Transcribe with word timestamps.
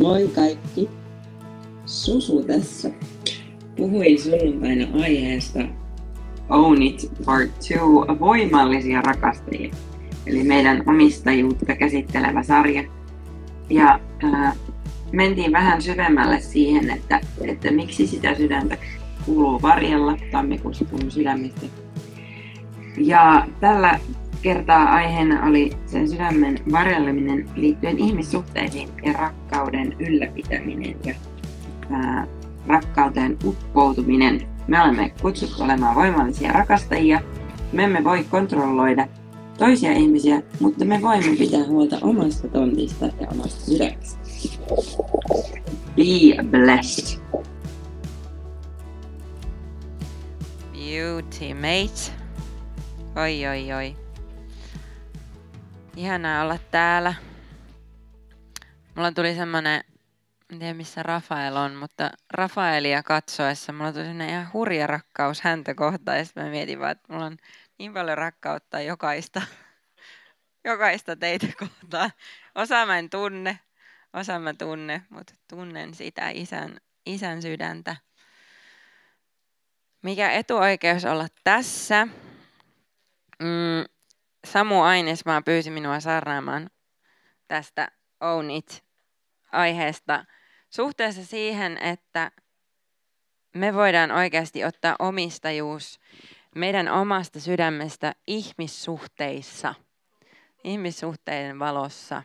Moi 0.00 0.30
kaikki. 0.34 0.88
Susu 1.86 2.42
tässä. 2.42 2.90
Puhuin 3.76 4.22
sunnuntaina 4.22 4.86
aiheesta 5.02 5.58
Own 6.48 6.82
It 6.82 7.10
Part 7.24 7.50
2, 7.50 7.74
voimallisia 8.20 9.00
rakastajia. 9.00 9.74
Eli 10.26 10.44
meidän 10.44 10.82
omistajuutta 10.86 11.74
käsittelevä 11.74 12.42
sarja. 12.42 12.84
Ja 13.70 14.00
äh, 14.24 14.56
mentiin 15.12 15.52
vähän 15.52 15.82
syvemmälle 15.82 16.40
siihen, 16.40 16.90
että, 16.90 17.20
että 17.40 17.70
miksi 17.70 18.06
sitä 18.06 18.34
sydäntä 18.34 18.78
kuuluu 19.26 19.62
varjella. 19.62 20.16
Tammikuussa 20.30 20.84
puhun 20.84 21.10
sydämistä. 21.10 21.66
Ja 22.96 23.46
tällä 23.60 24.00
kertaa 24.42 24.84
aiheena 24.84 25.46
oli 25.46 25.70
sen 25.86 26.08
sydämen 26.08 26.58
varjelleminen 26.72 27.48
liittyen 27.56 27.98
ihmissuhteisiin 27.98 28.88
ja 29.04 29.12
rakkauden 29.12 29.96
ylläpitäminen 29.98 30.96
ja 31.04 31.14
ää, 31.90 32.26
rakkauteen 32.66 33.38
uppoutuminen. 33.44 34.48
Me 34.66 34.82
olemme 34.82 35.12
kutsuttu 35.22 35.62
olemaan 35.62 35.94
voimallisia 35.94 36.52
rakastajia. 36.52 37.20
Me 37.72 37.84
emme 37.84 38.04
voi 38.04 38.24
kontrolloida 38.24 39.08
toisia 39.58 39.92
ihmisiä, 39.92 40.42
mutta 40.60 40.84
me 40.84 41.02
voimme 41.02 41.36
pitää 41.36 41.64
huolta 41.66 41.98
omasta 42.02 42.48
tontista 42.48 43.06
ja 43.06 43.28
omasta 43.32 43.64
sydämestä. 43.64 44.18
Be 45.96 46.42
blessed. 46.50 47.20
Beauty, 50.72 51.54
mate. 51.54 52.12
Oi, 53.16 53.46
oi, 53.46 53.72
oi. 53.72 54.05
Ihanaa 55.96 56.42
olla 56.42 56.58
täällä. 56.70 57.14
Mulla 58.94 59.12
tuli 59.12 59.34
semmonen, 59.34 59.84
en 60.52 60.58
tiedä 60.58 60.74
missä 60.74 61.02
Rafael 61.02 61.56
on, 61.56 61.74
mutta 61.74 62.10
Rafaelia 62.30 63.02
katsoessa 63.02 63.72
mulla 63.72 63.92
tuli 63.92 64.04
semmonen 64.04 64.30
ihan 64.30 64.52
hurja 64.52 64.86
rakkaus 64.86 65.40
häntä 65.40 65.74
kohtaan. 65.74 66.18
Ja 66.18 66.24
sitten 66.24 66.44
mä 66.44 66.50
mietin 66.50 66.80
vaan, 66.80 66.90
että 66.90 67.12
mulla 67.12 67.26
on 67.26 67.36
niin 67.78 67.94
paljon 67.94 68.18
rakkautta 68.18 68.80
jokaista, 68.80 69.42
jokaista 70.64 71.16
teitä 71.16 71.46
kohtaan. 71.58 72.10
Osa 72.54 72.86
mä 72.86 72.98
en 72.98 73.10
tunne, 73.10 73.60
osa 74.12 74.38
mä 74.38 74.54
tunne, 74.54 75.02
mutta 75.10 75.34
tunnen 75.48 75.94
sitä 75.94 76.30
isän, 76.30 76.80
isän 77.06 77.42
sydäntä. 77.42 77.96
Mikä 80.02 80.30
etuoikeus 80.30 81.04
olla 81.04 81.28
tässä? 81.44 82.08
Mm, 83.42 83.95
Samu 84.52 84.82
Ainesmaa 84.82 85.42
pyysi 85.42 85.70
minua 85.70 86.00
sarnaamaan 86.00 86.70
tästä 87.48 87.88
Own 88.20 88.50
It-aiheesta 88.50 90.24
suhteessa 90.70 91.24
siihen, 91.24 91.78
että 91.78 92.30
me 93.54 93.74
voidaan 93.74 94.10
oikeasti 94.10 94.64
ottaa 94.64 94.96
omistajuus 94.98 96.00
meidän 96.54 96.88
omasta 96.88 97.40
sydämestä 97.40 98.14
ihmissuhteissa, 98.26 99.74
ihmissuhteiden 100.64 101.58
valossa. 101.58 102.22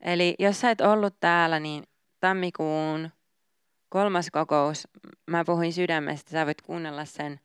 Eli 0.00 0.34
jos 0.38 0.60
sä 0.60 0.70
et 0.70 0.80
ollut 0.80 1.20
täällä, 1.20 1.60
niin 1.60 1.84
tammikuun 2.20 3.10
kolmas 3.88 4.30
kokous, 4.32 4.88
mä 5.26 5.44
puhuin 5.44 5.72
sydämestä, 5.72 6.30
sä 6.30 6.46
voit 6.46 6.62
kuunnella 6.62 7.04
sen 7.04 7.40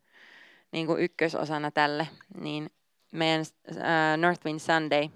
niin 0.72 0.88
kuin 0.88 1.02
ykkösosana 1.02 1.72
tälle, 1.72 2.08
niin 2.40 2.70
meidän 3.12 3.46
uh, 3.72 3.78
Northwind 4.18 4.60
Sunday 4.60 5.10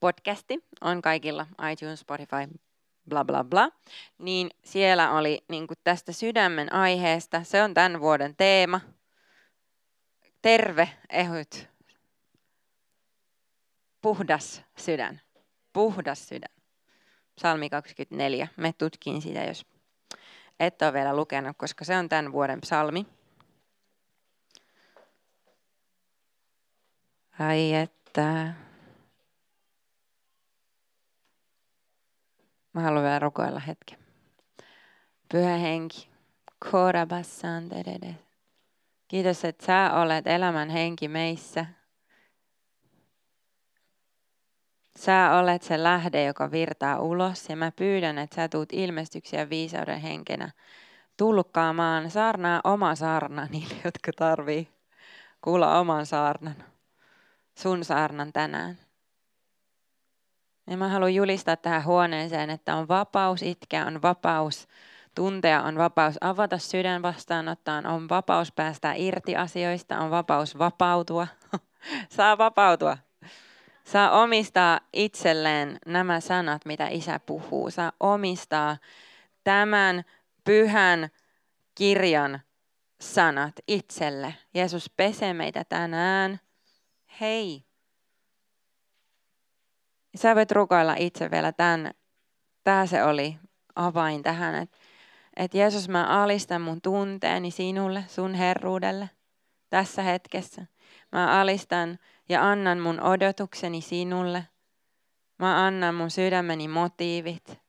podcasti 0.00 0.64
on 0.80 1.02
kaikilla 1.02 1.46
iTunes, 1.72 2.00
Spotify, 2.00 2.60
bla 3.08 3.24
bla 3.24 3.44
bla, 3.44 3.70
niin 4.18 4.50
siellä 4.64 5.12
oli 5.12 5.44
niin 5.48 5.66
kuin 5.66 5.78
tästä 5.84 6.12
sydämen 6.12 6.72
aiheesta, 6.72 7.44
se 7.44 7.62
on 7.62 7.74
tämän 7.74 8.00
vuoden 8.00 8.36
teema, 8.36 8.80
terve, 10.42 10.88
ehyt, 11.10 11.68
puhdas 14.00 14.62
sydän, 14.76 15.20
puhdas 15.72 16.28
sydän. 16.28 16.54
Psalmi 17.36 17.70
24, 17.70 18.48
me 18.56 18.72
tutkin 18.72 19.22
sitä, 19.22 19.44
jos 19.44 19.66
et 20.60 20.82
ole 20.82 20.92
vielä 20.92 21.16
lukenut, 21.16 21.56
koska 21.56 21.84
se 21.84 21.96
on 21.96 22.08
tämän 22.08 22.32
vuoden 22.32 22.60
psalmi. 22.60 23.06
Ai 27.40 27.74
että. 27.74 28.54
Mä 32.72 32.80
haluan 32.80 33.02
vielä 33.02 33.18
rukoilla 33.18 33.60
hetken. 33.60 33.98
Pyhä 35.32 35.56
henki. 35.56 36.10
Korabassaan 36.70 37.70
dedede. 37.70 38.16
Kiitos, 39.08 39.44
että 39.44 39.66
sä 39.66 39.90
olet 39.94 40.26
elämän 40.26 40.70
henki 40.70 41.08
meissä. 41.08 41.66
Sä 44.96 45.38
olet 45.38 45.62
se 45.62 45.82
lähde, 45.82 46.24
joka 46.24 46.50
virtaa 46.50 47.00
ulos 47.00 47.48
ja 47.48 47.56
mä 47.56 47.72
pyydän, 47.72 48.18
että 48.18 48.36
sä 48.36 48.48
tuut 48.48 48.72
ilmestyksiä 48.72 49.50
viisauden 49.50 50.00
henkenä 50.00 50.50
tulkkaamaan 51.16 52.10
saarnaa 52.10 52.60
oma 52.64 52.94
saarna 52.94 53.46
niille, 53.50 53.74
jotka 53.84 54.12
tarvii 54.16 54.68
kuulla 55.40 55.78
oman 55.78 56.06
saarnan 56.06 56.70
sun 57.60 57.84
saarnan 57.84 58.32
tänään. 58.32 58.78
Ja 60.70 60.76
mä 60.76 60.88
haluan 60.88 61.14
julistaa 61.14 61.56
tähän 61.56 61.84
huoneeseen, 61.84 62.50
että 62.50 62.76
on 62.76 62.88
vapaus 62.88 63.42
itkeä, 63.42 63.86
on 63.86 64.02
vapaus 64.02 64.68
tuntea, 65.14 65.62
on 65.62 65.78
vapaus 65.78 66.14
avata 66.20 66.58
sydän 66.58 67.02
vastaanottaan, 67.02 67.86
on 67.86 68.08
vapaus 68.08 68.52
päästä 68.52 68.92
irti 68.96 69.36
asioista, 69.36 69.98
on 69.98 70.10
vapaus 70.10 70.58
vapautua. 70.58 71.26
Saa 72.16 72.38
vapautua. 72.38 72.98
Saa 73.84 74.10
omistaa 74.10 74.80
itselleen 74.92 75.78
nämä 75.86 76.20
sanat, 76.20 76.64
mitä 76.64 76.88
isä 76.88 77.20
puhuu. 77.26 77.70
Saa 77.70 77.92
omistaa 78.00 78.76
tämän 79.44 80.04
pyhän 80.44 81.08
kirjan 81.74 82.40
sanat 83.00 83.54
itselle. 83.68 84.34
Jeesus 84.54 84.90
pesee 84.96 85.34
meitä 85.34 85.64
tänään 85.64 86.40
hei, 87.20 87.64
sä 90.16 90.34
voit 90.34 90.52
rukoilla 90.52 90.94
itse 90.98 91.30
vielä 91.30 91.52
tämän, 91.52 91.90
tämä 92.64 92.86
se 92.86 93.04
oli 93.04 93.38
avain 93.76 94.22
tähän, 94.22 94.54
että 94.54 94.78
et 95.36 95.54
Jeesus 95.54 95.88
mä 95.88 96.22
alistan 96.22 96.62
mun 96.62 96.80
tunteeni 96.82 97.50
sinulle, 97.50 98.04
sun 98.08 98.34
herruudelle 98.34 99.10
tässä 99.70 100.02
hetkessä. 100.02 100.66
Mä 101.12 101.40
alistan 101.40 101.98
ja 102.28 102.50
annan 102.50 102.78
mun 102.78 103.00
odotukseni 103.00 103.80
sinulle. 103.80 104.46
Mä 105.38 105.66
annan 105.66 105.94
mun 105.94 106.10
sydämeni 106.10 106.68
motiivit. 106.68 107.60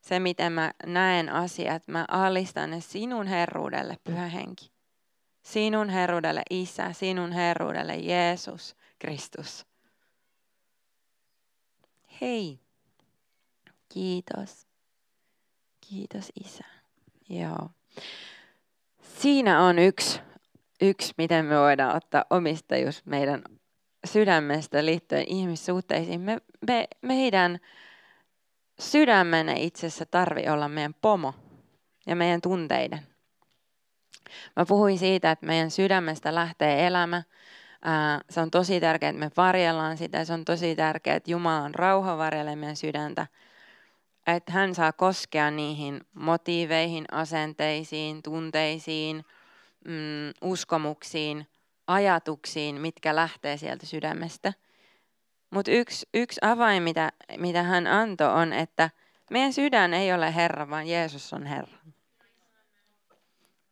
Se, 0.00 0.20
miten 0.20 0.52
mä 0.52 0.72
näen 0.86 1.28
asiat, 1.28 1.82
mä 1.88 2.04
alistan 2.08 2.70
ne 2.70 2.80
sinun 2.80 3.26
herruudelle, 3.26 3.96
pyhä 4.04 4.26
henki. 4.26 4.72
Sinun 5.42 5.88
herruudelle 5.88 6.42
Isä, 6.50 6.92
sinun 6.92 7.32
herruudelle 7.32 7.96
Jeesus. 7.96 8.76
Kristus. 8.98 9.66
Hei. 12.20 12.60
Kiitos. 13.88 14.66
Kiitos 15.88 16.32
Isä. 16.44 16.64
Joo. 17.28 17.70
Siinä 19.02 19.62
on 19.62 19.78
yksi, 19.78 20.20
yksi, 20.80 21.14
miten 21.18 21.44
me 21.44 21.58
voidaan 21.58 21.96
ottaa 21.96 22.24
omistajuus 22.30 23.06
meidän 23.06 23.42
sydämestä 24.04 24.84
liittyen 24.84 25.24
ihmissuhteisiin. 25.28 26.20
Me, 26.20 26.38
me, 26.66 26.88
meidän 27.02 27.58
sydämenne 28.80 29.54
itsessä 29.56 30.06
tarvi 30.06 30.48
olla 30.48 30.68
meidän 30.68 30.94
pomo 30.94 31.34
ja 32.06 32.16
meidän 32.16 32.40
tunteiden. 32.40 33.06
Mä 34.56 34.66
puhuin 34.66 34.98
siitä, 34.98 35.30
että 35.30 35.46
meidän 35.46 35.70
sydämestä 35.70 36.34
lähtee 36.34 36.86
elämä, 36.86 37.22
se 38.30 38.40
on 38.40 38.50
tosi 38.50 38.80
tärkeää, 38.80 39.10
että 39.10 39.20
me 39.20 39.30
varjellaan 39.36 39.96
sitä. 39.96 40.24
Se 40.24 40.32
on 40.32 40.44
tosi 40.44 40.76
tärkeää, 40.76 41.16
että 41.16 41.30
Jumala 41.30 41.64
on 41.64 41.74
rauha 41.74 42.18
varjelee 42.18 42.56
meidän 42.56 42.76
sydäntä. 42.76 43.26
Että 44.26 44.52
hän 44.52 44.74
saa 44.74 44.92
koskea 44.92 45.50
niihin 45.50 46.00
motiiveihin, 46.14 47.04
asenteisiin, 47.12 48.22
tunteisiin, 48.22 49.24
mm, 49.84 50.32
uskomuksiin, 50.42 51.46
ajatuksiin, 51.86 52.80
mitkä 52.80 53.16
lähtee 53.16 53.56
sieltä 53.56 53.86
sydämestä. 53.86 54.52
Mutta 55.50 55.70
yksi, 55.70 56.08
yksi 56.14 56.40
avain, 56.42 56.82
mitä, 56.82 57.12
mitä 57.36 57.62
hän 57.62 57.86
antoi, 57.86 58.32
on, 58.42 58.52
että 58.52 58.90
meidän 59.30 59.52
sydän 59.52 59.94
ei 59.94 60.12
ole 60.12 60.34
Herra, 60.34 60.70
vaan 60.70 60.86
Jeesus 60.86 61.32
on 61.32 61.46
Herra. 61.46 61.78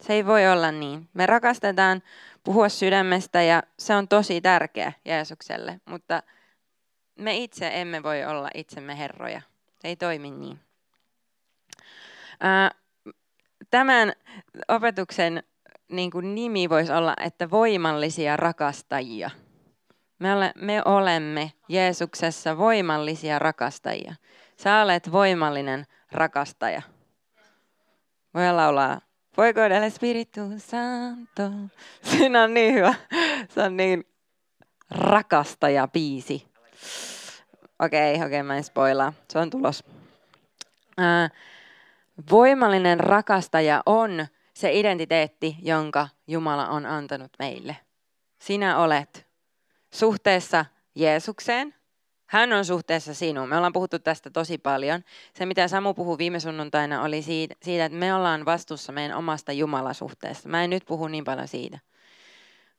Se 0.01 0.13
ei 0.13 0.27
voi 0.27 0.49
olla 0.49 0.73
niin. 0.73 1.09
Me 1.15 1.27
rakastetaan 1.27 2.03
puhua 2.45 2.69
sydämestä 2.69 3.43
ja 3.43 3.63
se 3.79 3.95
on 3.95 4.09
tosi 4.09 4.41
tärkeä 4.41 4.93
Jeesukselle, 5.05 5.81
mutta 5.85 6.23
me 7.17 7.37
itse 7.37 7.71
emme 7.73 8.03
voi 8.03 8.25
olla 8.25 8.51
itsemme 8.55 8.99
herroja. 8.99 9.41
Se 9.79 9.89
ei 9.89 9.97
toimi 9.97 10.31
niin. 10.31 10.61
Tämän 13.71 14.13
opetuksen 14.69 15.43
niin 15.89 16.11
kuin 16.11 16.35
nimi 16.35 16.71
voisi 16.71 16.93
olla, 16.93 17.15
että 17.21 17.51
voimallisia 17.51 18.37
rakastajia. 18.37 19.31
Me, 20.19 20.35
ole, 20.35 20.53
me 20.55 20.83
olemme 20.85 21.53
Jeesuksessa 21.69 22.59
voimallisia 22.59 23.39
rakastajia. 23.39 24.15
Sä 24.57 24.83
olet 24.83 25.13
voimallinen 25.13 25.87
rakastaja. 26.13 26.83
Voi 28.35 28.53
laulaa 28.53 29.01
Voiko 29.37 29.61
del 29.61 29.91
Spiritu 29.91 30.41
Santo. 30.59 31.43
Siinä 32.03 32.43
on 32.43 32.55
niin 32.55 32.75
hyvä. 32.75 32.95
Se 33.49 33.63
on 33.63 33.77
niin 33.77 34.05
rakastaja 34.91 35.89
biisi. 35.89 36.47
Okei, 37.79 38.15
okay, 38.15 38.27
okei, 38.27 38.27
okay, 38.27 38.43
mä 38.43 38.57
en 38.57 38.65
spoilaa. 38.65 39.13
Se 39.29 39.39
on 39.39 39.51
tulos. 39.51 39.85
Voimallinen 42.31 43.01
rakastaja 43.01 43.83
on 43.87 44.27
se 44.55 44.73
identiteetti, 44.73 45.57
jonka 45.63 46.09
Jumala 46.27 46.69
on 46.69 46.87
antanut 46.87 47.33
meille. 47.39 47.77
Sinä 48.39 48.79
olet 48.79 49.27
suhteessa 49.91 50.65
Jeesukseen. 50.95 51.75
Hän 52.27 52.53
on 52.53 52.65
suhteessa 52.65 53.15
sinuun. 53.15 53.49
Me 53.49 53.57
ollaan 53.57 53.73
puhuttu 53.73 53.99
tästä 53.99 54.31
tosi 54.31 54.59
paljon. 54.59 55.03
Se, 55.35 55.47
mitä 55.47 55.69
Samu 55.69 55.95
puhui 55.95 56.19
viime 56.19 56.41
sunnuntaina, 56.41 57.03
oli 57.03 57.23
siitä, 57.23 57.55
siitä, 57.63 57.85
että 57.85 57.99
me 57.99 58.15
ollaan 58.15 58.45
vastuussa 58.45 58.93
meidän 58.93 59.19
omasta 59.19 59.53
Jumalasuhteesta. 59.53 60.49
Mä 60.49 60.65
en 60.65 60.71
nyt 60.71 60.85
puhu 60.87 61.09
niin 61.09 61.25
paljon 61.25 61.49
siitä. 61.49 61.79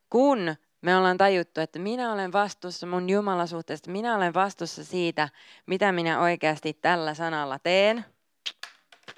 Kun 0.10 0.56
me 0.82 0.98
ollaan 0.98 1.18
tajuttu, 1.18 1.62
että 1.62 1.80
minä 1.80 2.14
olen 2.14 2.34
vastuussa 2.34 2.88
mun 2.88 3.10
Jumalasuhteesta, 3.10 3.92
minä 3.92 4.16
olen 4.16 4.34
vastuussa 4.34 4.84
siitä, 4.84 5.30
mitä 5.66 5.92
minä 5.92 6.20
oikeasti 6.22 6.74
tällä 6.74 7.14
sanalla 7.14 7.60
teen. 7.60 8.06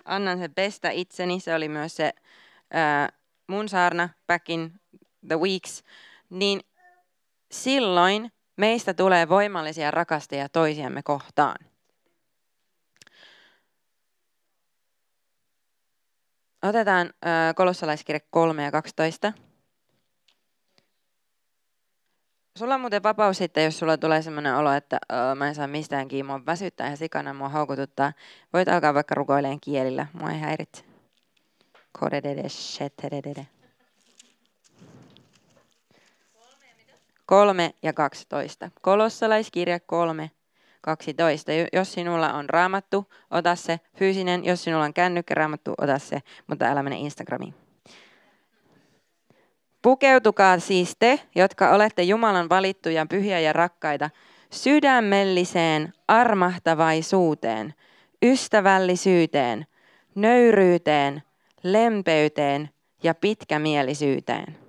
Annan 0.06 0.40
se 0.40 0.48
pestä 0.48 0.90
itseni, 0.90 1.40
se 1.40 1.56
oli 1.56 1.70
myös 1.70 1.96
se 1.96 2.14
ää, 2.72 3.10
mun 3.48 3.70
saarna 3.70 4.10
back 4.28 4.50
in 4.50 4.81
the 5.28 5.40
weeks, 5.40 5.84
niin 6.30 6.62
silloin 7.52 8.31
meistä 8.59 8.94
tulee 8.94 9.29
voimallisia 9.29 9.91
rakastajia 9.91 10.50
toisiamme 10.50 11.03
kohtaan. 11.03 11.56
Otetaan 16.63 17.09
kolossalaiskirja 17.56 18.19
3 18.29 18.63
ja 18.63 18.71
12. 18.71 19.33
Sulla 22.57 22.75
on 22.75 22.81
muuten 22.81 23.03
vapaus 23.03 23.38
sitten, 23.38 23.63
jos 23.63 23.79
sulla 23.79 23.97
tulee 23.97 24.21
sellainen 24.21 24.56
olo, 24.56 24.71
että 24.71 25.00
uh, 25.13 25.38
mä 25.38 25.47
en 25.47 25.56
saa 25.56 25.67
mistään 25.67 26.07
kiinni, 26.07 26.27
mua 26.27 26.45
väsyttää 26.45 26.89
ja 26.89 26.97
sikana, 26.97 27.33
mua 27.33 27.50
haukututtaa. 27.50 28.13
Voit 28.53 28.67
alkaa 28.69 28.94
vaikka 28.94 29.15
rukoileen 29.15 29.59
kielillä, 29.59 30.07
mua 30.13 30.31
ei 30.31 30.39
häiritse. 30.39 30.83
Kolme 37.30 37.74
ja 37.84 37.94
12. 37.94 38.72
Kolossalaiskirja 38.81 39.80
3, 39.80 40.31
12. 40.81 41.52
Jos 41.74 41.94
sinulla 41.94 42.34
on 42.34 42.50
raamattu, 42.50 43.06
ota 43.31 43.56
se. 43.56 43.80
Fyysinen, 43.96 44.46
jos 44.46 44.64
sinulla 44.64 44.84
on 44.84 44.94
kännykkä 44.94 45.34
raamattu, 45.34 45.74
ota 45.78 46.00
se. 46.00 46.20
Mutta 46.48 46.66
älä 46.66 46.84
mene 46.84 46.98
Instagramiin. 46.98 47.54
Pukeutukaa 49.81 50.60
siis 50.60 50.96
te, 51.00 51.20
jotka 51.36 51.70
olette 51.70 52.04
Jumalan 52.04 52.50
valittuja, 52.50 53.06
pyhiä 53.06 53.40
ja 53.40 53.54
rakkaita, 53.54 54.10
sydämelliseen 54.52 55.94
armahtavaisuuteen, 56.08 57.74
ystävällisyyteen, 58.26 59.66
nöyryyteen, 60.16 61.24
lempeyteen 61.64 62.70
ja 63.04 63.16
pitkämielisyyteen. 63.16 64.69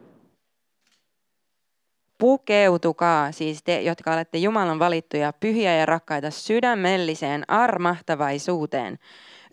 Pukeutukaa 2.20 3.32
siis 3.32 3.62
te, 3.62 3.81
jotka 3.82 4.12
olette 4.12 4.38
Jumalan 4.38 4.78
valittuja, 4.78 5.32
pyhiä 5.32 5.76
ja 5.76 5.87
rakkaita, 5.87 6.31
sydämelliseen 6.31 7.44
armahtavaisuuteen, 7.49 8.99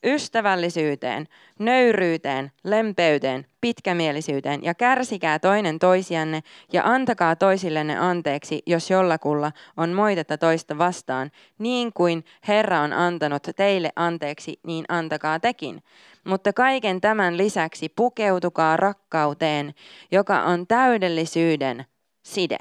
ystävällisyyteen, 0.03 1.27
nöyryyteen, 1.59 2.51
lempeyteen, 2.63 3.45
pitkämielisyyteen 3.61 4.63
ja 4.63 4.73
kärsikää 4.73 5.39
toinen 5.39 5.79
toisianne 5.79 6.41
ja 6.73 6.81
antakaa 6.85 7.35
toisillenne 7.35 7.97
anteeksi, 7.97 8.61
jos 8.65 8.89
jollakulla 8.89 9.51
on 9.77 9.89
moitetta 9.89 10.37
toista 10.37 10.77
vastaan, 10.77 11.31
niin 11.57 11.93
kuin 11.93 12.23
Herra 12.47 12.79
on 12.79 12.93
antanut 12.93 13.47
teille 13.55 13.89
anteeksi, 13.95 14.59
niin 14.65 14.85
antakaa 14.89 15.39
tekin. 15.39 15.83
Mutta 16.23 16.53
kaiken 16.53 17.01
tämän 17.01 17.37
lisäksi 17.37 17.89
pukeutukaa 17.89 18.77
rakkauteen, 18.77 19.73
joka 20.11 20.43
on 20.43 20.67
täydellisyyden 20.67 21.85
side. 22.33 22.57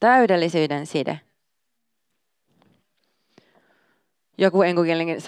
Täydellisyyden 0.00 0.86
side. 0.86 1.20
Joku 4.38 4.62
enkukielinen, 4.62 5.18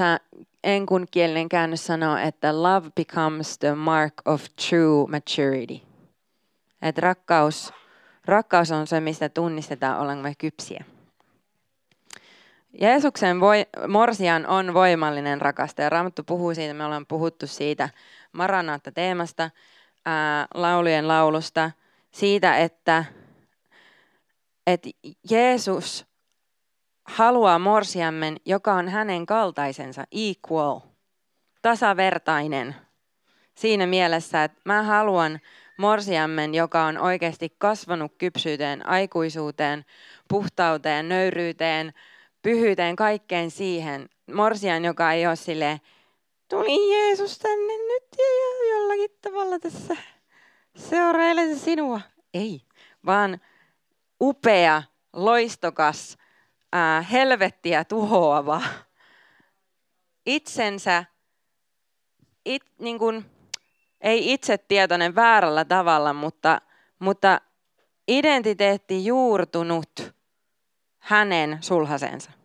enkunkielinen 0.64 1.48
käännös 1.48 1.86
sanoo, 1.86 2.16
että 2.16 2.62
love 2.62 2.90
becomes 2.96 3.58
the 3.58 3.74
mark 3.74 4.14
of 4.24 4.44
true 4.68 5.06
maturity. 5.10 5.86
Että 6.82 7.00
rakkaus, 7.00 7.72
rakkaus 8.24 8.70
on 8.70 8.86
se, 8.86 9.00
mistä 9.00 9.28
tunnistetaan 9.28 10.00
olemme 10.00 10.34
kypsiä. 10.38 10.84
Jeesuksen 12.80 13.40
voi, 13.40 13.66
morsian 13.88 14.46
on 14.46 14.74
voimallinen 14.74 15.40
rakastaja. 15.40 15.90
Raamattu 15.90 16.22
puhuu 16.24 16.54
siitä, 16.54 16.74
me 16.74 16.84
ollaan 16.84 17.06
puhuttu 17.06 17.46
siitä 17.46 17.88
Maranaatta-teemasta, 18.32 19.50
ää, 20.06 20.46
laulujen 20.54 21.08
laulusta, 21.08 21.70
siitä, 22.10 22.58
että, 22.58 23.04
että 24.66 24.88
Jeesus 25.30 26.06
haluaa 27.04 27.58
morsiammen, 27.58 28.36
joka 28.46 28.74
on 28.74 28.88
hänen 28.88 29.26
kaltaisensa, 29.26 30.04
equal, 30.12 30.80
tasavertainen. 31.62 32.76
Siinä 33.54 33.86
mielessä, 33.86 34.44
että 34.44 34.60
mä 34.64 34.82
haluan 34.82 35.40
morsiammen, 35.78 36.54
joka 36.54 36.84
on 36.84 36.98
oikeasti 36.98 37.54
kasvanut 37.58 38.12
kypsyyteen, 38.18 38.86
aikuisuuteen, 38.86 39.84
puhtauteen, 40.28 41.08
nöyryyteen, 41.08 41.92
pyhyyteen, 42.42 42.96
kaikkeen 42.96 43.50
siihen. 43.50 44.08
Morsian, 44.32 44.84
joka 44.84 45.12
ei 45.12 45.26
ole 45.26 45.36
sille 45.36 45.80
tuli 46.48 46.92
Jeesus 46.92 47.38
tänne 47.38 47.72
nyt 47.72 48.04
ja 48.18 48.70
jollakin 48.70 49.10
tavalla 49.22 49.58
tässä 49.58 49.96
seurailen 50.80 51.58
sinua. 51.58 52.00
Ei, 52.34 52.62
vaan 53.06 53.40
upea, 54.20 54.82
loistokas, 55.12 56.18
ää, 56.72 57.02
helvettiä 57.02 57.84
tuhoava, 57.84 58.62
itsensä, 60.26 61.04
it, 62.44 62.62
niin 62.78 62.98
kuin, 62.98 63.24
ei 64.00 64.32
itsetietoinen 64.32 65.14
väärällä 65.14 65.64
tavalla, 65.64 66.12
mutta, 66.12 66.60
mutta 66.98 67.40
identiteetti 68.08 69.04
juurtunut 69.04 70.14
hänen 70.98 71.58
sulhasensa. 71.60 72.39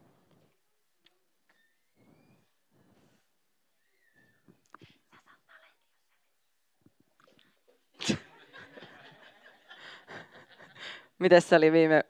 Mites 11.20 11.50
se 11.50 11.56
oli 11.56 11.72
viime 11.72 12.04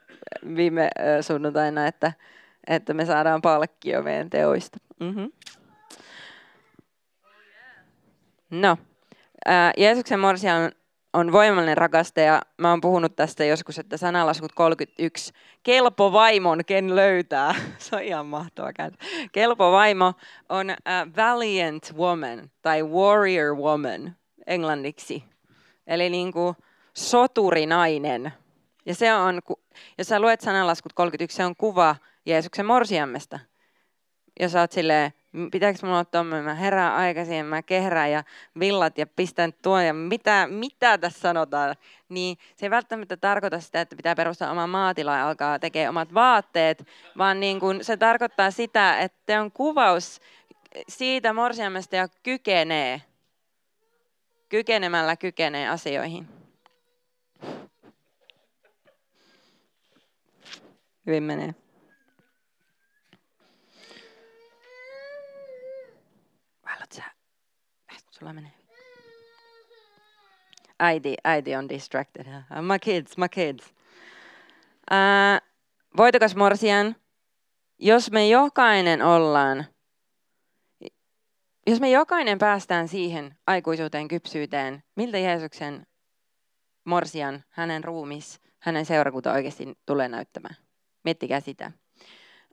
viime 0.56 0.90
sunnuntaina, 1.22 1.88
että, 1.88 2.14
että 2.68 2.94
me 2.94 3.06
saadaan 3.06 3.42
palkkio 3.42 4.04
meidän 4.04 4.30
teoista. 4.30 4.78
Mm-hmm. 5.00 5.32
No, 8.50 8.78
ää, 9.46 9.72
Jeesuksen 9.78 10.20
morsia 10.20 10.56
on, 10.56 10.72
on 11.14 11.32
voimallinen 11.32 11.78
rakastaja. 11.78 12.42
Mä 12.58 12.70
oon 12.70 12.82
puhunut 12.82 13.16
tästä 13.16 13.46
joskus, 13.46 13.80
että 13.80 13.98
sanalaskut 13.98 14.52
31. 14.52 15.34
Kelpo 15.64 16.12
vaimon, 16.12 16.66
ken 16.66 16.96
löytää. 16.96 17.56
Se 17.78 17.96
on 17.96 18.02
ihan 18.02 18.26
mahtava 18.26 18.74
kääntö. 18.74 18.98
Kelpo 19.32 19.72
vaimo 19.72 20.14
on 20.50 20.70
a 20.70 21.08
valiant 21.18 21.94
woman 21.98 22.52
tai 22.62 22.84
warrior 22.84 23.56
woman 23.56 24.16
englanniksi. 24.48 25.24
Eli 25.88 26.10
niin 26.10 26.34
kuin 26.34 26.56
soturinainen. 26.94 28.34
Ja 28.86 28.96
se 28.96 29.13
on, 29.13 29.42
jos 29.98 30.08
sä 30.08 30.20
luet 30.20 30.42
sananlaskut 30.42 30.94
31, 30.94 31.38
se 31.38 31.46
on 31.46 31.56
kuva 31.56 31.96
Jeesuksen 32.25 32.65
morsiammesta. 32.65 33.39
Jos 34.39 34.51
sä 34.51 34.60
oot 34.60 34.72
silleen, 34.72 35.13
pitääkö 35.51 35.80
mulla 35.82 35.96
olla 35.96 36.06
tuommoinen, 36.06 36.46
mä 36.46 36.54
herään 36.54 36.94
aikaisin, 36.94 37.46
mä 37.46 37.62
kehrään 37.62 38.12
ja 38.12 38.24
villat 38.60 38.98
ja 38.98 39.08
pistän 39.08 39.54
tuon 39.62 39.86
ja 39.86 39.94
mitä, 39.94 40.48
mitä 40.51 40.98
tässä 40.98 41.20
sanotaan, 41.20 41.75
niin 42.10 42.38
se 42.56 42.65
ei 42.65 42.70
välttämättä 42.70 43.18
tarkoita 43.18 43.60
sitä, 43.60 43.82
että 43.82 43.96
pitää 43.96 44.15
perustaa 44.15 44.51
oma 44.51 44.68
maatila 44.68 45.18
ja 45.18 45.27
alkaa 45.27 45.60
tekemään 45.60 45.89
omat 45.89 46.13
vaatteet, 46.13 46.88
vaan 47.18 47.39
niin 47.39 47.60
kun 47.60 47.84
se 47.84 47.98
tarkoittaa 47.98 48.51
sitä, 48.51 49.00
että 49.00 49.42
on 49.42 49.51
kuvaus 49.51 50.22
siitä 50.88 51.34
morsiamesta 51.34 51.96
ja 51.96 52.08
kykenee. 52.24 53.01
Kykenemällä 54.50 55.15
kykenee 55.15 55.70
asioihin. 55.70 56.45
Hyvin 61.08 61.24
menee. 61.24 61.56
Haluatko 66.64 66.96
sä? 66.96 67.04
Sulla 68.12 68.34
menee. 68.34 68.52
Äiti, 70.80 71.16
äiti 71.24 71.56
on 71.56 71.70
distracted. 71.70 72.26
My 72.72 72.80
kids, 72.82 73.18
my 73.18 73.30
kids. 73.30 73.74
Ää, 74.90 75.42
voitokas 75.98 76.36
morsian, 76.36 76.96
jos 77.80 78.12
me 78.12 78.28
jokainen 78.28 79.02
ollaan, 79.02 79.66
jos 81.68 81.80
me 81.80 81.90
jokainen 81.90 82.38
päästään 82.38 82.88
siihen 82.88 83.36
aikuisuuteen, 83.48 84.08
kypsyyteen, 84.08 84.84
miltä 84.96 85.18
Jeesuksen 85.18 85.88
morsian, 86.86 87.44
hänen 87.50 87.84
ruumis, 87.84 88.42
hänen 88.60 88.86
seurakunta 88.86 89.34
oikeasti 89.34 89.78
tulee 89.86 90.10
näyttämään. 90.10 90.64
Miettikää 91.06 91.40
sitä. 91.40 91.72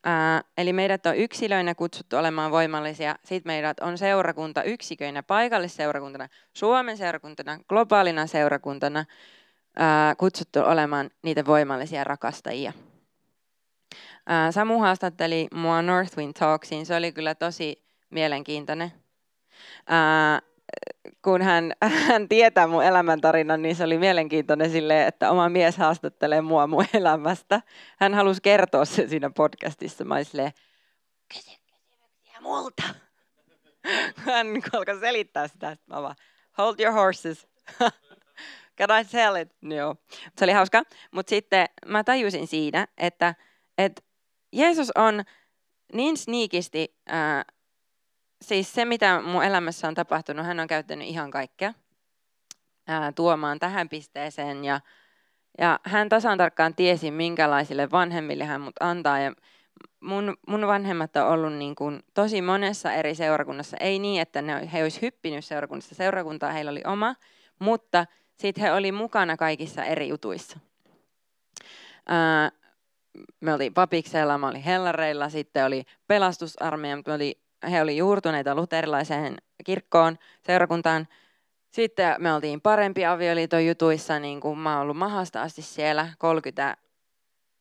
Ää, 0.05 0.43
eli 0.59 0.73
meidät 0.73 1.07
on 1.07 1.17
yksilöinä 1.17 1.75
kutsuttu 1.75 2.17
olemaan 2.17 2.51
voimallisia. 2.51 3.17
Sitten 3.25 3.51
meidät 3.51 3.81
on 3.81 3.99
seurakunta 3.99 4.63
yksiköinä, 4.63 5.23
paikallisseurakuntana, 5.23 6.29
Suomen 6.53 6.97
seurakuntana, 6.97 7.59
globaalina 7.69 8.27
seurakuntana 8.27 9.05
ää, 9.77 10.15
kutsuttu 10.15 10.61
olemaan 10.61 11.11
niitä 11.23 11.47
voimallisia 11.47 12.05
rakastajia. 12.05 12.73
Ää, 14.27 14.53
Samu 14.53 14.79
haastatteli 14.79 15.49
mua 15.55 15.83
Northwind 15.83 16.33
Talksiin. 16.39 16.87
Se 16.87 16.97
oli 16.97 17.13
kyllä 17.13 17.35
tosi 17.35 17.85
mielenkiintoinen. 18.11 18.93
Ää, 19.87 20.43
kun 21.25 21.43
hän, 21.43 21.73
hän 22.09 22.29
tietää 22.29 22.67
mun 22.67 22.85
elämäntarinan, 22.85 23.63
niin 23.63 23.77
se 23.77 23.85
oli 23.85 23.99
mielenkiintoinen 23.99 24.71
sille, 24.71 25.07
että 25.07 25.31
oma 25.31 25.49
mies 25.49 25.77
haastattelee 25.77 26.41
mua 26.41 26.67
mun 26.67 26.85
elämästä. 26.95 27.63
Hän 27.99 28.15
halusi 28.15 28.43
kertoa 28.43 28.85
se 28.85 29.09
siinä 29.09 29.31
podcastissa. 29.31 30.05
Mä 30.05 30.25
silleen, 30.25 30.53
kysy 31.29 31.51
kysymyksiä 31.67 32.41
multa. 32.41 32.83
Hän 34.27 34.47
alkoi 34.73 35.01
selittää 35.01 35.49
sitä, 35.49 35.71
että 35.71 35.95
mä 35.95 36.03
vaan, 36.03 36.17
hold 36.59 36.75
your 36.79 36.95
horses. 36.95 37.47
Can 38.79 39.01
I 39.01 39.05
tell 39.05 39.37
it? 39.37 39.57
Joo. 39.63 39.97
Se 40.39 40.45
oli 40.45 40.53
hauska. 40.53 40.83
Mutta 41.11 41.31
sitten 41.31 41.67
mä 41.87 42.05
tajusin 42.05 42.47
siinä, 42.47 42.89
että, 42.99 43.35
että 43.79 44.03
Jeesus 44.53 44.91
on 44.95 45.25
niin 45.93 46.17
sniikisti 46.17 46.97
äh, 47.11 47.45
siis 48.43 48.75
se, 48.75 48.85
mitä 48.85 49.21
mun 49.21 49.45
elämässä 49.45 49.89
on 49.89 49.95
tapahtunut, 49.95 50.47
hän 50.47 50.61
on 50.61 50.67
käyttänyt 50.67 51.09
ihan 51.09 51.31
kaikkea 51.31 51.75
ää, 52.87 53.13
tuomaan 53.13 53.59
tähän 53.59 53.89
pisteeseen. 53.89 54.65
Ja, 54.65 54.81
ja 55.59 55.81
hän 55.83 56.09
tasan 56.09 56.39
tarkkaan 56.39 56.75
tiesi, 56.75 57.11
minkälaisille 57.11 57.91
vanhemmille 57.91 58.45
hän 58.45 58.61
mut 58.61 58.75
antaa. 58.81 59.19
Ja 59.19 59.33
mun, 60.01 60.37
mun 60.49 60.67
vanhemmat 60.67 61.17
on 61.17 61.29
ollut 61.29 61.53
niin 61.53 61.75
kuin 61.75 62.03
tosi 62.15 62.43
monessa 62.43 62.93
eri 62.93 63.15
seurakunnassa. 63.15 63.77
Ei 63.77 63.99
niin, 63.99 64.23
että 64.23 64.43
ne, 64.43 64.73
he 64.73 64.83
olisi 64.83 65.03
hyppinyt 65.03 65.45
seurakunnassa. 65.45 65.95
Seurakuntaa 65.95 66.53
heillä 66.53 66.71
oli 66.71 66.83
oma, 66.87 67.15
mutta 67.59 68.07
sitten 68.39 68.63
he 68.63 68.73
oli 68.73 68.93
mukana 68.93 69.37
kaikissa 69.37 69.85
eri 69.85 70.09
jutuissa. 70.09 70.59
Ää, 72.07 72.51
me 73.41 73.55
oli 73.55 73.71
papiksella, 73.71 74.39
mä 74.39 74.49
olin 74.49 74.63
hellareilla, 74.63 75.29
sitten 75.29 75.65
oli 75.65 75.85
pelastusarmeija, 76.07 76.97
me 77.07 77.13
oli 77.13 77.42
he 77.71 77.83
oli 77.83 77.97
juurtuneita 77.97 78.55
luterilaiseen 78.55 79.37
kirkkoon, 79.65 80.19
seurakuntaan. 80.47 81.09
Sitten 81.71 82.15
me 82.19 82.35
oltiin 82.35 82.61
parempi 82.61 83.07
avioliiton 83.07 83.67
jutuissa, 83.67 84.19
niin 84.19 84.41
kuin 84.41 84.59
mä 84.59 84.73
oon 84.73 84.83
ollut 84.83 84.97
mahasta 84.97 85.43
asti 85.43 85.63
siellä 85.63 86.09
30 86.19 86.77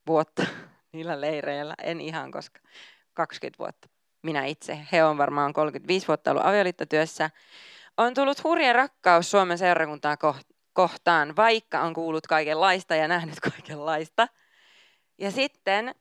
vuotta 0.07 0.45
niillä 0.93 1.21
leireillä. 1.21 1.73
En 1.83 2.01
ihan, 2.01 2.31
koska 2.31 2.59
20 3.13 3.59
vuotta 3.59 3.89
minä 4.21 4.45
itse. 4.45 4.79
He 4.91 5.03
on 5.03 5.17
varmaan 5.17 5.53
35 5.53 6.07
vuotta 6.07 6.31
ollut 6.31 6.45
avioliittotyössä. 6.45 7.29
On 7.97 8.13
tullut 8.13 8.43
hurja 8.43 8.73
rakkaus 8.73 9.31
Suomen 9.31 9.57
seurakuntaa 9.57 10.17
kohtaan, 10.73 11.35
vaikka 11.35 11.81
on 11.81 11.93
kuullut 11.93 12.27
kaikenlaista 12.27 12.95
ja 12.95 13.07
nähnyt 13.07 13.39
kaikenlaista. 13.51 14.27
Ja 15.17 15.31
sitten 15.31 15.95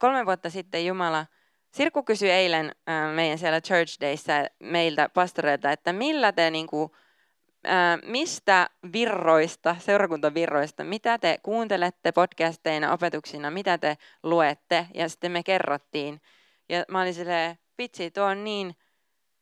kolme 0.00 0.26
vuotta 0.26 0.50
sitten 0.50 0.86
Jumala 0.86 1.26
Sirkku 1.74 2.02
kysyi 2.02 2.30
eilen 2.30 2.72
meidän 3.14 3.38
siellä 3.38 3.60
Church 3.60 4.00
Dayssä 4.00 4.50
meiltä 4.60 5.08
pastoreilta, 5.08 5.72
että 5.72 5.92
millä 5.92 6.32
te 6.32 6.50
niin 6.50 6.66
kuin, 6.66 6.92
mistä 8.06 8.70
virroista, 8.92 9.76
seurakuntavirroista, 9.78 10.84
mitä 10.84 11.18
te 11.18 11.38
kuuntelette 11.42 12.12
podcasteina, 12.12 12.92
opetuksina, 12.92 13.50
mitä 13.50 13.78
te 13.78 13.96
luette, 14.22 14.86
ja 14.94 15.08
sitten 15.08 15.32
me 15.32 15.42
kerrottiin. 15.42 16.20
Ja 16.68 16.84
mä 16.88 17.00
olin 17.00 17.14
silleen, 17.14 17.58
vitsi, 17.78 18.10
tuo 18.10 18.24
on 18.24 18.44
niin 18.44 18.76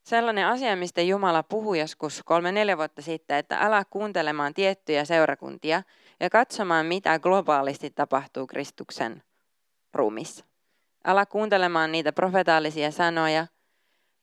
sellainen 0.03 0.47
asia, 0.47 0.75
mistä 0.75 1.01
Jumala 1.01 1.43
puhui 1.43 1.79
joskus 1.79 2.21
kolme-neljä 2.25 2.77
vuotta 2.77 3.01
sitten, 3.01 3.37
että 3.37 3.57
älä 3.57 3.83
kuuntelemaan 3.89 4.53
tiettyjä 4.53 5.05
seurakuntia 5.05 5.83
ja 6.19 6.29
katsomaan, 6.29 6.85
mitä 6.85 7.19
globaalisti 7.19 7.89
tapahtuu 7.89 8.47
Kristuksen 8.47 9.23
ruumissa. 9.93 10.52
Ala 11.03 11.25
kuuntelemaan 11.25 11.91
niitä 11.91 12.13
profetaalisia 12.13 12.91
sanoja. 12.91 13.47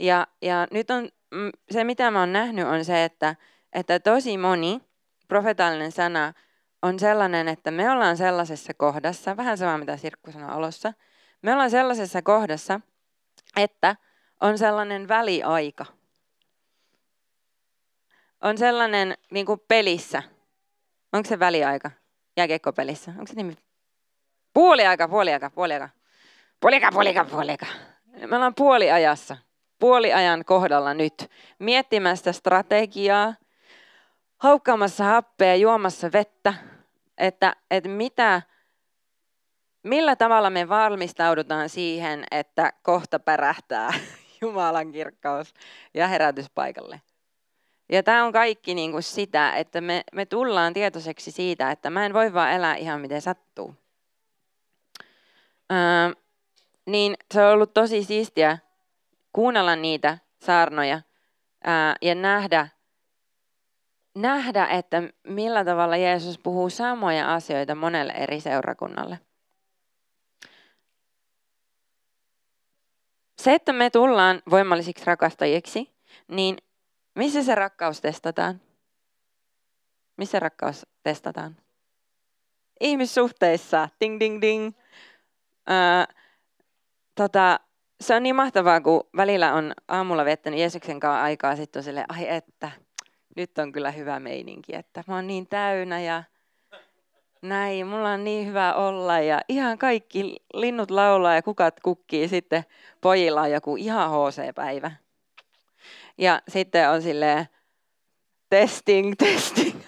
Ja, 0.00 0.26
ja 0.42 0.66
nyt 0.70 0.90
on, 0.90 1.08
mm, 1.30 1.50
se, 1.70 1.84
mitä 1.84 2.10
mä 2.10 2.20
oon 2.20 2.32
nähnyt, 2.32 2.66
on 2.66 2.84
se, 2.84 3.04
että, 3.04 3.37
että 3.72 4.00
tosi 4.00 4.38
moni 4.38 4.80
profetaalinen 5.28 5.92
sana 5.92 6.32
on 6.82 6.99
sellainen, 6.99 7.49
että 7.49 7.70
me 7.70 7.90
ollaan 7.90 8.16
sellaisessa 8.16 8.75
kohdassa, 8.75 9.37
vähän 9.37 9.58
sama 9.58 9.78
mitä 9.78 9.96
Sirkku 9.96 10.32
sanoi 10.32 10.50
alussa, 10.50 10.92
me 11.42 11.52
ollaan 11.52 11.70
sellaisessa 11.70 12.22
kohdassa, 12.22 12.80
että 13.56 13.96
on 14.40 14.58
sellainen 14.58 15.08
väliaika. 15.08 15.87
On 18.40 18.58
sellainen 18.58 19.14
niin 19.30 19.46
kuin 19.46 19.60
pelissä. 19.68 20.22
Onko 21.12 21.28
se 21.28 21.38
väliaika? 21.38 21.90
Jääkiekkopelissä. 22.37 23.10
Onko 23.10 23.26
se 23.26 23.34
nimi? 23.34 23.56
Puoliaika, 24.54 25.08
puoliaika, 25.08 25.50
puoliaika. 25.50 25.88
Puolika, 26.61 26.90
puolika, 26.93 27.25
puolika. 27.25 27.67
Me 28.26 28.37
ollaan 28.37 28.55
puoliajassa, 28.55 29.37
puoliajan 29.79 30.45
kohdalla 30.45 30.95
nyt, 30.95 31.31
miettimästä 31.59 32.33
strategiaa, 32.33 33.35
haukkaamassa 34.37 35.05
happea, 35.05 35.55
juomassa 35.55 36.12
vettä, 36.12 36.55
että, 37.19 37.57
että 37.71 37.88
mitä, 37.88 38.43
millä 39.83 40.17
tavalla 40.17 40.50
me 40.50 40.69
valmistaudutaan 40.69 41.69
siihen, 41.69 42.25
että 42.31 42.73
kohta 42.83 43.19
pärähtää 43.19 43.90
Jumalan 44.43 44.93
kirkkaus 44.93 45.55
ja 45.95 46.09
herätyspaikalle. 46.09 47.00
Ja 47.93 48.02
tämä 48.02 48.25
on 48.25 48.33
kaikki 48.33 48.75
niin 48.75 48.93
kuin 48.93 49.02
sitä, 49.02 49.52
että 49.52 49.81
me, 49.81 50.02
me 50.12 50.26
tullaan 50.26 50.75
tietoiseksi 50.75 51.31
siitä, 51.31 51.71
että 51.71 51.90
mä 51.90 52.07
en 52.07 52.14
voi 52.14 52.33
vaan 52.33 52.52
elää 52.52 52.76
ihan 52.76 53.00
miten 53.00 53.23
sattuu. 53.23 53.75
Öö, 55.73 56.21
niin 56.87 57.16
se 57.34 57.44
on 57.44 57.52
ollut 57.52 57.75
tosi 57.75 58.04
siistiä 58.04 58.58
kuunnella 59.32 59.76
niitä 59.76 60.18
saarnoja 60.38 61.00
ää, 61.64 61.96
ja 62.02 62.14
nähdä, 62.14 62.68
nähdä, 64.14 64.66
että 64.66 65.02
millä 65.26 65.64
tavalla 65.64 65.96
Jeesus 65.96 66.38
puhuu 66.38 66.70
samoja 66.70 67.34
asioita 67.34 67.75
monelle 67.75 68.12
eri 68.12 68.40
seurakunnalle. 68.40 69.18
Se, 73.38 73.54
että 73.54 73.72
me 73.72 73.90
tullaan 73.90 74.42
voimallisiksi 74.50 75.04
rakastajiksi, 75.04 75.90
niin 76.28 76.56
missä 77.14 77.42
se 77.42 77.54
rakkaus 77.54 78.00
testataan? 78.00 78.60
Missä 80.16 80.40
rakkaus 80.40 80.87
testataan? 81.02 81.56
Ihmissuhteissa. 82.80 83.88
Ding, 84.00 84.20
ding, 84.20 84.40
ding. 84.40 84.75
Öö, 85.70 86.16
tota, 87.14 87.61
se 88.00 88.14
on 88.14 88.23
niin 88.23 88.37
mahtavaa, 88.37 88.81
kun 88.81 89.09
välillä 89.17 89.55
on 89.55 89.73
aamulla 89.88 90.25
viettänyt 90.25 90.61
Jeesuksen 90.61 91.00
kanssa 91.00 91.23
aikaa, 91.23 91.57
sitten 91.57 91.83
sille, 91.83 92.05
ai 92.09 92.29
että, 92.29 92.71
nyt 93.37 93.59
on 93.59 93.73
kyllä 93.73 93.90
hyvä 93.90 94.21
meininki, 94.21 94.75
että 94.75 95.05
mä 95.07 95.14
oon 95.14 95.26
niin 95.26 95.47
täynnä 95.47 96.00
ja 96.00 96.23
näin, 97.43 97.87
mulla 97.87 98.11
on 98.11 98.25
niin 98.25 98.47
hyvä 98.47 98.75
olla 98.75 99.21
ja 99.21 99.40
ihan 99.49 99.79
kaikki 99.79 100.37
linnut 100.55 100.90
laulaa 100.90 101.35
ja 101.35 101.43
kukat 101.43 101.81
kukkii, 101.81 102.29
sitten 102.29 102.64
pojilla 103.00 103.40
on 103.40 103.50
joku 103.50 103.76
ihan 103.76 104.11
HC-päivä. 104.11 104.90
Ja 106.19 106.43
sitten 106.49 106.90
on 106.90 107.02
silleen, 107.02 107.47
testing, 108.50 109.12
testing. 109.19 109.81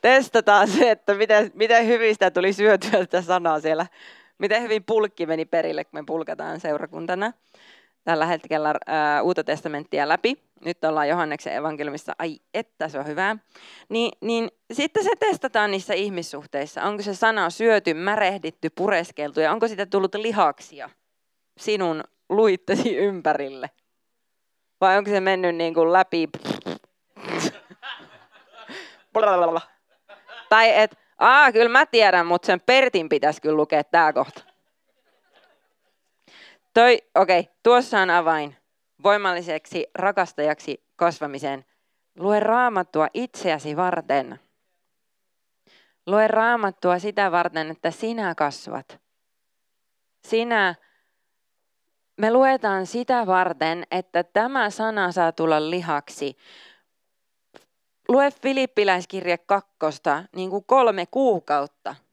Testataan 0.00 0.68
se, 0.68 0.90
että 0.90 1.14
miten, 1.14 1.50
miten 1.54 1.86
hyvin 1.86 2.14
sitä 2.14 2.30
tuli 2.30 2.52
syötyä 2.52 3.00
sitä 3.00 3.22
sanaa 3.22 3.60
siellä 3.60 3.86
miten 4.38 4.62
hyvin 4.62 4.84
pulkki 4.84 5.26
meni 5.26 5.44
perille, 5.44 5.84
kun 5.84 6.00
me 6.00 6.04
pulkataan 6.06 6.60
seurakuntana. 6.60 7.32
tällä 8.04 8.26
hetkellä 8.26 8.74
ää, 8.86 9.22
uutta 9.22 9.44
testamenttia 9.44 10.08
läpi. 10.08 10.36
Nyt 10.64 10.84
ollaan 10.84 11.08
Johanneksen 11.08 11.54
evankeliumissa, 11.54 12.12
ai 12.18 12.38
että 12.54 12.88
se 12.88 12.98
on 12.98 13.06
hyvää. 13.06 13.36
Ni, 13.88 14.10
niin 14.20 14.50
sitten 14.72 15.04
se 15.04 15.10
testataan 15.20 15.70
niissä 15.70 15.94
ihmissuhteissa. 15.94 16.82
Onko 16.82 17.02
se 17.02 17.14
sana 17.14 17.50
syöty, 17.50 17.94
märehditty, 17.94 18.70
pureskeltu 18.70 19.40
ja 19.40 19.52
onko 19.52 19.68
siitä 19.68 19.86
tullut 19.86 20.14
lihaksia 20.14 20.90
sinun 21.58 22.04
luittesi 22.28 22.96
ympärille? 22.96 23.70
Vai 24.80 24.98
onko 24.98 25.10
se 25.10 25.20
mennyt 25.20 25.56
niin 25.56 25.74
kuin 25.74 25.92
läpi? 25.92 26.28
tai 30.48 30.78
et, 30.78 31.05
aa 31.18 31.52
kyllä 31.52 31.68
mä 31.68 31.86
tiedän, 31.86 32.26
mutta 32.26 32.46
sen 32.46 32.60
Pertin 32.60 33.08
pitäisi 33.08 33.42
kyllä 33.42 33.56
lukea 33.56 33.84
tää 33.84 34.12
kohta. 34.12 34.42
Toi, 36.74 36.98
okei, 37.14 37.40
okay, 37.40 37.52
tuossa 37.62 38.00
on 38.00 38.10
avain 38.10 38.56
voimalliseksi 39.02 39.86
rakastajaksi 39.94 40.84
kasvamiseen. 40.96 41.64
Lue 42.18 42.40
raamattua 42.40 43.08
itseäsi 43.14 43.76
varten. 43.76 44.40
Lue 46.06 46.28
raamattua 46.28 46.98
sitä 46.98 47.32
varten, 47.32 47.70
että 47.70 47.90
sinä 47.90 48.34
kasvat. 48.34 49.00
Sinä, 50.26 50.74
me 52.16 52.32
luetaan 52.32 52.86
sitä 52.86 53.26
varten, 53.26 53.84
että 53.90 54.24
tämä 54.24 54.70
sana 54.70 55.12
saa 55.12 55.32
tulla 55.32 55.70
lihaksi. 55.70 56.36
Lue 58.08 58.30
Filippiläiskirje 58.42 59.38
kakkosta 59.38 60.24
niin 60.36 60.50
kuin 60.50 60.64
kolme 60.64 61.06
kuukautta– 61.06 61.94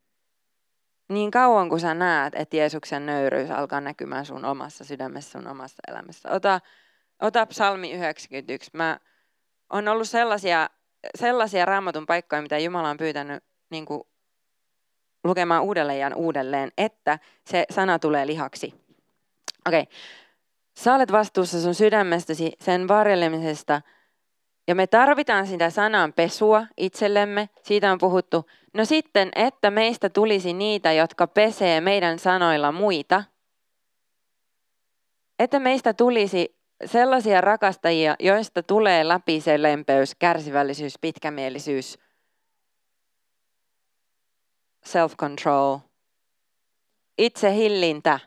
niin 1.09 1.31
kauan 1.31 1.69
kuin 1.69 1.81
sä 1.81 1.93
näet, 1.93 2.33
että 2.35 2.57
Jeesuksen 2.57 3.05
nöyryys 3.05 3.51
alkaa 3.51 3.81
näkymään 3.81 4.25
sun 4.25 4.45
omassa 4.45 4.83
sydämessä, 4.83 5.31
sun 5.31 5.47
omassa 5.47 5.83
elämässä. 5.87 6.31
Ota, 6.31 6.59
ota 7.21 7.45
psalmi 7.45 7.91
91. 7.91 8.71
Mä 8.73 8.99
on 9.69 9.87
ollut 9.87 10.09
sellaisia, 10.09 10.69
sellaisia 11.19 11.65
raamatun 11.65 12.05
paikkoja, 12.05 12.41
mitä 12.41 12.57
Jumala 12.57 12.89
on 12.89 12.97
pyytänyt 12.97 13.43
niin 13.69 13.85
kuin, 13.85 14.01
lukemaan 15.23 15.63
uudelleen 15.63 15.99
ja 15.99 16.11
uudelleen, 16.15 16.71
että 16.77 17.19
se 17.45 17.65
sana 17.69 17.99
tulee 17.99 18.27
lihaksi. 18.27 18.73
Okei. 19.67 19.81
Okay. 19.81 19.93
Sä 20.77 20.95
olet 20.95 21.11
vastuussa 21.11 21.61
sun 21.61 21.75
sydämestäsi, 21.75 22.51
sen 22.61 22.87
varjelemisesta– 22.87 23.81
ja 24.67 24.75
me 24.75 24.87
tarvitaan 24.87 25.47
sitä 25.47 25.69
sanan 25.69 26.13
pesua 26.13 26.67
itsellemme, 26.77 27.49
siitä 27.63 27.91
on 27.91 27.97
puhuttu. 27.97 28.49
No 28.73 28.85
sitten, 28.85 29.31
että 29.35 29.71
meistä 29.71 30.09
tulisi 30.09 30.53
niitä, 30.53 30.91
jotka 30.91 31.27
pesee 31.27 31.81
meidän 31.81 32.19
sanoilla 32.19 32.71
muita. 32.71 33.23
Että 35.39 35.59
meistä 35.59 35.93
tulisi 35.93 36.55
sellaisia 36.85 37.41
rakastajia, 37.41 38.15
joista 38.19 38.63
tulee 38.63 39.07
läpi 39.07 39.41
se 39.41 39.61
lempeys, 39.61 40.15
kärsivällisyys, 40.15 40.93
pitkämielisyys, 41.01 41.99
self-control, 44.85 45.79
itsehillintä. 47.17 48.19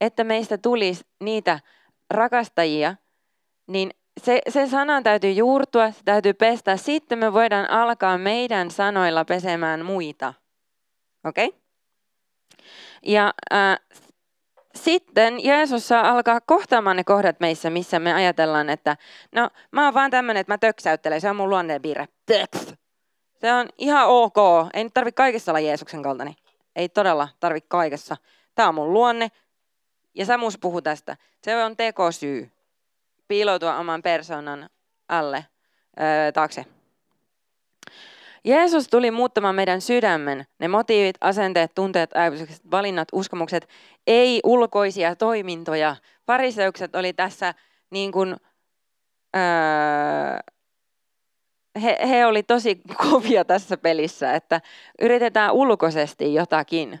Että 0.00 0.24
meistä 0.24 0.58
tulisi 0.58 1.04
niitä 1.20 1.60
rakastajia, 2.10 2.94
niin 3.66 3.90
se, 4.20 4.40
se 4.48 4.66
sanan 4.66 5.02
täytyy 5.02 5.32
juurtua, 5.32 5.90
se 5.90 6.00
täytyy 6.04 6.32
pestä. 6.32 6.76
Sitten 6.76 7.18
me 7.18 7.32
voidaan 7.32 7.70
alkaa 7.70 8.18
meidän 8.18 8.70
sanoilla 8.70 9.24
pesemään 9.24 9.84
muita. 9.84 10.34
Okei? 11.24 11.46
Okay? 11.46 11.60
Ja 13.02 13.34
äh, 13.52 13.78
sitten 14.74 15.44
Jeesus 15.44 15.88
saa 15.88 16.10
alkaa 16.10 16.40
kohtaamaan 16.40 16.96
ne 16.96 17.04
kohdat 17.04 17.40
meissä, 17.40 17.70
missä 17.70 17.98
me 17.98 18.12
ajatellaan, 18.12 18.70
että 18.70 18.96
no 19.34 19.50
mä 19.70 19.84
oon 19.84 19.94
vaan 19.94 20.10
tämmönen, 20.10 20.40
että 20.40 20.52
mä 20.52 20.58
töksäyttelen, 20.58 21.20
se 21.20 21.30
on 21.30 21.36
mun 21.36 21.50
luonteenpiirre. 21.50 22.08
Töks. 22.26 22.74
Se 23.40 23.52
on 23.52 23.68
ihan 23.78 24.08
ok. 24.08 24.36
Ei 24.74 24.84
nyt 24.84 24.94
tarvi 24.94 25.12
kaikessa 25.12 25.52
olla 25.52 25.60
Jeesuksen 25.60 26.02
kaltaini. 26.02 26.36
Ei 26.76 26.88
todella 26.88 27.28
tarvi 27.40 27.60
kaikessa. 27.60 28.16
Tämä 28.54 28.68
on 28.68 28.74
mun 28.74 28.92
luonne. 28.92 29.28
Ja 30.14 30.26
Samus 30.26 30.58
puhuu 30.58 30.82
tästä. 30.82 31.16
Se 31.42 31.64
on 31.64 31.76
tekosyy 31.76 32.50
piiloutua 33.28 33.76
oman 33.76 34.02
persoonan 34.02 34.70
alle 35.08 35.46
öö, 36.00 36.32
taakse. 36.32 36.64
Jeesus 38.44 38.88
tuli 38.88 39.10
muuttamaan 39.10 39.54
meidän 39.54 39.80
sydämen, 39.80 40.46
ne 40.58 40.68
motiivit, 40.68 41.16
asenteet, 41.20 41.74
tunteet, 41.74 42.10
ajatukset, 42.14 42.70
valinnat, 42.70 43.08
uskomukset, 43.12 43.68
ei 44.06 44.40
ulkoisia 44.44 45.16
toimintoja. 45.16 45.96
Pariseukset 46.26 46.96
oli 46.96 47.12
tässä 47.12 47.54
niin 47.90 48.12
kuin, 48.12 48.36
öö, 49.36 49.42
he, 51.82 51.98
he 52.08 52.26
oli 52.26 52.42
tosi 52.42 52.80
kovia 53.10 53.44
tässä 53.44 53.76
pelissä, 53.76 54.34
että 54.34 54.60
yritetään 55.02 55.52
ulkoisesti 55.52 56.34
jotakin. 56.34 57.00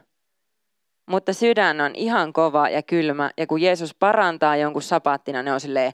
Mutta 1.06 1.32
sydän 1.32 1.80
on 1.80 1.94
ihan 1.94 2.32
kova 2.32 2.68
ja 2.68 2.82
kylmä, 2.82 3.30
ja 3.36 3.46
kun 3.46 3.60
Jeesus 3.62 3.94
parantaa 3.94 4.56
jonkun 4.56 4.82
sapaattina, 4.82 5.42
ne 5.42 5.52
on 5.52 5.60
silleen, 5.60 5.92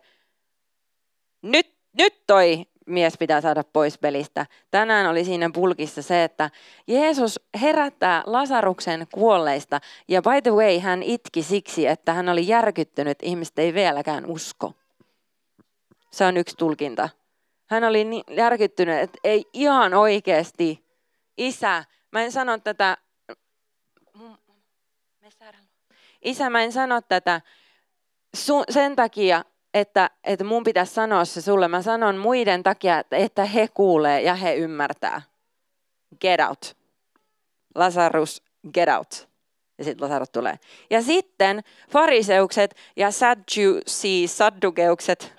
nyt, 1.43 1.75
nyt 1.99 2.27
toi 2.27 2.67
mies 2.87 3.19
pitää 3.19 3.41
saada 3.41 3.65
pois 3.65 3.99
pelistä. 3.99 4.47
Tänään 4.71 5.07
oli 5.07 5.25
siinä 5.25 5.51
pulkissa 5.55 6.03
se, 6.03 6.25
että 6.25 6.51
Jeesus 6.87 7.41
herättää 7.61 8.23
Lasaruksen 8.27 9.07
kuolleista. 9.15 9.81
Ja 10.09 10.23
by 10.23 10.43
the 10.43 10.51
way, 10.51 10.79
hän 10.79 11.03
itki 11.03 11.43
siksi, 11.43 11.87
että 11.87 12.13
hän 12.13 12.29
oli 12.29 12.49
järkyttynyt, 12.49 13.19
ihmiset 13.23 13.59
ei 13.59 13.75
vieläkään 13.75 14.27
usko. 14.27 14.73
Se 16.11 16.25
on 16.25 16.37
yksi 16.37 16.57
tulkinta. 16.57 17.09
Hän 17.67 17.85
oli 17.85 18.05
niin 18.05 18.25
järkyttynyt, 18.31 18.99
että 18.99 19.19
ei 19.25 19.45
ihan 19.53 19.95
oikeasti, 19.95 20.85
isä, 21.39 21.85
mä 22.13 22.23
en 22.23 22.33
sano 22.33 22.59
tätä, 22.59 22.97
isä, 26.23 26.51
mä 26.51 26.63
en 26.63 26.73
sano 26.73 27.01
tätä 27.01 27.41
sen 28.71 28.97
takia, 28.97 29.45
että, 29.75 30.11
että 30.25 30.45
mun 30.45 30.65
pitäisi 30.65 30.95
sanoa 30.95 31.25
se 31.25 31.41
sulle. 31.41 31.69
Mä 31.69 31.83
sanon 31.83 32.17
muiden 32.17 32.63
takia, 32.63 33.05
että 33.11 33.45
he 33.45 33.69
kuulee 33.75 34.23
ja 34.23 34.35
he 34.35 34.55
ymmärtää. 34.55 35.23
Get 36.21 36.41
out. 36.41 36.77
Lazarus, 37.75 38.43
get 38.75 38.89
out. 38.89 39.29
Ja 39.79 39.85
sitten 39.85 40.05
Lazarus 40.05 40.31
tulee. 40.31 40.59
Ja 40.91 41.03
sitten 41.03 41.61
fariseukset 41.91 42.75
ja 42.97 43.11
Sadducee, 43.11 44.27
saddukeukset, 44.27 45.33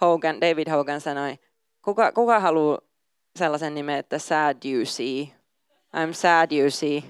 Hogan, 0.00 0.40
David 0.40 0.70
Hogan 0.70 1.00
sanoi, 1.00 1.38
kuka, 1.82 2.12
kuka 2.12 2.40
haluaa 2.40 2.78
sellaisen 3.36 3.74
nimen, 3.74 3.98
että 3.98 4.18
Sadducee? 4.18 5.38
I'm 5.96 6.12
sad 6.12 6.52
you 6.52 6.70
see. 6.70 7.02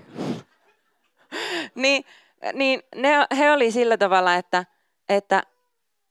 niin, 1.75 2.05
niin 2.53 2.83
ne, 2.95 3.09
he 3.39 3.53
oli 3.53 3.71
sillä 3.71 3.97
tavalla, 3.97 4.35
että, 4.35 4.65
että 5.09 5.43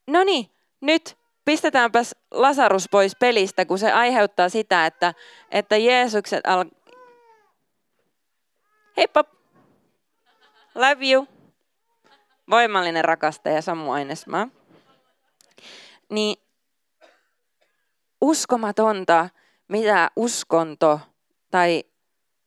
no 0.08 0.24
niin, 0.24 0.52
nyt 0.82 1.18
pistetäänpäs 1.46 2.16
Lasarus 2.32 2.90
pois 2.92 3.16
pelistä, 3.16 3.66
kun 3.66 3.80
se 3.80 3.92
aiheuttaa 3.92 4.50
sitä, 4.50 4.86
että, 4.86 5.14
että 5.52 5.78
Jeesukset 5.78 6.48
al... 6.48 6.66
Heippa! 8.98 9.24
Love 10.76 11.12
you! 11.12 11.28
Voimallinen 12.50 13.06
rakastaja 13.06 13.62
Samu 13.62 13.92
Ainesmaa. 13.92 14.48
Niin 16.10 16.38
uskomatonta, 18.22 19.30
mitä 19.68 20.12
uskonto 20.16 21.00
tai 21.52 21.84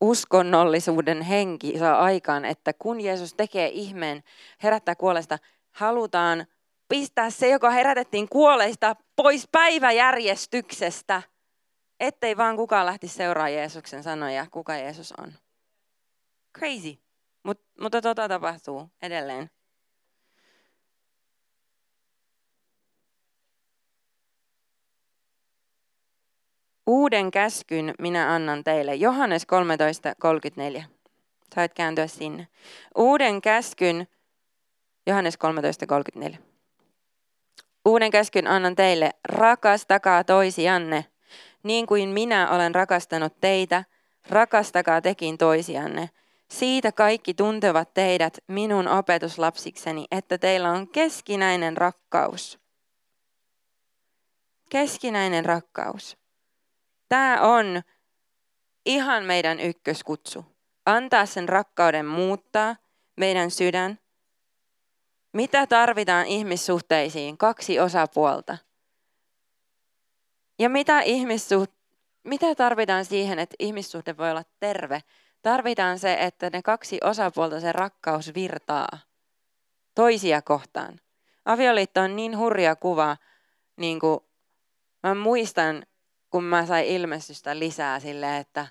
uskonnollisuuden 0.01 1.23
henki 1.23 1.79
saa 1.79 2.01
aikaan, 2.01 2.45
että 2.45 2.73
kun 2.73 3.01
Jeesus 3.01 3.35
tekee 3.35 3.69
ihmeen, 3.69 4.25
herättää 4.63 4.95
kuolesta, 4.95 5.39
halutaan 5.71 6.47
pistää 6.91 7.31
se, 7.31 7.49
joka 7.49 7.71
herätettiin 7.71 8.29
kuolleista, 8.29 8.97
pois 9.17 9.49
päiväjärjestyksestä, 9.53 11.23
ettei 12.01 12.37
vaan 12.37 12.57
kukaan 12.57 12.87
lähti 12.87 13.09
seuraamaan 13.09 13.53
Jeesuksen 13.55 14.03
sanoja, 14.03 14.47
kuka 14.51 14.75
Jeesus 14.77 15.13
on. 15.13 15.33
Crazy. 16.59 16.99
Mut, 17.43 17.61
mutta 17.81 18.01
tota 18.01 18.29
tapahtuu 18.29 18.91
edelleen. 19.03 19.51
Uuden 26.87 27.31
käskyn 27.31 27.95
minä 27.99 28.35
annan 28.35 28.65
teille. 28.65 28.95
Johannes 28.95 29.47
13.34. 30.79 30.83
Sait 31.55 31.75
kääntyä 31.75 32.07
sinne. 32.07 32.49
Uuden 32.97 33.41
käskyn, 33.41 34.09
Johannes 35.07 35.39
13.34. 36.25 36.50
Uuden 37.85 38.11
käskyn 38.11 38.47
annan 38.47 38.77
teille, 38.77 39.11
rakastakaa 39.25 40.25
toisianne, 40.25 41.05
niin 41.63 41.87
kuin 41.87 42.09
minä 42.09 42.51
olen 42.51 42.75
rakastanut 42.75 43.41
teitä, 43.41 43.85
rakastakaa 44.29 45.01
tekin 45.01 45.39
toisianne. 45.39 46.11
Siitä 46.51 46.93
kaikki 46.93 47.35
tuntevat 47.35 47.95
teidät 47.95 48.39
minun 48.47 48.89
opetuslapsikseni, 48.89 50.07
että 50.11 50.39
teillä 50.39 50.71
on 50.71 50.89
keskinäinen 50.89 51.77
rakkaus. 51.77 52.59
Keskinäinen 54.71 55.45
rakkaus. 55.45 56.19
Tämä 57.09 57.41
on 57.41 57.83
ihan 58.87 59.25
meidän 59.25 59.61
ykköskutsu. 59.61 60.45
Antaa 60.87 61.27
sen 61.27 61.49
rakkauden 61.49 62.07
muuttaa 62.07 62.77
meidän 63.17 63.51
sydän. 63.51 63.99
Mitä 65.33 65.67
tarvitaan 65.67 66.27
ihmissuhteisiin? 66.27 67.39
Kaksi 67.39 67.81
osapuolta. 67.81 68.59
Ja 70.59 70.69
mitä, 70.69 71.01
ihmissuht- 71.01 71.81
mitä 72.25 72.55
tarvitaan 72.55 73.05
siihen, 73.05 73.39
että 73.39 73.57
ihmissuhde 73.59 74.17
voi 74.17 74.31
olla 74.31 74.45
terve? 74.61 75.03
Tarvitaan 75.43 75.99
se, 75.99 76.15
että 76.15 76.51
ne 76.53 76.63
kaksi 76.63 76.99
osapuolta, 77.05 77.61
se 77.61 77.73
rakkaus 77.73 78.35
virtaa 78.35 78.99
toisia 79.95 80.43
kohtaan. 80.43 81.01
Avioliitto 81.45 82.01
on 82.01 82.17
niin 82.17 82.39
hurja 82.39 82.77
kuva, 82.77 83.17
niin 83.77 84.01
kuin 84.01 84.21
mä 85.03 85.15
muistan, 85.15 85.87
kun 86.31 86.45
mä 86.45 86.67
sain 86.67 86.87
ilmestystä 86.87 87.59
lisää 87.59 88.01
silleen, 88.01 88.41
että 88.41 88.67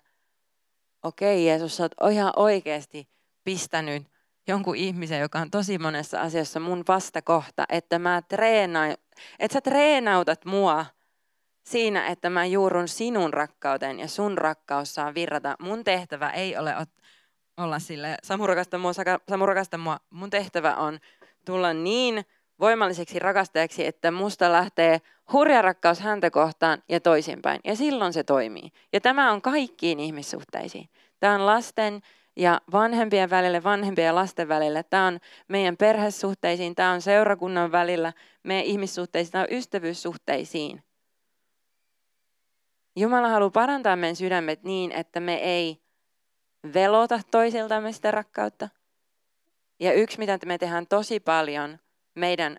okei 1.03 1.45
Jeesus, 1.45 1.77
sä 1.77 1.83
oot 1.83 2.11
ihan 2.11 2.33
oikeasti 2.35 3.09
pistänyt 3.43 4.07
jonkun 4.49 4.75
ihmisen, 4.75 5.19
joka 5.19 5.39
on 5.39 5.51
tosi 5.51 5.77
monessa 5.77 6.21
asiassa 6.21 6.59
mun 6.59 6.83
vastakohta, 6.87 7.65
että 7.69 7.99
mä 7.99 8.21
treenaan, 8.27 8.95
että 9.39 9.53
sä 9.53 9.61
treenautat 9.61 10.45
mua 10.45 10.85
siinä, 11.63 12.07
että 12.07 12.29
mä 12.29 12.45
juurun 12.45 12.87
sinun 12.87 13.33
rakkauteen 13.33 13.99
ja 13.99 14.07
sun 14.07 14.37
rakkaus 14.37 14.95
saa 14.95 15.13
virrata. 15.13 15.55
Mun 15.59 15.83
tehtävä 15.83 16.29
ei 16.29 16.57
ole 16.57 16.75
olla 17.57 17.79
sille 17.79 18.17
Samu 18.23 18.47
rakasta 18.47 18.77
mua, 18.77 18.91
Samu 19.29 19.45
rakasta 19.45 19.77
mua. 19.77 19.99
Mun 20.09 20.29
tehtävä 20.29 20.75
on 20.75 20.99
tulla 21.45 21.73
niin 21.73 22.25
voimalliseksi 22.59 23.19
rakastajaksi, 23.19 23.85
että 23.85 24.11
musta 24.11 24.51
lähtee 24.51 25.01
hurja 25.33 25.61
rakkaus 25.61 25.99
häntä 25.99 26.31
kohtaan 26.31 26.83
ja 26.89 26.99
toisinpäin. 26.99 27.59
Ja 27.63 27.75
silloin 27.75 28.13
se 28.13 28.23
toimii. 28.23 28.71
Ja 28.93 29.01
tämä 29.01 29.31
on 29.31 29.41
kaikkiin 29.41 29.99
ihmissuhteisiin. 29.99 30.89
Tämä 31.19 31.35
on 31.35 31.45
lasten 31.45 32.01
ja 32.35 32.61
vanhempien 32.71 33.29
välille, 33.29 33.63
vanhempien 33.63 34.05
ja 34.05 34.15
lasten 34.15 34.47
välille. 34.47 34.83
Tämä 34.83 35.07
on 35.07 35.19
meidän 35.47 35.77
perhesuhteisiin, 35.77 36.75
tämä 36.75 36.91
on 36.91 37.01
seurakunnan 37.01 37.71
välillä, 37.71 38.13
meidän 38.43 38.65
ihmissuhteisiin, 38.65 39.31
tämä 39.31 39.41
on 39.41 39.57
ystävyyssuhteisiin. 39.57 40.83
Jumala 42.95 43.29
haluaa 43.29 43.49
parantaa 43.49 43.95
meidän 43.95 44.15
sydämet 44.15 44.63
niin, 44.63 44.91
että 44.91 45.19
me 45.19 45.35
ei 45.35 45.81
velota 46.73 47.19
toisiltamme 47.31 47.91
sitä 47.91 48.11
rakkautta. 48.11 48.69
Ja 49.79 49.93
yksi, 49.93 50.19
mitä 50.19 50.39
me 50.45 50.57
tehdään 50.57 50.87
tosi 50.87 51.19
paljon 51.19 51.79
meidän 52.15 52.57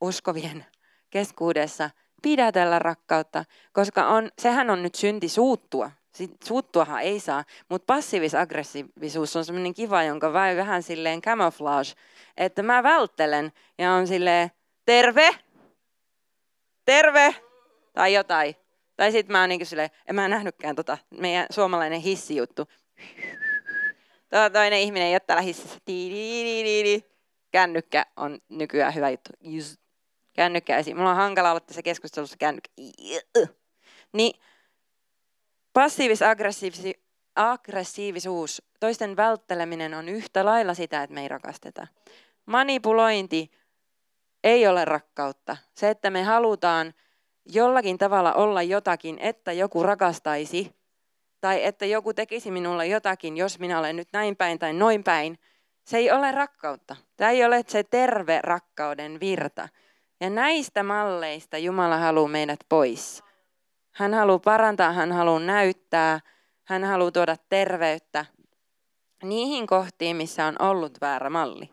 uskovien 0.00 0.66
keskuudessa, 1.10 1.90
pidätellä 2.22 2.78
rakkautta, 2.78 3.44
koska 3.72 4.08
on, 4.08 4.30
sehän 4.38 4.70
on 4.70 4.82
nyt 4.82 4.94
synti 4.94 5.28
suuttua. 5.28 5.90
Suuttuahan 6.44 7.02
ei 7.02 7.20
saa, 7.20 7.44
mutta 7.68 7.94
passiivis-aggressiivisuus 7.94 9.36
on 9.36 9.44
semmoinen 9.44 9.74
kiva, 9.74 10.02
jonka 10.02 10.32
vai 10.32 10.56
vähän 10.56 10.82
silleen 10.82 11.22
camouflage, 11.22 11.92
että 12.36 12.62
mä 12.62 12.82
välttelen 12.82 13.52
ja 13.78 13.92
on 13.92 14.06
silleen 14.06 14.50
terve, 14.84 15.30
terve 16.84 17.34
tai 17.92 18.14
jotain. 18.14 18.54
Tai 18.96 19.12
sitten 19.12 19.32
mä 19.32 19.40
oon 19.40 19.48
niin 19.48 19.66
silleen, 19.66 19.90
en 20.06 20.14
mä 20.14 20.28
nähnytkään 20.28 20.76
tota 20.76 20.98
meidän 21.10 21.46
suomalainen 21.50 22.00
hissijuttu. 22.00 22.68
Tuo 24.30 24.50
toinen 24.52 24.78
ihminen 24.78 25.08
ei 25.08 25.14
ole 25.14 25.20
täällä 25.20 25.42
hississä. 25.42 25.78
Kännykkä 27.50 28.06
on 28.16 28.38
nykyään 28.48 28.94
hyvä 28.94 29.10
juttu. 29.10 29.30
Kännykkä 30.32 30.78
esiin. 30.78 30.96
Mulla 30.96 31.10
on 31.10 31.16
hankala 31.16 31.50
olla 31.50 31.60
tässä 31.60 31.82
keskustelussa 31.82 32.36
kännykkä. 32.36 32.70
Niin 34.12 34.40
passiivis-aggressiivisuus, 35.76 38.62
toisten 38.80 39.16
vältteleminen 39.16 39.94
on 39.94 40.08
yhtä 40.08 40.44
lailla 40.44 40.74
sitä, 40.74 41.02
että 41.02 41.14
me 41.14 41.22
ei 41.22 41.28
rakasteta. 41.28 41.86
Manipulointi 42.46 43.50
ei 44.44 44.66
ole 44.66 44.84
rakkautta. 44.84 45.56
Se, 45.74 45.90
että 45.90 46.10
me 46.10 46.22
halutaan 46.22 46.94
jollakin 47.44 47.98
tavalla 47.98 48.32
olla 48.32 48.62
jotakin, 48.62 49.18
että 49.18 49.52
joku 49.52 49.82
rakastaisi, 49.82 50.76
tai 51.40 51.64
että 51.64 51.86
joku 51.86 52.14
tekisi 52.14 52.50
minulle 52.50 52.86
jotakin, 52.86 53.36
jos 53.36 53.58
minä 53.58 53.78
olen 53.78 53.96
nyt 53.96 54.08
näin 54.12 54.36
päin 54.36 54.58
tai 54.58 54.72
noin 54.72 55.04
päin, 55.04 55.38
se 55.84 55.96
ei 55.96 56.10
ole 56.10 56.32
rakkautta. 56.32 56.96
Tämä 57.16 57.30
ei 57.30 57.44
ole 57.44 57.64
se 57.66 57.82
terve 57.82 58.40
rakkauden 58.42 59.20
virta. 59.20 59.68
Ja 60.20 60.30
näistä 60.30 60.82
malleista 60.82 61.58
Jumala 61.58 61.96
haluaa 61.96 62.28
meidät 62.28 62.60
pois. 62.68 63.25
Hän 63.96 64.14
haluaa 64.14 64.38
parantaa, 64.38 64.92
hän 64.92 65.12
haluaa 65.12 65.40
näyttää, 65.40 66.20
hän 66.64 66.84
haluaa 66.84 67.10
tuoda 67.10 67.36
terveyttä 67.48 68.26
niihin 69.22 69.66
kohtiin, 69.66 70.16
missä 70.16 70.46
on 70.46 70.56
ollut 70.58 70.98
väärä 71.00 71.30
malli. 71.30 71.70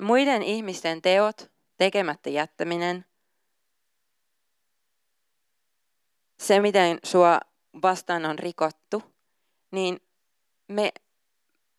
Muiden 0.00 0.42
ihmisten 0.42 1.02
teot, 1.02 1.50
tekemättä 1.76 2.30
jättäminen, 2.30 3.04
se 6.38 6.60
miten 6.60 6.98
sua 7.04 7.40
vastaan 7.82 8.26
on 8.26 8.38
rikottu, 8.38 9.02
niin 9.70 10.00
me, 10.68 10.92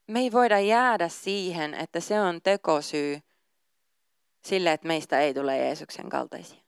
me 0.08 0.20
ei 0.20 0.32
voida 0.32 0.60
jäädä 0.60 1.08
siihen, 1.08 1.74
että 1.74 2.00
se 2.00 2.22
on 2.22 2.41
tekosyy 2.41 3.20
sille, 4.46 4.72
että 4.72 4.88
meistä 4.88 5.20
ei 5.20 5.34
tule 5.34 5.58
Jeesuksen 5.58 6.10
kaltaisia. 6.10 6.62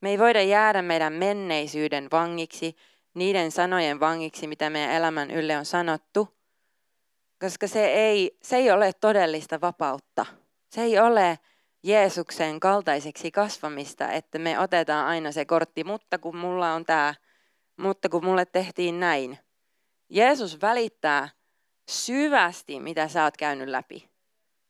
Me 0.00 0.10
ei 0.10 0.18
voida 0.18 0.42
jäädä 0.42 0.82
meidän 0.82 1.12
menneisyyden 1.12 2.08
vangiksi, 2.12 2.76
niiden 3.14 3.50
sanojen 3.50 4.00
vangiksi, 4.00 4.46
mitä 4.46 4.70
meidän 4.70 4.94
elämän 4.94 5.30
ylle 5.30 5.58
on 5.58 5.64
sanottu, 5.64 6.38
koska 7.40 7.66
se 7.66 7.86
ei, 7.86 8.38
se 8.42 8.56
ei 8.56 8.70
ole 8.70 8.92
todellista 8.92 9.60
vapautta. 9.60 10.26
Se 10.70 10.82
ei 10.82 10.98
ole 10.98 11.38
Jeesuksen 11.82 12.60
kaltaiseksi 12.60 13.30
kasvamista, 13.30 14.12
että 14.12 14.38
me 14.38 14.58
otetaan 14.58 15.06
aina 15.06 15.32
se 15.32 15.44
kortti, 15.44 15.84
mutta 15.84 16.18
kun 16.18 16.36
mulla 16.36 16.72
on 16.72 16.84
tämä, 16.84 17.14
mutta 17.76 18.08
kun 18.08 18.24
mulle 18.24 18.46
tehtiin 18.46 19.00
näin. 19.00 19.38
Jeesus 20.08 20.60
välittää 20.62 21.28
syvästi, 21.88 22.80
mitä 22.80 23.08
sä 23.08 23.24
oot 23.24 23.36
käynyt 23.36 23.68
läpi. 23.68 24.08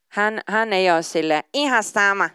Hän, 0.09 0.40
hän 0.48 0.72
ei 0.72 0.90
ole 0.90 1.02
sille 1.02 1.44
ihan 1.54 1.85
sama. 1.85 2.31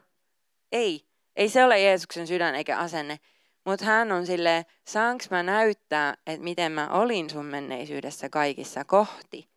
Ei, 0.71 1.05
ei 1.35 1.49
se 1.49 1.63
ole 1.63 1.79
Jeesuksen 1.79 2.27
sydän 2.27 2.55
eikä 2.55 2.77
asenne. 2.77 3.19
Mutta 3.65 3.85
hän 3.85 4.11
on 4.11 4.25
sille, 4.25 4.65
saanko 4.87 5.23
mä 5.31 5.43
näyttää, 5.43 6.13
että 6.27 6.43
miten 6.43 6.71
mä 6.71 6.87
olin 6.87 7.29
sun 7.29 7.45
menneisyydessä 7.45 8.29
kaikissa 8.29 8.85
kohti. 8.85 9.49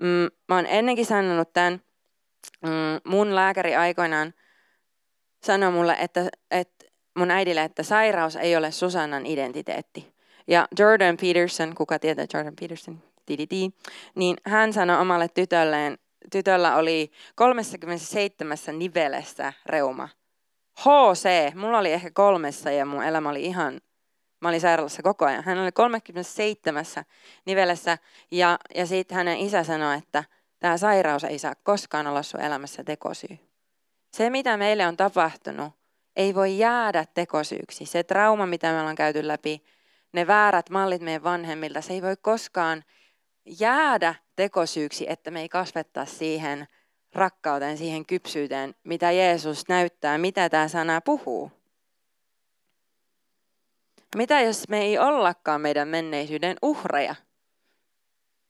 Mm, 0.00 0.28
mä 0.48 0.54
oon 0.54 0.66
ennenkin 0.66 1.06
sanonut 1.06 1.52
tämän, 1.52 1.82
mm, 2.62 2.70
mun 3.04 3.34
lääkäri 3.34 3.76
aikoinaan 3.76 4.34
sanoi 5.42 5.72
mulle, 5.72 5.96
että, 6.00 6.28
että 6.50 6.84
mun 7.18 7.30
äidille, 7.30 7.62
että 7.62 7.82
sairaus 7.82 8.36
ei 8.36 8.56
ole 8.56 8.70
Susannan 8.70 9.26
identiteetti. 9.26 10.14
Ja 10.48 10.68
Jordan 10.78 11.16
Peterson, 11.16 11.74
kuka 11.74 11.98
tietää 11.98 12.26
Jordan 12.34 12.56
Peterson, 12.60 13.02
tididi, 13.26 13.70
niin 14.14 14.36
hän 14.44 14.72
sanoi 14.72 15.00
omalle 15.00 15.28
tytölleen, 15.28 15.98
tytöllä 16.32 16.76
oli 16.76 17.10
37 17.34 18.56
nivelessä 18.72 19.52
reuma. 19.66 20.08
HC, 20.80 21.54
mulla 21.54 21.78
oli 21.78 21.92
ehkä 21.92 22.10
kolmessa 22.10 22.70
ja 22.70 22.86
mun 22.86 23.04
elämä 23.04 23.28
oli 23.28 23.44
ihan, 23.44 23.80
mä 24.40 24.48
olin 24.48 24.60
sairaalassa 24.60 25.02
koko 25.02 25.24
ajan. 25.24 25.44
Hän 25.44 25.58
oli 25.58 25.72
37 25.72 26.84
nivelessä 27.46 27.98
ja, 28.30 28.58
ja 28.74 28.86
sitten 28.86 29.16
hänen 29.16 29.38
isä 29.38 29.64
sanoi, 29.64 29.96
että– 29.96 30.24
Tämä 30.58 30.76
sairaus 30.76 31.24
ei 31.24 31.38
saa 31.38 31.54
koskaan 31.62 32.06
olla 32.06 32.22
sun 32.22 32.40
elämässä 32.40 32.84
tekosyy. 32.84 33.38
Se, 34.12 34.30
mitä 34.30 34.56
meille 34.56 34.86
on 34.86 34.96
tapahtunut, 34.96 35.72
ei 36.16 36.34
voi 36.34 36.58
jäädä 36.58 37.04
tekosyyksi. 37.14 37.86
Se 37.86 38.02
trauma, 38.02 38.46
mitä 38.46 38.72
me 38.72 38.80
ollaan 38.80 38.96
käyty 38.96 39.28
läpi, 39.28 39.62
ne 40.12 40.26
väärät 40.26 40.70
mallit 40.70 41.02
meidän 41.02 41.22
vanhemmilta, 41.22 41.80
se 41.80 41.92
ei 41.92 42.02
voi 42.02 42.16
koskaan 42.22 42.84
jäädä 43.46 44.14
tekosyyksi, 44.36 45.06
että 45.08 45.30
me 45.30 45.40
ei 45.40 45.48
kasvetta 45.48 46.04
siihen 46.04 46.66
rakkauteen, 47.12 47.78
siihen 47.78 48.06
kypsyyteen, 48.06 48.74
mitä 48.84 49.12
Jeesus 49.12 49.68
näyttää, 49.68 50.18
mitä 50.18 50.48
tämä 50.48 50.68
sana 50.68 51.00
puhuu. 51.00 51.52
Mitä 54.16 54.40
jos 54.40 54.68
me 54.68 54.82
ei 54.82 54.98
ollakaan 54.98 55.60
meidän 55.60 55.88
menneisyyden 55.88 56.56
uhreja? 56.62 57.14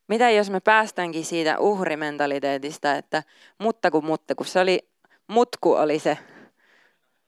Mitä 0.09 0.31
jos 0.31 0.51
me 0.51 0.61
päästäänkin 0.61 1.25
siitä 1.25 1.59
uhrimentaliteetista, 1.59 2.95
että 2.95 3.23
mutta 3.59 3.91
kun 3.91 4.05
mutta, 4.05 4.35
kun 4.35 4.47
se 4.47 4.61
oli, 4.61 4.89
mutku 5.27 5.73
oli 5.73 5.99
se, 5.99 6.19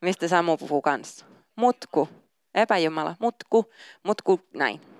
mistä 0.03 0.29
Samu 0.29 0.57
puhuu 0.57 0.83
kanssa. 0.83 1.27
Mutku. 1.57 2.09
epäjumala, 2.55 3.17
mutku, 3.19 3.73
mutku, 4.03 4.41
näin. 4.55 4.98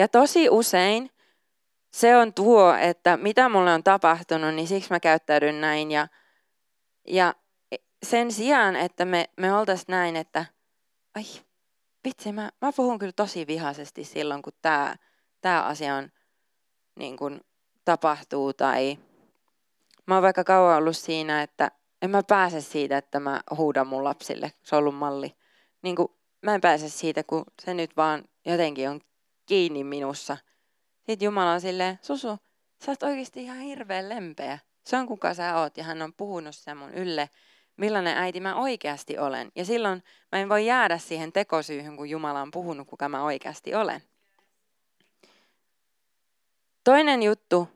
Ja 0.00 0.08
tosi 0.08 0.50
usein 0.50 1.10
se 1.92 2.16
on 2.16 2.34
tuo, 2.34 2.74
että 2.74 3.16
mitä 3.16 3.48
mulle 3.48 3.74
on 3.74 3.84
tapahtunut, 3.84 4.54
niin 4.54 4.68
siksi 4.68 4.90
mä 4.90 5.00
käyttäydyn 5.00 5.60
näin. 5.60 5.90
Ja, 5.90 6.08
ja 7.06 7.34
sen 8.02 8.32
sijaan, 8.32 8.76
että 8.76 9.04
me, 9.04 9.30
me 9.36 9.54
oltaisiin 9.54 9.84
näin, 9.88 10.16
että 10.16 10.44
ai 11.14 11.22
vitsi, 12.04 12.32
mä, 12.32 12.50
mä 12.60 12.72
puhun 12.76 12.98
kyllä 12.98 13.12
tosi 13.12 13.46
vihaisesti 13.46 14.04
silloin, 14.04 14.42
kun 14.42 14.52
tämä 14.62 14.96
tää 15.40 15.66
asia 15.66 15.94
on, 15.94 16.10
niin 16.96 17.16
kun, 17.16 17.40
tapahtuu. 17.84 18.52
Tai 18.52 18.98
mä 20.06 20.14
oon 20.14 20.22
vaikka 20.22 20.44
kauan 20.44 20.78
ollut 20.78 20.96
siinä, 20.96 21.42
että 21.42 21.70
en 22.02 22.10
mä 22.10 22.22
pääse 22.22 22.60
siitä, 22.60 22.98
että 22.98 23.20
mä 23.20 23.40
huudan 23.56 23.86
mun 23.86 24.04
lapsille. 24.04 24.52
Se 24.62 24.76
on 24.76 24.80
ollut 24.80 24.96
malli. 24.96 25.36
Niin 25.82 25.96
kun, 25.96 26.14
mä 26.42 26.54
en 26.54 26.60
pääse 26.60 26.88
siitä, 26.88 27.22
kun 27.24 27.44
se 27.62 27.74
nyt 27.74 27.96
vaan 27.96 28.24
jotenkin 28.46 28.90
on 28.90 29.00
kiinni 29.50 29.84
minussa. 29.84 30.36
Sitten 31.06 31.26
Jumala 31.26 31.52
on 31.52 31.60
silleen, 31.60 31.98
Susu, 32.02 32.38
sä 32.84 32.92
oot 32.92 33.02
oikeasti 33.02 33.42
ihan 33.42 33.58
hirveän 33.58 34.08
lempeä. 34.08 34.58
Se 34.84 34.96
on 34.96 35.06
kuka 35.06 35.34
sä 35.34 35.58
oot 35.58 35.76
ja 35.76 35.84
hän 35.84 36.02
on 36.02 36.12
puhunut 36.12 36.56
sen 36.56 36.76
mun 36.76 36.94
ylle, 36.94 37.30
millainen 37.76 38.16
äiti 38.16 38.40
mä 38.40 38.54
oikeasti 38.54 39.18
olen. 39.18 39.52
Ja 39.56 39.64
silloin 39.64 40.02
mä 40.32 40.38
en 40.38 40.48
voi 40.48 40.66
jäädä 40.66 40.98
siihen 40.98 41.32
tekosyyhyn, 41.32 41.96
kun 41.96 42.10
Jumala 42.10 42.42
on 42.42 42.50
puhunut, 42.50 42.88
kuka 42.88 43.08
mä 43.08 43.22
oikeasti 43.22 43.74
olen. 43.74 44.02
Toinen 46.84 47.22
juttu 47.22 47.68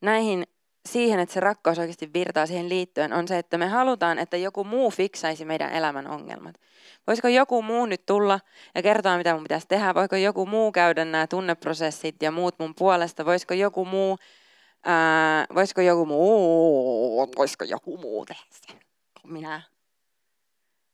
näihin 0.00 0.46
siihen, 0.86 1.20
että 1.20 1.32
se 1.32 1.40
rakkaus 1.40 1.78
oikeasti 1.78 2.10
virtaa 2.14 2.46
siihen 2.46 2.68
liittyen, 2.68 3.12
on 3.12 3.28
se, 3.28 3.38
että 3.38 3.58
me 3.58 3.66
halutaan, 3.66 4.18
että 4.18 4.36
joku 4.36 4.64
muu 4.64 4.90
fiksaisi 4.90 5.44
meidän 5.44 5.72
elämän 5.72 6.06
ongelmat. 6.06 6.54
Voisiko 7.06 7.28
joku 7.28 7.62
muu 7.62 7.86
nyt 7.86 8.06
tulla 8.06 8.40
ja 8.74 8.82
kertoa, 8.82 9.16
mitä 9.16 9.34
mun 9.34 9.42
pitäisi 9.42 9.68
tehdä? 9.68 9.94
Voiko 9.94 10.16
joku 10.16 10.46
muu 10.46 10.72
käydä 10.72 11.04
nämä 11.04 11.26
tunneprosessit 11.26 12.22
ja 12.22 12.30
muut 12.30 12.54
mun 12.58 12.74
puolesta? 12.74 13.24
Voisiko 13.24 13.54
joku 13.54 13.84
muu, 13.84 14.18
ää, 14.84 15.46
voisiko 15.54 15.80
joku 15.80 16.06
muu, 16.06 17.28
voisiko 17.36 17.64
joku 17.64 17.96
muu 17.96 18.26
tehdä 18.26 18.42
sen 18.50 18.80
minä? 19.24 19.62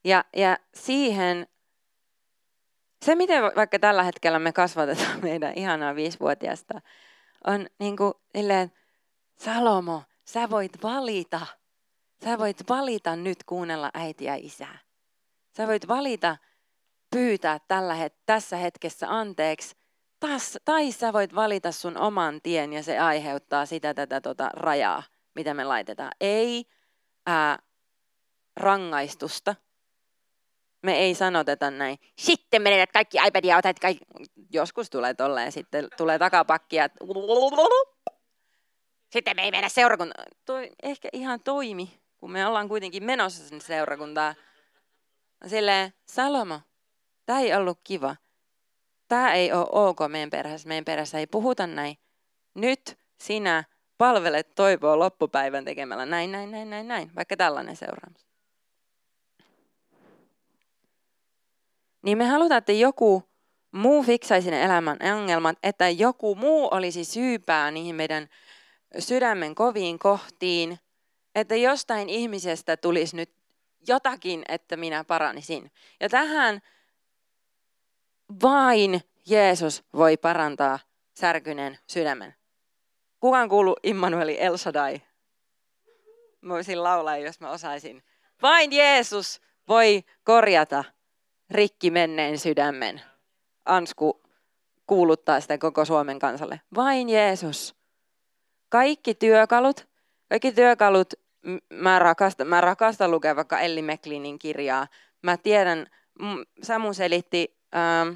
Ja, 0.05 0.24
ja 0.37 0.59
siihen, 0.74 1.46
se 3.05 3.14
miten 3.14 3.42
vaikka 3.42 3.78
tällä 3.78 4.02
hetkellä 4.02 4.38
me 4.38 4.52
kasvatetaan 4.52 5.20
meidän 5.22 5.52
ihanaa 5.57 5.94
viisivuotiaasta, 5.94 6.81
on 7.46 7.66
niin 7.78 7.96
kuin 7.96 8.14
silleen, 8.37 8.72
Salomo, 9.44 10.02
sä 10.24 10.50
voit 10.50 10.83
valita. 10.83 11.46
Sä 12.24 12.38
voit 12.38 12.57
valita 12.68 13.16
nyt 13.16 13.44
kuunnella 13.44 13.90
äitiä 13.94 14.37
ja 14.37 14.40
isää. 14.42 14.78
Sä 15.57 15.66
voit 15.66 15.88
valita 15.88 16.37
pyytää 17.11 17.59
tällä 17.68 17.94
het- 17.94 18.22
tässä 18.26 18.57
hetkessä 18.57 19.07
anteeksi. 19.11 19.74
Tas, 20.20 20.59
tai 20.64 20.92
sä 20.92 21.12
voit 21.12 21.35
valita 21.35 21.72
sun 21.72 21.96
oman 21.98 22.40
tien 22.42 22.72
ja 22.72 22.83
se 22.83 22.98
aiheuttaa 22.98 23.66
sitä 23.66 23.94
tätä 23.94 24.20
tota 24.20 24.50
rajaa, 24.52 25.02
mitä 25.35 25.55
me 25.55 25.64
laitetaan. 25.64 26.12
Ei 26.20 26.64
ää, 27.26 27.59
rangaistusta. 28.57 29.57
Me 30.83 30.98
ei 30.98 31.14
sanoteta 31.14 31.70
näin. 31.70 31.98
Sitten 32.18 32.62
menetät 32.62 32.92
kaikki 32.92 33.18
iPadia, 33.26 33.57
otat 33.57 33.78
kaikki. 33.78 34.05
Joskus 34.50 34.90
tulee 34.90 35.14
tolleen, 35.14 35.52
sitten 35.52 35.88
tulee 35.96 36.18
takapakkia. 36.18 36.88
Sitten 39.12 39.37
me 39.37 39.42
ei 39.42 39.51
mennä 39.51 39.68
seurakuntaan. 39.68 40.27
Toi 40.44 40.70
ehkä 40.83 41.09
ihan 41.12 41.40
toimi, 41.40 42.01
kun 42.18 42.33
me 42.33 42.46
ollaan 42.46 42.68
kuitenkin 42.68 43.05
menossa 43.05 43.44
sinne 43.44 43.64
seurakuntaan. 43.64 44.35
Silleen, 45.46 45.92
Salomo, 46.07 46.61
tämä 47.27 47.40
ei 47.40 47.55
ollut 47.55 47.81
kiva. 47.85 48.16
Tämä 49.09 49.33
ei 49.33 49.53
ole 49.53 49.66
ok 49.72 49.98
meidän 50.09 50.31
perheessä. 50.31 50.68
Meidän 50.68 50.85
perheessä 50.85 51.18
ei 51.18 51.27
puhuta 51.27 51.66
näin. 51.66 51.96
Nyt 52.55 52.98
sinä 53.20 53.64
palvelet 53.98 54.55
toivoa 54.55 54.98
loppupäivän 54.98 55.64
tekemällä 55.64 56.07
näin, 56.07 56.33
näin, 56.33 56.51
näin, 56.51 56.70
näin, 56.70 56.88
näin. 56.88 57.11
Vaikka 57.16 57.37
tällainen 57.37 57.77
seuraamus. 57.77 58.27
Niin 62.03 62.18
me 62.18 62.25
halutaan, 62.25 62.59
että 62.59 62.72
joku 62.72 63.22
muu 63.72 64.03
fiksaisi 64.03 64.51
ne 64.51 64.62
elämän 64.62 64.98
ongelmat, 65.14 65.59
että 65.62 65.88
joku 65.88 66.35
muu 66.35 66.68
olisi 66.70 67.05
syypää 67.05 67.70
niihin 67.70 67.94
meidän 67.94 68.29
sydämen 68.98 69.55
koviin 69.55 69.98
kohtiin, 69.98 70.78
että 71.35 71.57
jostain 71.57 72.09
ihmisestä 72.09 72.76
tulisi 72.76 73.16
nyt 73.16 73.31
jotakin, 73.88 74.44
että 74.48 74.76
minä 74.76 75.05
paranisin. 75.05 75.70
Ja 76.00 76.09
tähän 76.09 76.62
vain 78.42 79.00
Jeesus 79.26 79.85
voi 79.92 80.16
parantaa 80.16 80.78
särkyneen 81.14 81.78
sydämen. 81.87 82.35
Kukaan 83.20 83.48
kuulu 83.48 83.76
Immanueli 83.83 84.40
El 84.40 84.57
Shaddai? 84.57 85.00
Mä 86.40 86.55
voisin 86.55 86.83
laulaa, 86.83 87.16
jos 87.16 87.40
mä 87.40 87.50
osaisin. 87.50 88.02
Vain 88.42 88.72
Jeesus 88.72 89.40
voi 89.68 90.05
korjata 90.24 90.85
rikki 91.50 91.90
menneen 91.90 92.38
sydämen. 92.38 93.02
Ansku 93.64 94.22
kuuluttaa 94.87 95.40
sitä 95.40 95.59
koko 95.59 95.85
Suomen 95.85 96.18
kansalle. 96.18 96.61
Vain 96.74 97.09
Jeesus 97.09 97.82
kaikki 98.72 99.14
työkalut, 99.14 99.88
kaikki 100.28 100.52
työkalut, 100.52 101.14
mä 101.72 101.98
rakastan, 101.98 102.46
mä 102.46 102.61
rakastan 102.61 103.11
lukea 103.11 103.37
vaikka 103.37 103.61
Elli 103.61 103.82
Meklinin 103.82 104.38
kirjaa. 104.38 104.87
Mä 105.22 105.37
tiedän, 105.37 105.87
Samu 106.62 106.92
selitti 106.92 107.56
ähm, 107.76 108.14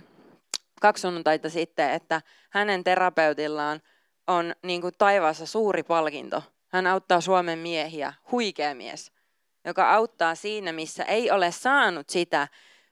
kaksi 0.81 1.01
sunnuntaita 1.01 1.51
sitten, 1.51 1.91
että 1.91 2.23
hänen 2.51 2.85
terapeutillaan 2.85 3.81
on 4.27 4.55
niin 4.63 4.81
kuin 4.81 4.95
taivaassa 4.99 5.47
suuri 5.47 5.83
palkinto. 5.83 6.43
Hän 6.69 6.87
auttaa 6.87 7.21
Suomen 7.21 7.59
miehiä, 7.59 8.13
huikea 8.33 8.75
mies, 8.75 9.13
joka 9.65 9.95
auttaa 9.95 10.35
siinä, 10.35 10.73
missä 10.73 11.05
ei 11.05 11.31
ole 11.31 11.51
saanut 11.51 12.11
sitä 12.11 12.49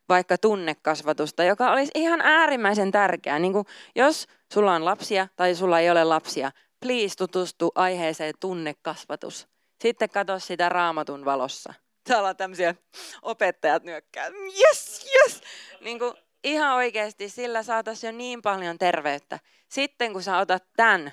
vaikka 0.08 0.38
tunnekasvatusta, 0.38 1.44
joka 1.44 1.72
olisi 1.72 1.92
ihan 1.94 2.20
äärimmäisen 2.20 2.92
tärkeää. 2.92 3.38
Niin 3.38 3.52
kuin 3.52 3.66
jos 3.94 4.26
sulla 4.52 4.74
on 4.74 4.84
lapsia 4.84 5.28
tai 5.36 5.54
sulla 5.54 5.80
ei 5.80 5.90
ole 5.90 6.04
lapsia, 6.04 6.50
please 6.84 7.16
tutustu 7.16 7.72
aiheeseen 7.74 8.34
tunnekasvatus. 8.40 9.48
Sitten 9.80 10.10
katso 10.10 10.38
sitä 10.38 10.68
raamatun 10.68 11.24
valossa. 11.24 11.74
Täällä 12.08 12.28
on 12.28 12.36
tämmöisiä 12.36 12.74
opettajat 13.22 13.84
nyökkää, 13.84 14.30
yes, 14.58 15.06
yes. 15.14 15.40
Niin 15.80 15.98
kuin 15.98 16.14
ihan 16.44 16.74
oikeasti 16.76 17.28
sillä 17.28 17.62
saataisiin 17.62 18.08
jo 18.08 18.18
niin 18.18 18.42
paljon 18.42 18.78
terveyttä. 18.78 19.38
Sitten 19.68 20.12
kun 20.12 20.22
sä 20.22 20.38
otat 20.38 20.64
tämän 20.76 21.12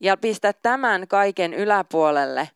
ja 0.00 0.16
pistät 0.16 0.62
tämän 0.62 1.08
kaiken 1.08 1.54
yläpuolelle, 1.54 2.50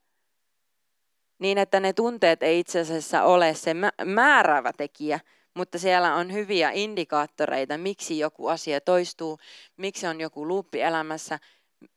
niin 1.38 1.58
että 1.58 1.80
ne 1.80 1.92
tunteet 1.92 2.42
ei 2.42 2.58
itse 2.58 2.80
asiassa 2.80 3.22
ole 3.22 3.54
se 3.54 3.74
määräävä 4.04 4.72
tekijä, 4.76 5.20
mutta 5.54 5.78
siellä 5.78 6.14
on 6.14 6.32
hyviä 6.32 6.70
indikaattoreita, 6.74 7.78
miksi 7.78 8.18
joku 8.18 8.46
asia 8.46 8.80
toistuu, 8.80 9.38
miksi 9.76 10.06
on 10.06 10.20
joku 10.20 10.48
luuppi 10.48 10.80
elämässä, 10.80 11.38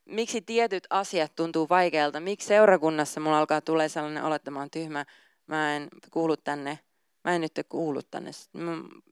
miksi 0.06 0.42
tietyt 0.42 0.88
asiat 0.90 1.36
tuntuu 1.36 1.70
vaikealta, 1.70 2.20
miksi 2.20 2.48
seurakunnassa 2.48 3.20
mulla 3.20 3.40
alkaa 3.40 3.62
tulee 3.62 3.90
sellainen 3.90 4.24
oon 4.24 4.70
tyhmä, 4.72 5.06
mä 5.48 5.76
en 5.76 5.88
kuulu 6.12 6.38
tänne, 6.38 6.80
mä 7.24 7.36
en 7.36 7.42
nyt 7.42 7.52
kuulu 7.70 8.02
tänne, 8.04 8.32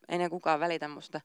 ei 0.10 0.18
ne 0.18 0.30
kukaan 0.30 0.60
välitä 0.60 0.88
musta. 0.88 1.22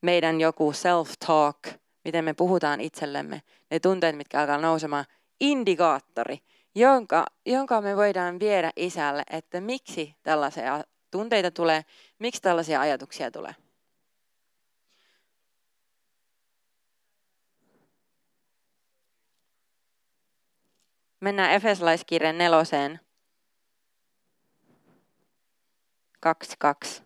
Meidän 0.00 0.40
joku 0.40 0.72
self-talk, 0.72 1.72
miten 2.04 2.24
me 2.24 2.34
puhutaan 2.34 2.80
itsellemme, 2.80 3.42
ne 3.70 3.80
tunteet, 3.80 4.16
mitkä 4.16 4.40
alkaa 4.40 4.58
nousemaan, 4.58 5.04
indikaattori, 5.40 6.38
jonka, 6.74 7.26
jonka 7.46 7.80
me 7.80 7.96
voidaan 7.96 8.40
viedä 8.40 8.72
isälle, 8.76 9.22
että 9.30 9.60
miksi 9.60 10.14
tällaisia 10.22 10.84
tunteita 11.12 11.50
tulee, 11.50 11.84
miksi 12.18 12.42
tällaisia 12.42 12.80
ajatuksia 12.80 13.30
tulee. 13.30 13.54
Mennään 21.20 21.52
Efesolaiskirjan 21.52 22.38
neloseen. 22.38 23.00
2.2. 26.26 27.02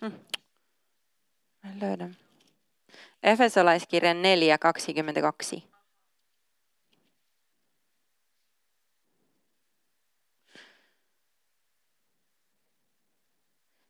Hmm. 0.00 0.12
Mä 1.62 1.70
löydän. 1.80 2.21
Efesolaiskirjan 3.22 4.16
4.22. 4.16 5.62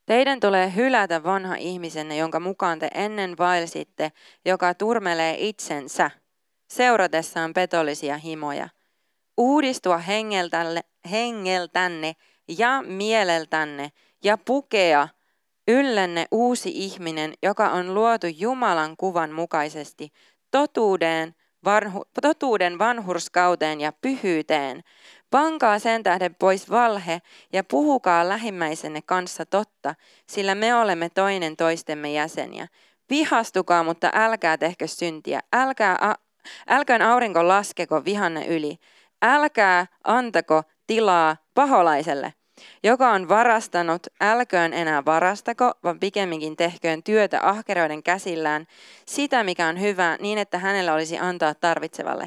Teidän 0.06 0.40
tulee 0.40 0.74
hylätä 0.74 1.22
vanha 1.22 1.54
ihmisenne, 1.54 2.16
jonka 2.16 2.40
mukaan 2.40 2.78
te 2.78 2.90
ennen 2.94 3.38
vaelsitte, 3.38 4.12
joka 4.44 4.74
turmelee 4.74 5.36
itsensä, 5.38 6.10
seuratessaan 6.68 7.52
petollisia 7.52 8.16
himoja. 8.16 8.68
Uudistua 9.36 9.98
hengeltänne, 11.10 12.12
ja 12.58 12.82
mieleltänne 12.86 13.92
ja 14.24 14.38
pukea 14.38 15.08
yllenne 15.68 16.26
uusi 16.30 16.70
ihminen, 16.74 17.34
joka 17.42 17.68
on 17.68 17.94
luotu 17.94 18.26
Jumalan 18.26 18.96
kuvan 18.96 19.32
mukaisesti, 19.32 20.12
totuuden, 20.50 21.34
vanhu, 21.64 22.04
totuuden 22.22 22.78
vanhurskauteen 22.78 23.80
ja 23.80 23.92
pyhyyteen. 23.92 24.80
Pankaa 25.30 25.78
sen 25.78 26.02
tähden 26.02 26.34
pois 26.34 26.70
valhe 26.70 27.18
ja 27.52 27.64
puhukaa 27.64 28.28
lähimmäisenne 28.28 29.02
kanssa 29.02 29.46
totta, 29.46 29.94
sillä 30.26 30.54
me 30.54 30.74
olemme 30.74 31.08
toinen 31.08 31.56
toistemme 31.56 32.12
jäseniä. 32.12 32.66
Vihastukaa, 33.10 33.84
mutta 33.84 34.10
älkää 34.14 34.58
tehkö 34.58 34.86
syntiä. 34.86 35.40
Älkää, 35.52 35.96
a, 36.00 36.14
älköön 36.68 37.02
aurinko 37.02 37.48
laskeko 37.48 38.04
vihanne 38.04 38.46
yli. 38.46 38.76
Älkää 39.22 39.86
antako 40.04 40.62
tilaa 40.86 41.36
paholaiselle. 41.54 42.34
Joka 42.82 43.10
on 43.10 43.28
varastanut, 43.28 44.06
älköön 44.20 44.72
enää 44.72 45.04
varastako, 45.04 45.72
vaan 45.84 46.00
pikemminkin 46.00 46.56
tehköön 46.56 47.02
työtä 47.02 47.40
ahkeroiden 47.42 48.02
käsillään, 48.02 48.66
sitä 49.06 49.44
mikä 49.44 49.66
on 49.66 49.80
hyvää, 49.80 50.16
niin 50.20 50.38
että 50.38 50.58
hänellä 50.58 50.94
olisi 50.94 51.18
antaa 51.18 51.54
tarvitsevalle. 51.54 52.26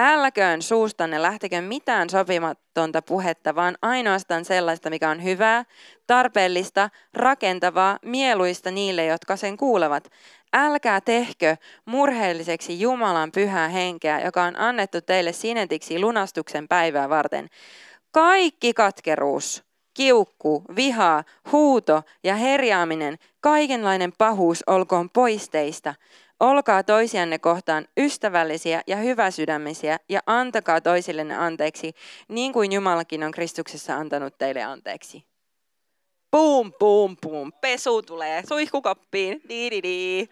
Älköön 0.00 0.62
suustanne 0.62 1.22
lähtekö 1.22 1.60
mitään 1.60 2.10
sopimatonta 2.10 3.02
puhetta, 3.02 3.54
vaan 3.54 3.76
ainoastaan 3.82 4.44
sellaista, 4.44 4.90
mikä 4.90 5.10
on 5.10 5.24
hyvää, 5.24 5.64
tarpeellista, 6.06 6.90
rakentavaa, 7.14 7.98
mieluista 8.04 8.70
niille, 8.70 9.04
jotka 9.06 9.36
sen 9.36 9.56
kuulevat. 9.56 10.08
Älkää 10.52 11.00
tehkö 11.00 11.56
murheelliseksi 11.84 12.80
Jumalan 12.80 13.32
pyhää 13.32 13.68
henkeä, 13.68 14.20
joka 14.20 14.42
on 14.42 14.60
annettu 14.60 15.00
teille 15.00 15.32
sinetiksi 15.32 16.00
lunastuksen 16.00 16.68
päivää 16.68 17.08
varten. 17.08 17.48
Kaikki 18.10 18.74
katkeruus, 18.74 19.67
kiukku, 19.98 20.64
viha, 20.76 21.24
huuto 21.52 22.02
ja 22.24 22.36
herjaaminen, 22.36 23.18
kaikenlainen 23.40 24.12
pahuus 24.18 24.64
olkoon 24.66 25.10
pois 25.10 25.50
teistä. 25.50 25.94
Olkaa 26.40 26.82
toisianne 26.82 27.38
kohtaan 27.38 27.88
ystävällisiä 28.00 28.82
ja 28.86 28.96
hyväsydämisiä 28.96 29.98
ja 30.08 30.20
antakaa 30.26 30.80
toisillenne 30.80 31.36
anteeksi, 31.36 31.92
niin 32.28 32.52
kuin 32.52 32.72
Jumalakin 32.72 33.24
on 33.24 33.32
Kristuksessa 33.32 33.96
antanut 33.96 34.38
teille 34.38 34.62
anteeksi. 34.62 35.24
Puum, 36.30 36.72
puum, 36.78 37.16
puum. 37.20 37.52
Pesu 37.60 38.02
tulee 38.02 38.42
suihkukoppiin. 38.48 39.40
Di-di-di. 39.48 40.28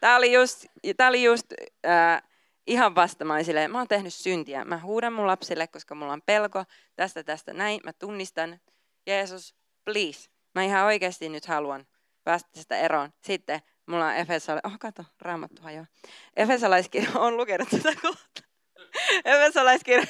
Tämä 0.00 0.16
oli 0.16 0.32
just, 0.32 0.64
tää 0.96 1.08
oli 1.08 1.22
just 1.22 1.46
äh, 1.86 2.22
ihan 2.66 2.94
vastamaisille. 2.94 3.68
Mä 3.68 3.78
oon 3.78 3.88
tehnyt 3.88 4.14
syntiä. 4.14 4.64
Mä 4.64 4.78
huudan 4.78 5.12
mun 5.12 5.26
lapsille, 5.26 5.66
koska 5.66 5.94
mulla 5.94 6.12
on 6.12 6.22
pelko 6.26 6.64
tästä, 6.96 7.24
tästä, 7.24 7.52
näin. 7.52 7.80
Mä 7.84 7.92
tunnistan. 7.92 8.58
Jeesus, 9.08 9.54
please. 9.84 10.30
Mä 10.54 10.62
ihan 10.62 10.84
oikeasti 10.84 11.28
nyt 11.28 11.46
haluan 11.46 11.86
päästä 12.24 12.48
tästä 12.52 12.76
eroon. 12.76 13.12
Sitten 13.20 13.60
mulla 13.86 14.06
on 14.06 14.14
Efesolais... 14.14 14.64
Oh, 14.64 14.78
kato, 14.78 15.04
raamattu 15.20 15.62
hajoaa. 15.62 15.86
Efesolaiskirja 16.36 17.10
on 17.14 17.36
lukenut 17.36 17.68
tätä 17.68 18.00
kohtaa. 18.02 18.44
Efesolaiskirja... 19.24 20.06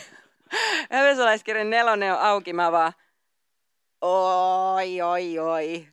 Efesolaiskirja 0.90 1.64
nelonen 1.64 2.12
on 2.12 2.20
auki. 2.20 2.52
Mä 2.52 2.72
vaan... 2.72 2.92
Oi, 4.00 5.00
oi, 5.00 5.38
oi. 5.38 5.88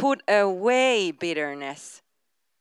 Put 0.00 0.22
away 0.30 1.12
bitterness, 1.12 2.02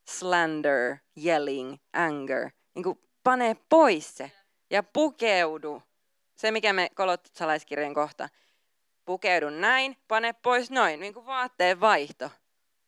slander, 0.09 0.97
yelling, 1.25 1.75
anger. 1.93 2.49
Niin 2.75 2.83
kuin 2.83 2.99
pane 3.23 3.57
pois 3.69 4.17
se 4.17 4.31
ja 4.69 4.83
pukeudu. 4.83 5.83
Se, 6.35 6.51
mikä 6.51 6.73
me 6.73 6.89
kolotsalaiskirjan 6.95 7.93
kohta. 7.93 8.29
Pukeudu 9.05 9.49
näin, 9.49 9.97
pane 10.07 10.33
pois 10.33 10.71
noin. 10.71 10.99
Niin 10.99 11.13
kuin 11.13 11.25
vaatteen 11.25 11.79
vaihto. 11.79 12.31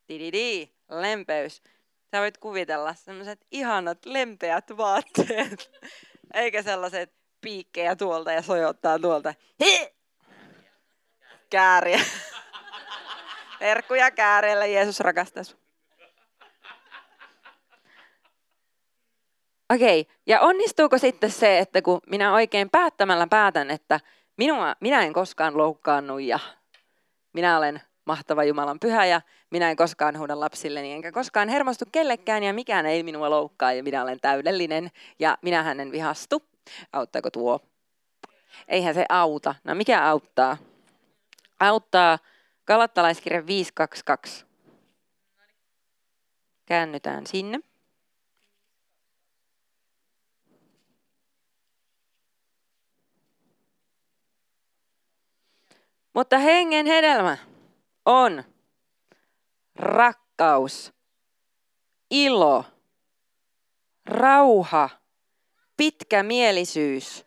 Tididi, 0.08 0.70
lempeys. 0.90 1.62
Sä 2.12 2.20
voit 2.20 2.38
kuvitella 2.38 2.94
sellaiset 2.94 3.46
ihanat 3.52 4.06
lempeät 4.06 4.78
vaatteet. 4.78 5.72
Eikä 6.34 6.62
sellaiset 6.62 7.14
piikkejä 7.42 7.96
tuolta 7.96 8.32
ja 8.32 8.42
sojottaa 8.42 9.00
tuolta. 9.00 9.34
Hi! 9.64 9.96
Kääriä. 11.50 12.00
Herkkuja 13.62 14.12
kääreellä, 14.12 14.66
Jeesus 14.66 15.00
rakastaa 15.00 15.44
Okei, 19.74 20.02
okay. 20.02 20.16
ja 20.26 20.42
onnistuuko 20.42 20.98
sitten 20.98 21.32
se, 21.32 21.60
että 21.60 21.82
kun 21.82 22.02
minä 22.10 22.34
oikein 22.34 22.70
päättämällä 22.70 23.28
päätän, 23.30 23.72
että 23.72 24.00
minua, 24.38 24.76
minä 24.80 25.02
en 25.02 25.14
koskaan 25.14 25.58
loukkaannu 25.58 26.20
ja 26.20 26.40
minä 27.34 27.58
olen 27.58 27.82
mahtava 28.06 28.44
Jumalan 28.44 28.80
pyhä 28.80 29.06
ja 29.06 29.22
minä 29.50 29.70
en 29.70 29.76
koskaan 29.76 30.18
huuda 30.18 30.40
lapsilleni 30.40 30.94
enkä 30.94 31.12
koskaan 31.12 31.50
hermostu 31.50 31.86
kellekään 31.92 32.44
ja 32.44 32.54
mikään 32.54 32.86
ei 32.86 33.04
minua 33.04 33.30
loukkaa 33.30 33.74
ja 33.74 33.84
minä 33.84 34.04
olen 34.04 34.20
täydellinen 34.20 34.92
ja 35.20 35.38
minä 35.42 35.64
hänen 35.64 35.92
vihastu. 35.92 36.44
Auttaako 36.94 37.32
tuo? 37.32 37.60
Eihän 38.68 38.94
se 38.94 39.06
auta. 39.10 39.56
No 39.64 39.76
mikä 39.76 40.04
auttaa? 40.04 40.58
Auttaa 41.60 42.20
Galattalaiskirja 42.68 43.48
522. 43.48 44.46
Käännytään 46.66 47.28
sinne. 47.28 47.60
Mutta 56.16 56.38
hengen 56.38 56.86
hedelmä 56.86 57.38
on 58.06 58.44
rakkaus, 59.76 60.94
ilo, 62.12 62.66
rauha, 64.06 64.90
pitkämielisyys, 65.78 67.26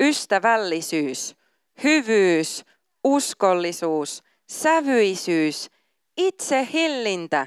ystävällisyys, 0.00 1.36
hyvyys, 1.84 2.64
uskollisuus, 3.04 4.22
sävyisyys, 4.48 5.70
itsehillintä. 6.16 7.46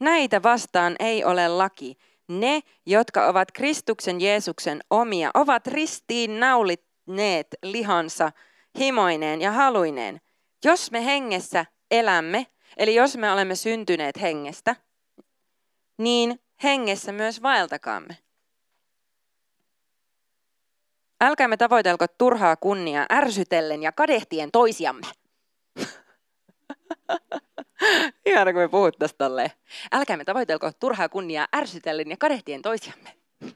Näitä 0.00 0.42
vastaan 0.42 0.96
ei 0.98 1.24
ole 1.24 1.48
laki. 1.48 1.98
Ne, 2.28 2.60
jotka 2.86 3.26
ovat 3.26 3.52
Kristuksen 3.52 4.20
Jeesuksen 4.20 4.80
omia, 4.90 5.30
ovat 5.34 5.66
ristiin 5.66 6.40
naulitneet 6.40 7.46
lihansa 7.62 8.32
himoineen 8.78 9.40
ja 9.40 9.52
haluineen. 9.52 10.20
Jos 10.64 10.90
me 10.90 11.04
hengessä 11.04 11.66
elämme, 11.90 12.46
eli 12.76 12.94
jos 12.94 13.16
me 13.16 13.32
olemme 13.32 13.54
syntyneet 13.54 14.20
hengestä, 14.20 14.76
niin 15.98 16.40
hengessä 16.62 17.12
myös 17.12 17.42
vaeltakaamme. 17.42 18.18
Älkäämme 21.20 21.56
tavoitelko 21.56 22.06
turhaa 22.18 22.56
kunniaa 22.56 23.06
ärsytellen 23.12 23.82
ja 23.82 23.92
kadehtien 23.92 24.50
toisiamme. 24.50 25.06
Ihana, 28.26 28.52
kun 28.52 28.62
me 28.62 28.68
puhuttaisiin 28.68 29.18
tolleen. 29.18 29.50
Älkäämme 29.92 30.24
tavoitelko 30.24 30.72
turhaa 30.80 31.08
kunniaa 31.08 31.48
ärsytellen 31.56 32.10
ja 32.10 32.16
kadehtien 32.16 32.62
toisiamme. 32.62 33.14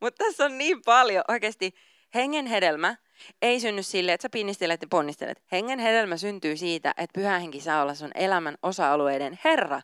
Mutta 0.00 0.24
tässä 0.24 0.44
on 0.44 0.58
niin 0.58 0.82
paljon 0.84 1.24
oikeasti 1.28 1.74
hengen 2.14 2.46
hedelmä 2.46 2.96
ei 3.42 3.60
synny 3.60 3.82
sille, 3.82 4.12
että 4.12 4.22
sä 4.22 4.28
pinnistelet 4.30 4.82
ja 4.82 4.88
ponnistelet. 4.90 5.42
Hengen 5.52 5.78
hedelmä 5.78 6.16
syntyy 6.16 6.56
siitä, 6.56 6.94
että 6.96 7.20
pyhä 7.20 7.38
henki 7.38 7.60
saa 7.60 7.82
olla 7.82 7.94
sun 7.94 8.10
elämän 8.14 8.54
osa-alueiden 8.62 9.38
Herra. 9.44 9.80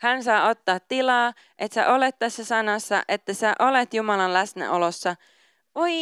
Hän 0.00 0.22
saa 0.22 0.48
ottaa 0.48 0.80
tilaa, 0.80 1.32
että 1.58 1.74
sä 1.74 1.92
olet 1.92 2.18
tässä 2.18 2.44
sanassa, 2.44 3.02
että 3.08 3.34
sä 3.34 3.54
olet 3.58 3.94
Jumalan 3.94 4.32
läsnäolossa. 4.32 5.16
Oi 5.74 5.92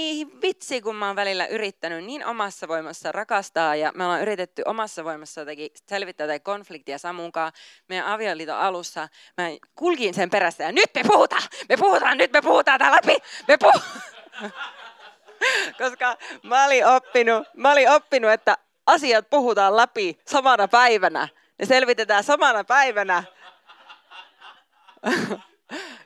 vitsi, 0.42 0.80
kun 0.80 0.96
mä 0.96 1.06
oon 1.06 1.16
välillä 1.16 1.46
yrittänyt 1.46 2.04
niin 2.04 2.26
omassa 2.26 2.68
voimassa 2.68 3.12
rakastaa 3.12 3.76
ja 3.76 3.92
me 3.94 4.04
ollaan 4.04 4.22
yritetty 4.22 4.62
omassa 4.66 5.04
voimassa 5.04 5.40
jotenkin 5.40 5.70
selvittää 5.88 6.26
tätä 6.26 6.40
konfliktia 6.40 6.98
Samunkaan 6.98 7.52
meidän 7.88 8.06
avioliiton 8.06 8.56
alussa. 8.56 9.08
Mä 9.36 9.48
kulkin 9.74 10.14
sen 10.14 10.30
perässä 10.30 10.64
ja 10.64 10.72
nyt 10.72 10.90
me 10.94 11.02
puhutaan, 11.06 11.42
me 11.68 11.76
puhutaan, 11.76 12.18
nyt 12.18 12.32
me 12.32 12.42
puhutaan 12.42 12.78
tää 12.78 12.92
läpi, 12.92 13.16
me 13.48 13.56
puhutaan. 13.58 14.02
Koska 15.78 16.16
mä 16.42 16.64
olin, 16.64 16.86
oppinut, 16.86 17.48
mä 17.54 17.72
olin 17.72 17.90
oppinut, 17.90 18.30
että 18.30 18.56
asiat 18.86 19.30
puhutaan 19.30 19.76
läpi 19.76 20.18
samana 20.26 20.68
päivänä. 20.68 21.28
Ne 21.58 21.66
selvitetään 21.66 22.24
samana 22.24 22.64
päivänä. 22.64 23.24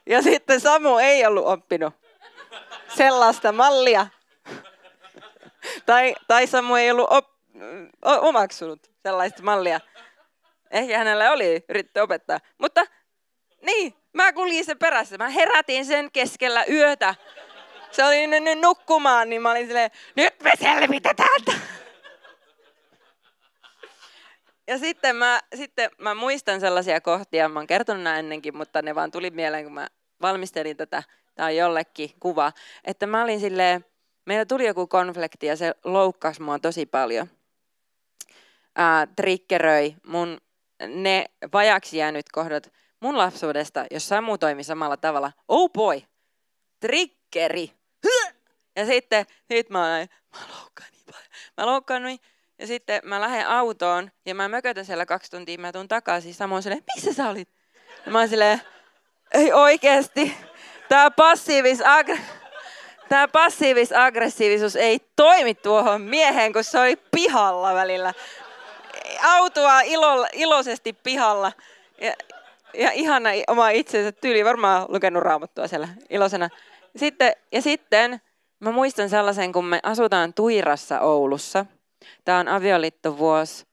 Ja 0.07 0.23
sitten 0.23 0.61
Samu 0.61 0.97
ei 0.99 1.27
ollut 1.27 1.47
oppinut 1.47 1.95
sellaista 2.97 3.53
mallia. 3.53 4.07
Tai, 5.87 6.15
tai 6.29 6.47
Samu 6.47 6.75
ei 6.75 6.91
ollut 6.91 7.07
op, 7.11 7.27
omaksunut 8.03 8.91
sellaista 9.03 9.43
mallia. 9.43 9.81
Ehkä 10.71 10.99
hänellä 10.99 11.33
oli 11.33 11.65
yritetty 11.69 12.01
opettaa. 12.01 12.39
Mutta 12.59 12.87
niin, 13.63 13.95
mä 14.13 14.33
kuljin 14.33 14.65
sen 14.65 14.79
perässä. 14.79 15.19
Mä 15.19 15.29
herätin 15.29 15.87
sen 15.87 16.11
keskellä 16.13 16.65
yötä. 16.71 17.15
Se 17.97 18.05
oli 18.05 18.27
nyt 18.27 18.61
nukkumaan, 18.61 19.29
niin 19.29 19.43
mä 19.43 19.51
olin 19.51 19.67
silleen, 19.67 19.91
nyt 20.17 20.43
me 20.43 20.51
selvitetään. 20.61 21.41
Ja 24.67 24.79
sitten 24.79 25.17
mä, 25.17 25.41
sitten 25.55 25.91
mä 25.99 26.15
muistan 26.15 26.61
sellaisia 26.61 27.01
kohtia, 27.01 27.49
mä 27.49 27.59
oon 27.59 27.67
kertonut 27.67 28.03
nämä 28.03 28.19
ennenkin, 28.19 28.57
mutta 28.57 28.83
ne 28.83 28.95
vaan 28.95 29.11
tuli 29.11 29.31
mieleen, 29.31 29.65
kun 29.65 29.73
mä 29.73 29.87
valmistelin 30.23 30.77
tätä, 30.77 31.03
on 31.39 31.57
jollekin 31.57 32.11
kuva, 32.21 32.53
että 32.85 33.07
mä 33.07 33.23
olin 33.23 33.41
silleen, 33.41 33.85
meillä 34.27 34.45
tuli 34.45 34.67
joku 34.67 34.87
konflikti 34.87 35.47
ja 35.47 35.57
se 35.57 35.75
loukkasi 35.85 36.43
mua 36.43 36.59
tosi 36.59 36.87
paljon. 36.87 37.27
Ää, 38.77 39.07
triggeröi 39.17 39.95
mun 40.07 40.41
ne 40.89 41.25
vajaksi 41.53 41.97
jäänyt 41.97 42.27
kohdat 42.33 42.73
mun 43.01 43.19
lapsuudesta, 43.19 43.87
jos 43.91 44.09
Samu 44.09 44.39
toimi 44.39 44.65
samalla 44.65 44.97
tavalla. 44.97 45.33
Oh 45.49 45.71
boy, 45.73 46.01
triggeri. 46.81 47.84
Ja 48.77 48.87
sitten 48.87 49.27
sit 49.51 49.71
mä 49.71 49.87
olen, 49.87 50.09
mä 50.33 50.41
loukkaan 50.59 50.91
niin 50.93 51.05
paljon. 51.07 51.29
Mä 51.57 51.67
loukkaannuin 51.67 52.19
ja 52.59 52.67
sitten 52.67 53.01
mä 53.05 53.21
lähden 53.21 53.49
autoon 53.49 54.11
ja 54.27 54.35
mä 54.35 54.49
mökötän 54.49 54.85
siellä 54.85 55.07
kaksi 55.07 55.31
tuntia, 55.31 55.59
mä 55.59 55.73
tuun 55.73 55.89
takaisin. 55.89 56.35
Samoin 56.35 56.63
silleen, 56.63 56.85
missä 56.95 57.13
sä 57.13 57.29
olit? 57.29 57.49
Ja 58.07 58.13
mä 58.13 58.19
oon 58.19 58.29
silleen, 58.29 58.61
ei 59.33 59.53
oikeesti. 59.53 60.37
Tää 60.89 61.11
passiivis 61.11 61.79
Tämä 63.09 63.29
passiivis-aggressiivisuus 63.29 64.77
ei 64.77 65.01
toimi 65.17 65.55
tuohon 65.55 66.01
mieheen, 66.01 66.53
kun 66.53 66.65
se 66.65 66.81
oli 66.81 66.97
pihalla 67.11 67.75
välillä. 67.75 68.15
Autoa 69.23 69.81
ilo, 69.81 70.27
iloisesti 70.33 70.93
pihalla. 70.93 71.53
Ja, 72.01 72.13
ja 72.75 72.91
ihana 72.93 73.31
oma 73.47 73.71
itsensä 73.71 74.13
tyyli, 74.13 74.45
varmaan 74.45 74.87
lukenut 74.89 75.23
raamattua 75.23 75.69
siellä 75.69 75.89
iloisena. 76.11 76.49
Sitten, 76.97 77.33
ja 77.53 77.63
sitten 77.63 78.21
mä 78.61 78.73
muistan 78.73 79.11
sellaisen, 79.11 79.53
kun 79.53 79.65
me 79.65 79.81
asutaan 79.83 80.35
Tuirassa 80.35 81.01
Oulussa. 81.01 81.67
Tämä 82.25 82.39
on 82.39 82.49
avioliittovuosi. 82.49 83.67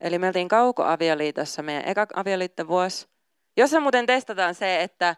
Eli 0.00 0.18
me 0.18 0.26
oltiin 0.26 0.48
kaukoavioliitossa 0.48 1.62
meidän 1.62 1.88
eka 1.88 2.06
avioliittovuosi. 2.14 3.08
Jossa 3.56 3.80
muuten 3.80 4.06
testataan 4.06 4.54
se, 4.54 4.82
että, 4.82 5.16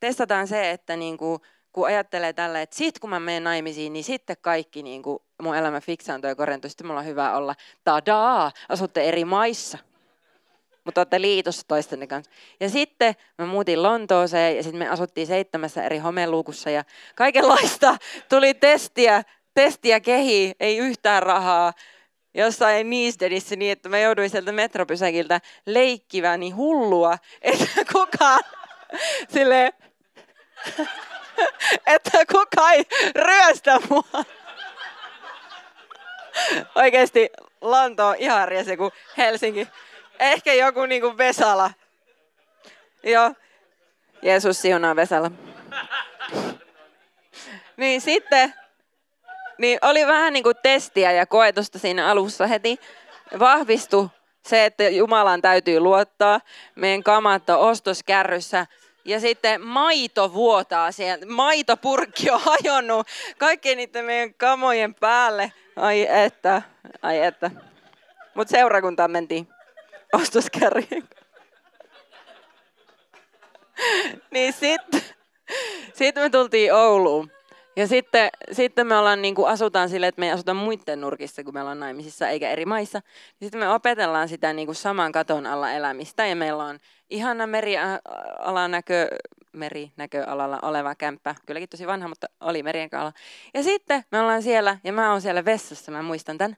testataan 0.00 0.48
se, 0.48 0.70
että 0.70 0.96
niinku, 0.96 1.40
kun 1.72 1.86
ajattelee 1.86 2.32
tällä, 2.32 2.62
että 2.62 2.76
sit 2.76 2.98
kun 2.98 3.10
mä 3.10 3.20
menen 3.20 3.44
naimisiin, 3.44 3.92
niin 3.92 4.04
sitten 4.04 4.36
kaikki 4.40 4.82
niinku, 4.82 5.24
mun 5.42 5.56
elämä 5.56 5.80
fiksaantuu 5.80 6.28
ja 6.28 6.36
korjantuu. 6.36 6.70
Sitten 6.70 6.86
mulla 6.86 7.00
on 7.00 7.06
hyvä 7.06 7.36
olla, 7.36 7.54
tadaa, 7.84 8.52
asutte 8.68 9.04
eri 9.04 9.24
maissa 9.24 9.78
mutta 10.86 11.00
olette 11.00 11.20
liitossa 11.20 11.62
toistenne 11.68 12.06
kanssa. 12.06 12.32
Ja 12.60 12.68
sitten 12.68 13.14
mä 13.38 13.46
muutin 13.46 13.82
Lontooseen 13.82 14.56
ja 14.56 14.62
sitten 14.62 14.78
me 14.78 14.88
asuttiin 14.88 15.26
seitsemässä 15.26 15.82
eri 15.82 15.98
homeluukussa 15.98 16.70
ja 16.70 16.84
kaikenlaista 17.14 17.96
tuli 18.28 18.54
testiä, 18.54 19.22
testiä 19.54 20.00
kehi, 20.00 20.52
ei 20.60 20.78
yhtään 20.78 21.22
rahaa 21.22 21.72
jossain 22.34 22.90
Niisdenissä 22.90 23.56
niin, 23.56 23.72
että 23.72 23.88
mä 23.88 23.98
jouduin 23.98 24.30
sieltä 24.30 24.52
metropysäkiltä 24.52 25.40
leikkivää 25.66 26.36
niin 26.36 26.56
hullua, 26.56 27.18
että 27.42 27.66
kukaan 27.92 28.40
sille 29.34 29.72
että 31.94 32.26
kukaan 32.32 32.74
ei 32.74 32.84
ryöstä 33.14 33.80
mua. 33.88 34.24
Oikeasti 36.74 37.30
Lonto 37.60 38.06
on 38.06 38.16
ihan 38.18 38.48
eri 38.48 38.76
kuin 38.76 38.92
Helsinki. 39.16 39.68
Ehkä 40.20 40.52
joku 40.52 40.86
niinku 40.86 41.18
Vesala. 41.18 41.70
Joo. 43.02 43.32
Jeesus 44.22 44.62
siunaa 44.62 44.96
Vesala. 44.96 45.30
niin 47.76 48.00
sitten, 48.00 48.54
niin 49.58 49.78
oli 49.82 50.06
vähän 50.06 50.32
niin 50.32 50.42
kuin 50.42 50.56
testiä 50.62 51.12
ja 51.12 51.26
koetusta 51.26 51.78
siinä 51.78 52.06
alussa 52.06 52.46
heti. 52.46 52.80
Vahvistu 53.38 54.10
se, 54.46 54.64
että 54.64 54.88
Jumalan 54.88 55.42
täytyy 55.42 55.80
luottaa. 55.80 56.40
Meidän 56.74 57.02
kamat 57.02 57.50
on 57.50 57.58
ostoskärryssä. 57.58 58.66
Ja 59.04 59.20
sitten 59.20 59.60
maito 59.62 60.32
vuotaa 60.32 60.92
siellä. 60.92 61.26
Maitopurkki 61.26 62.30
on 62.30 62.40
hajonnut 62.40 63.06
kaikkien 63.38 63.76
niiden 63.76 64.04
meidän 64.04 64.34
kamojen 64.34 64.94
päälle. 64.94 65.52
Ai 65.76 66.06
että, 66.10 66.62
ai 67.02 67.22
että. 67.22 67.50
Mutta 68.34 68.50
seurakuntaan 68.50 69.10
mentiin 69.10 69.48
ostoskärrien. 70.12 71.08
niin 74.30 74.52
sitten 74.52 75.02
sit 75.94 76.14
me 76.14 76.30
tultiin 76.30 76.74
Ouluun. 76.74 77.30
Ja 77.76 77.86
sitten, 77.86 78.30
sitten 78.52 78.86
me 78.86 78.96
ollaan, 78.96 79.22
niin 79.22 79.34
kuin 79.34 79.48
asutaan 79.48 79.88
silleen, 79.88 80.08
että 80.08 80.20
me 80.20 80.32
asutaan 80.32 80.56
muiden 80.56 81.00
nurkissa, 81.00 81.44
kun 81.44 81.54
me 81.54 81.60
ollaan 81.60 81.80
naimisissa, 81.80 82.28
eikä 82.28 82.50
eri 82.50 82.66
maissa. 82.66 83.02
Sitten 83.42 83.60
me 83.60 83.68
opetellaan 83.68 84.28
sitä 84.28 84.52
niin 84.52 84.66
kuin 84.66 84.76
saman 84.76 85.12
katon 85.12 85.46
alla 85.46 85.72
elämistä. 85.72 86.26
Ja 86.26 86.36
meillä 86.36 86.64
on 86.64 86.78
ihana 87.10 87.46
merialanäkö, 87.46 89.08
merinäköalalla 89.52 90.58
oleva 90.62 90.94
kämppä. 90.94 91.34
Kylläkin 91.46 91.68
tosi 91.68 91.86
vanha, 91.86 92.08
mutta 92.08 92.26
oli 92.40 92.62
merien 92.62 92.90
Ja 93.54 93.62
sitten 93.62 94.04
me 94.12 94.20
ollaan 94.20 94.42
siellä, 94.42 94.78
ja 94.84 94.92
mä 94.92 95.10
oon 95.10 95.20
siellä 95.20 95.44
vessassa, 95.44 95.92
mä 95.92 96.02
muistan 96.02 96.38
tämän. 96.38 96.56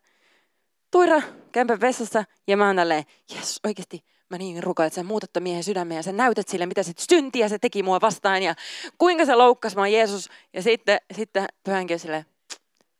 Tuira 0.91 1.23
kämpän 1.53 1.81
vessassa 1.81 2.25
ja 2.47 2.57
mä 2.57 2.67
oon 2.67 2.77
tälleen, 2.77 3.05
jes 3.35 3.61
oikeesti, 3.65 4.05
mä 4.31 4.39
niin 4.39 4.63
rukoilen, 4.63 4.87
että 4.87 4.95
sä 4.95 5.03
muutat 5.03 5.33
ton 5.33 5.43
miehen 5.43 5.65
sydämen 5.65 5.97
ja 5.97 6.03
sä 6.03 6.13
näytät 6.13 6.49
sille, 6.49 6.67
mitä 6.67 6.83
se 6.83 6.93
syntiä 6.99 7.49
se 7.49 7.59
teki 7.59 7.83
mua 7.83 8.01
vastaan 8.01 8.43
ja 8.43 8.55
kuinka 8.99 9.25
se 9.25 9.35
loukkas 9.35 9.77
mä 9.77 9.89
Jeesus. 9.89 10.29
Ja 10.53 10.63
sitten, 10.63 10.99
sitten 11.15 11.47
pyhänkin 11.65 11.99
sille, 11.99 12.27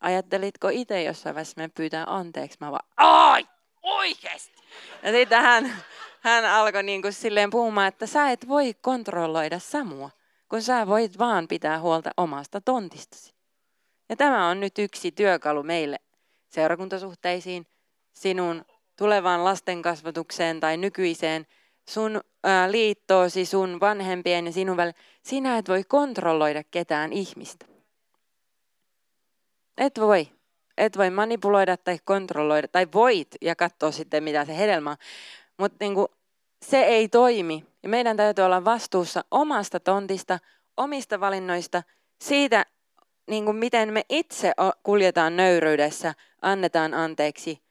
ajattelitko 0.01 0.69
itse 0.69 1.03
jossain 1.03 1.35
vaiheessa, 1.35 1.55
me 1.57 1.69
pyytää 1.69 2.05
anteeksi? 2.07 2.59
Mä 2.61 2.71
vaan, 2.71 2.89
ai, 2.97 3.49
oikeesti. 3.83 4.63
Ja 5.03 5.13
sitten 5.13 5.43
hän, 5.43 5.77
hän 6.21 6.45
alkoi 6.45 6.83
niin 6.83 7.03
kuin 7.03 7.13
silleen 7.13 7.51
puhumaan, 7.51 7.89
että 7.89 8.07
sä 8.07 8.31
et 8.31 8.49
voi 8.49 8.75
kontrolloida 8.75 9.59
Samua, 9.59 10.11
kun 10.49 10.63
sä 10.63 10.87
voit 10.87 11.19
vaan 11.19 11.49
pitää 11.49 11.81
huolta 11.81 12.11
omasta 12.17 12.61
tontistasi. 12.61 13.35
Ja 14.09 14.17
tämä 14.17 14.49
on 14.49 14.61
nyt 14.61 14.79
yksi 14.79 15.13
työkalu 15.13 15.63
meille 15.63 15.97
seurakuntasuhteisiin, 16.49 17.67
sinun 18.13 18.65
tulevaan 18.97 19.45
lasten 19.45 19.83
kasvatukseen 19.83 20.61
tai 20.61 20.77
nykyiseen, 20.77 21.47
sun 21.89 22.21
liittoosi, 22.71 23.45
sun 23.45 23.81
vanhempien 23.81 24.47
ja 24.47 24.53
sinun 24.53 24.77
välillä, 24.77 24.99
sinä 25.23 25.59
et 25.59 25.69
voi 25.69 25.85
kontrolloida 25.85 26.65
ketään 26.65 27.13
ihmistä. 27.13 27.67
Et 29.79 30.01
voi. 30.01 30.29
Et 30.77 30.99
voi 30.99 31.11
manipuloida 31.11 31.77
tai 31.77 31.99
kontrolloida, 32.05 32.69
tai 32.69 32.87
voit 32.95 33.29
ja 33.41 33.57
katsoa 33.57 33.91
sitten 33.91 34.25
mitä 34.25 34.45
se 34.45 34.59
hedelmä 34.59 34.91
on. 34.91 34.97
Mutta 35.59 35.77
niinku, 35.81 36.09
se 36.65 36.83
ei 36.83 37.09
toimi. 37.09 37.65
Ja 37.83 37.89
meidän 37.89 38.17
täytyy 38.17 38.45
olla 38.45 38.65
vastuussa 38.65 39.25
omasta 39.31 39.81
tontista, 39.81 40.39
omista 40.77 41.21
valinnoista, 41.21 41.83
siitä, 42.21 42.67
niin 43.31 43.45
kuin 43.45 43.57
miten 43.57 43.93
me 43.93 44.03
itse 44.09 44.53
kuljetaan 44.83 45.37
nöyryydessä, 45.37 46.15
annetaan 46.43 46.95
anteeksi 46.95 47.68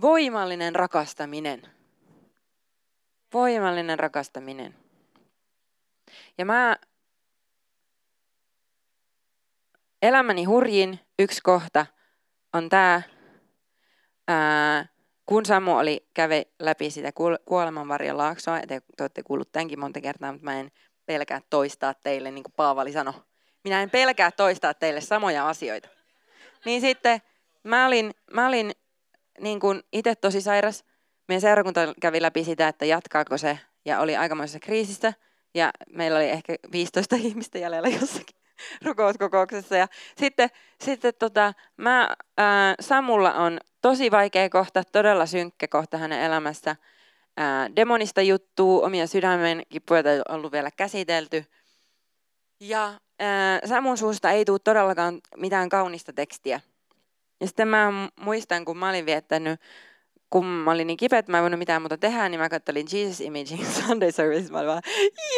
Voimallinen 0.00 0.74
rakastaminen. 0.74 1.62
Voimallinen 3.34 3.98
rakastaminen. 3.98 4.74
Ja 6.38 6.44
mä 6.44 6.76
elämäni 10.02 10.44
hurjin 10.44 11.00
yksi 11.18 11.40
kohta 11.42 11.86
on 12.52 12.68
tämä, 12.68 13.02
kun 15.26 15.46
Samu 15.46 15.76
oli, 15.78 16.06
käve 16.14 16.46
läpi 16.58 16.90
sitä 16.90 17.12
kuolemanvarjon 17.44 18.18
laaksoa, 18.18 18.60
te, 18.60 18.80
te 18.96 19.02
olette 19.02 19.22
kuullut 19.22 19.52
tämänkin 19.52 19.80
monta 19.80 20.00
kertaa, 20.00 20.32
mutta 20.32 20.44
mä 20.44 20.60
en 20.60 20.70
pelkää 21.06 21.40
toistaa 21.50 21.94
teille, 21.94 22.30
niin 22.30 22.44
kuin 22.44 22.54
Paavali 22.56 22.92
sanoi. 22.92 23.14
Minä 23.64 23.82
en 23.82 23.90
pelkää 23.90 24.30
toistaa 24.30 24.74
teille 24.74 25.00
samoja 25.00 25.48
asioita. 25.48 25.88
Niin 26.64 26.80
sitten 26.80 27.22
mä 27.64 27.86
olin, 27.86 28.14
mä 28.32 28.46
olin 28.46 28.72
niin 29.42 29.60
kuin 29.60 29.82
itse 29.92 30.14
tosi 30.14 30.40
sairas. 30.40 30.84
Meidän 31.28 31.40
seurakunta 31.40 31.80
kävi 32.00 32.22
läpi 32.22 32.44
sitä, 32.44 32.68
että 32.68 32.84
jatkaako 32.84 33.38
se, 33.38 33.58
ja 33.84 34.00
oli 34.00 34.16
aikamoisessa 34.16 34.60
kriisissä. 34.60 35.12
Ja 35.54 35.70
meillä 35.90 36.18
oli 36.18 36.28
ehkä 36.28 36.54
15 36.72 37.16
ihmistä 37.28 37.58
jäljellä 37.58 37.88
jossakin 37.88 38.36
rukouskokouksessa. 38.86 39.76
Ja 39.76 39.88
sitten, 40.16 40.48
sitten 40.80 41.12
tota, 41.18 41.52
mä, 41.76 42.14
ää, 42.38 42.74
Samulla 42.80 43.32
on 43.34 43.58
tosi 43.82 44.10
vaikea 44.10 44.50
kohta, 44.50 44.84
todella 44.84 45.26
synkkä 45.26 45.68
kohta 45.68 45.98
hänen 45.98 46.20
elämässä. 46.20 46.76
Ää, 47.36 47.76
demonista 47.76 48.22
juttuu, 48.22 48.82
omia 48.82 49.06
sydämen 49.06 49.62
kipuja 49.68 50.00
ei 50.00 50.20
ollut 50.28 50.52
vielä 50.52 50.70
käsitelty. 50.70 51.44
Ja 52.60 53.00
ää, 53.18 53.60
Samun 53.64 53.98
suusta 53.98 54.30
ei 54.30 54.44
tule 54.44 54.58
todellakaan 54.58 55.20
mitään 55.36 55.68
kaunista 55.68 56.12
tekstiä. 56.12 56.60
Ja 57.42 57.48
sitten 57.48 57.68
mä 57.68 57.92
muistan, 58.20 58.64
kun 58.64 58.78
mä 58.78 58.88
olin 58.88 59.06
viettänyt 59.06 59.60
kun 60.30 60.46
mä 60.46 60.70
olin 60.70 60.86
niin 60.86 60.96
kipeä, 60.96 61.18
että 61.18 61.32
mä 61.32 61.38
en 61.38 61.42
voinut 61.42 61.58
mitään 61.58 61.82
muuta 61.82 61.98
tehdä, 61.98 62.28
niin 62.28 62.40
mä 62.40 62.48
kattelin 62.48 62.86
Jesus 62.92 63.20
Imaging 63.20 63.64
Sunday 63.86 64.12
Service. 64.12 64.52
Mä 64.52 64.58
olin 64.58 64.68
vaan, 64.68 64.82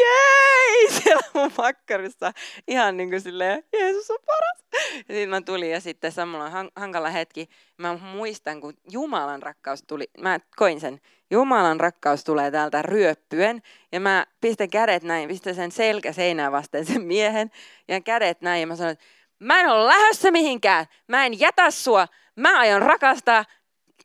jee! 0.01 0.91
Siellä 1.03 1.23
mun 1.35 1.51
makkarissa 1.59 2.33
ihan 2.69 2.97
niin 2.97 3.11
kuin 3.11 3.21
silleen, 3.21 3.65
Jeesus 3.73 4.11
on 4.11 4.19
paras. 4.27 4.65
Ja 5.09 5.15
sitten 5.15 5.29
mä 5.29 5.41
tulin 5.41 5.71
ja 5.71 5.81
sitten 5.81 6.13
samalla 6.13 6.59
on 6.59 6.71
hankala 6.77 7.11
hetki. 7.11 7.49
Mä 7.79 7.97
muistan, 7.97 8.61
kun 8.61 8.75
Jumalan 8.91 9.43
rakkaus 9.43 9.83
tuli, 9.83 10.11
mä 10.19 10.39
koin 10.57 10.81
sen, 10.81 11.01
Jumalan 11.31 11.81
rakkaus 11.81 12.25
tulee 12.25 12.51
täältä 12.51 12.83
ryöppyen. 12.83 13.63
Ja 13.93 14.01
mä 14.01 14.27
pistän 14.41 14.71
kädet 14.71 15.03
näin, 15.03 15.29
pistän 15.29 15.55
sen 15.55 15.73
selkä 15.73 16.13
seinään 16.13 16.53
vasten 16.53 16.87
sen 16.87 17.03
miehen. 17.03 17.51
Ja 17.89 18.01
kädet 18.01 18.41
näin 18.41 18.61
ja 18.61 18.67
mä 18.67 18.77
sanoin, 18.77 18.99
mä 19.45 19.61
en 19.61 19.69
ole 19.69 19.87
lähdössä 19.87 20.31
mihinkään. 20.31 20.87
Mä 21.09 21.27
en 21.27 21.41
jätä 21.41 21.71
sua. 21.71 22.09
Mä 22.37 22.59
aion 22.59 22.83
rakastaa 22.83 23.45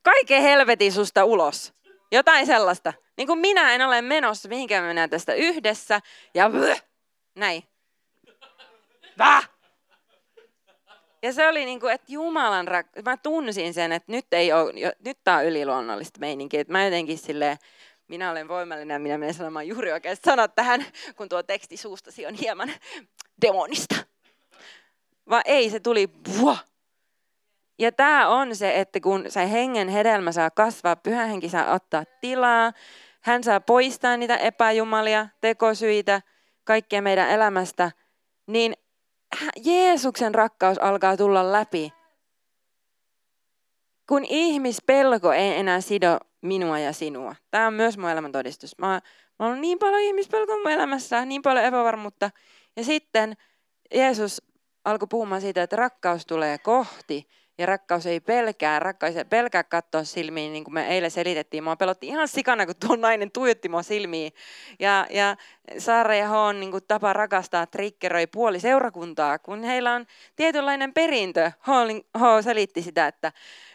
kaiken 0.03 0.41
helvetin 0.41 0.91
susta 0.91 1.25
ulos. 1.25 1.73
Jotain 2.11 2.45
sellaista. 2.45 2.93
Niin 3.17 3.27
kuin 3.27 3.39
minä 3.39 3.73
en 3.73 3.81
ole 3.81 4.01
menossa, 4.01 4.49
mihinkään 4.49 4.83
mennään 4.83 5.09
tästä 5.09 5.33
yhdessä. 5.33 5.99
Ja 6.33 6.49
bleh, 6.49 6.83
näin. 7.35 7.63
Väh! 9.17 9.49
Ja 11.21 11.33
se 11.33 11.47
oli 11.47 11.65
niin 11.65 11.79
kuin, 11.79 11.93
että 11.93 12.11
Jumalan 12.11 12.67
rak- 12.67 13.01
Mä 13.05 13.17
tunsin 13.17 13.73
sen, 13.73 13.91
että 13.91 14.11
nyt 14.11 14.25
ei 14.31 14.53
ole, 14.53 14.73
nyt 15.05 15.17
tää 15.23 15.37
on 15.37 15.45
yliluonnollista 15.45 16.19
meininkiä. 16.19 16.61
Että 16.61 16.73
mä 16.73 16.85
jotenkin 16.85 17.17
silleen, 17.17 17.57
minä 18.07 18.31
olen 18.31 18.47
voimallinen 18.47 19.01
minä 19.01 19.17
menen 19.17 19.33
sanomaan 19.33 19.67
juuri 19.67 19.91
oikein 19.91 20.17
sanat 20.25 20.55
tähän, 20.55 20.85
kun 21.15 21.29
tuo 21.29 21.43
teksti 21.43 21.77
suustasi 21.77 22.25
on 22.25 22.33
hieman 22.33 22.71
demonista. 23.41 23.95
Vaan 25.29 25.43
ei, 25.45 25.69
se 25.69 25.79
tuli 25.79 26.07
buah, 26.07 26.65
ja 27.79 27.91
tämä 27.91 28.27
on 28.27 28.55
se, 28.55 28.79
että 28.79 28.99
kun 28.99 29.25
se 29.29 29.51
hengen 29.51 29.87
hedelmä 29.87 30.31
saa 30.31 30.49
kasvaa, 30.51 30.95
pyhä 30.95 31.25
henki 31.25 31.49
saa 31.49 31.73
ottaa 31.73 32.03
tilaa, 32.21 32.71
hän 33.21 33.43
saa 33.43 33.59
poistaa 33.59 34.17
niitä 34.17 34.37
epäjumalia, 34.37 35.27
tekosyitä, 35.41 36.21
kaikkea 36.63 37.01
meidän 37.01 37.29
elämästä, 37.29 37.91
niin 38.47 38.73
Jeesuksen 39.65 40.35
rakkaus 40.35 40.77
alkaa 40.77 41.17
tulla 41.17 41.51
läpi. 41.51 41.93
Kun 44.07 44.25
ihmispelko 44.25 45.33
ei 45.33 45.55
enää 45.55 45.81
sido 45.81 46.17
minua 46.41 46.79
ja 46.79 46.93
sinua. 46.93 47.35
Tämä 47.51 47.67
on 47.67 47.73
myös 47.73 47.97
mun 47.97 48.09
elämän 48.09 48.31
todistus. 48.31 48.77
Mä, 48.77 49.01
mä 49.39 49.45
olen 49.45 49.61
niin 49.61 49.79
paljon 49.79 50.01
ihmispelkoa 50.01 50.57
mun 50.57 50.71
elämässä, 50.71 51.25
niin 51.25 51.41
paljon 51.41 51.65
epävarmuutta. 51.65 52.31
Ja 52.75 52.83
sitten 52.83 53.37
Jeesus 53.93 54.41
alkoi 54.85 55.07
puhumaan 55.07 55.41
siitä, 55.41 55.63
että 55.63 55.75
rakkaus 55.75 56.25
tulee 56.25 56.57
kohti. 56.57 57.27
Ja 57.57 57.65
rakkaus 57.65 58.05
ei 58.05 58.19
pelkää, 58.19 58.79
rakkaus 58.79 59.15
ei 59.15 59.25
pelkää 59.25 59.63
katsoa 59.63 60.03
silmiin, 60.03 60.53
niin 60.53 60.63
kuin 60.63 60.73
me 60.73 60.87
eilen 60.87 61.11
selitettiin. 61.11 61.63
Mua 61.63 61.75
pelotti 61.75 62.07
ihan 62.07 62.27
sikana, 62.27 62.65
kun 62.65 62.75
tuo 62.87 62.95
nainen 62.95 63.31
tuijotti 63.31 63.69
mua 63.69 63.83
silmiin. 63.83 64.33
Ja, 64.79 65.07
ja 65.09 65.37
Saara 65.77 66.15
ja 66.15 66.27
Hoon 66.27 66.59
niin 66.59 66.71
kuin 66.71 66.83
tapa 66.87 67.13
rakastaa 67.13 67.65
triggeroi 67.65 68.27
puoli 68.27 68.59
seurakuntaa, 68.59 69.39
kun 69.39 69.63
heillä 69.63 69.93
on 69.93 70.05
tietynlainen 70.35 70.93
perintö. 70.93 71.51
Ho, 72.19 72.41
selitti 72.41 72.81
sitä, 72.81 73.07
että, 73.07 73.31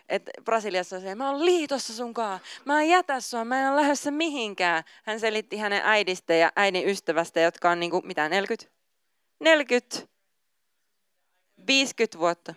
että 0.09 0.31
Brasiliassa 0.45 1.01
se, 1.01 1.15
mä 1.15 1.31
oon 1.31 1.45
liitossa 1.45 1.93
sunkaan, 1.93 2.41
mä 2.65 2.83
en 2.83 2.89
jätä 2.89 3.21
sua, 3.21 3.45
mä 3.45 3.61
en 3.61 3.69
ole 3.69 3.81
lähdössä 3.81 4.11
mihinkään. 4.11 4.85
Hän 5.03 5.21
selitti 5.21 5.57
hänen 5.57 5.83
äidistä 5.85 6.35
ja 6.35 6.53
äidin 6.57 6.89
ystävästä, 6.89 7.41
jotka 7.41 7.71
on 7.71 7.81
niin 7.81 7.91
kuin, 7.91 8.07
mitä, 8.07 8.29
40? 8.29 8.75
40, 9.41 10.14
50 11.67 12.19
vuotta 12.19 12.55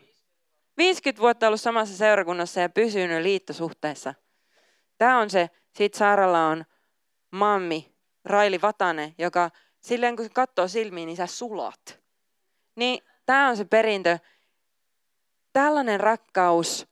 50 0.77 1.21
vuotta 1.21 1.47
ollut 1.47 1.61
samassa 1.61 1.97
seurakunnassa 1.97 2.59
ja 2.59 2.69
pysynyt 2.69 3.23
liittosuhteessa. 3.23 4.13
Tämä 4.97 5.19
on 5.19 5.29
se, 5.29 5.49
sit 5.75 5.93
Saaralla 5.93 6.47
on 6.47 6.65
mammi, 7.31 7.95
Raili 8.25 8.61
Vatane, 8.61 9.15
joka 9.17 9.51
silleen 9.79 10.15
kun 10.15 10.29
katsoo 10.33 10.67
silmiin, 10.67 11.07
niin 11.07 11.17
sä 11.17 11.27
sulat. 11.27 11.99
Niin 12.75 13.03
tämä 13.25 13.49
on 13.49 13.57
se 13.57 13.65
perintö. 13.65 14.19
Tällainen 15.53 15.99
rakkaus 15.99 16.87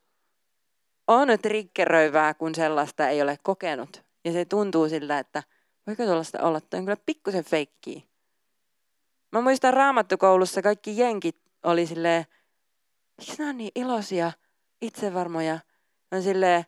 on 1.08 1.28
triggeröivää, 1.42 2.34
kun 2.34 2.56
sellaista 2.56 3.10
ei 3.10 3.22
ole 3.22 3.38
kokenut. 3.44 4.04
Ja 4.26 4.32
se 4.32 4.46
tuntuu 4.46 4.90
siltä, 4.90 5.20
että 5.20 5.44
voiko 5.88 6.04
tuollaista 6.04 6.44
olla, 6.44 6.62
Tämä 6.62 6.80
on 6.80 6.86
kyllä 6.86 7.02
pikkusen 7.06 7.44
feikkiä. 7.44 8.02
Mä 9.32 9.42
muistan 9.42 9.74
raamattukoulussa 9.74 10.62
kaikki 10.62 10.98
jenkit 10.98 11.45
oli 11.66 11.86
silleen, 11.86 12.26
miksi 13.18 13.38
nämä 13.38 13.50
on 13.50 13.58
niin 13.58 13.72
iloisia, 13.76 14.32
itsevarmoja? 14.82 15.60
On 16.12 16.24
silleen, 16.24 16.66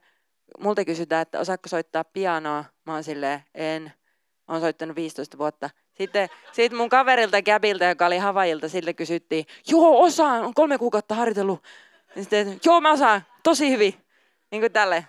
multa 0.59 0.85
kysytään, 0.85 1.21
että 1.21 1.39
osaatko 1.39 1.69
soittaa 1.69 2.03
pianoa? 2.03 2.65
Mä 2.85 2.93
oon 2.93 3.03
silleen, 3.03 3.43
en. 3.55 3.93
Olen 4.47 4.61
soittanut 4.61 4.95
15 4.95 5.37
vuotta. 5.37 5.69
Sitten 5.93 6.29
sit 6.51 6.73
mun 6.73 6.89
kaverilta 6.89 7.41
Gäbiltä, 7.41 7.85
joka 7.85 8.05
oli 8.05 8.17
Havailta, 8.17 8.69
sille 8.69 8.93
kysyttiin, 8.93 9.45
joo 9.67 10.03
osaan, 10.03 10.45
on 10.45 10.53
kolme 10.53 10.77
kuukautta 10.77 11.15
harjoitellut. 11.15 11.63
Ja 12.15 12.21
sitten, 12.21 12.59
joo 12.65 12.81
mä 12.81 12.91
osaan, 12.91 13.25
tosi 13.43 13.71
hyvin. 13.71 13.93
Niin 14.51 14.61
kuin 14.61 14.71
tälle. 14.71 15.07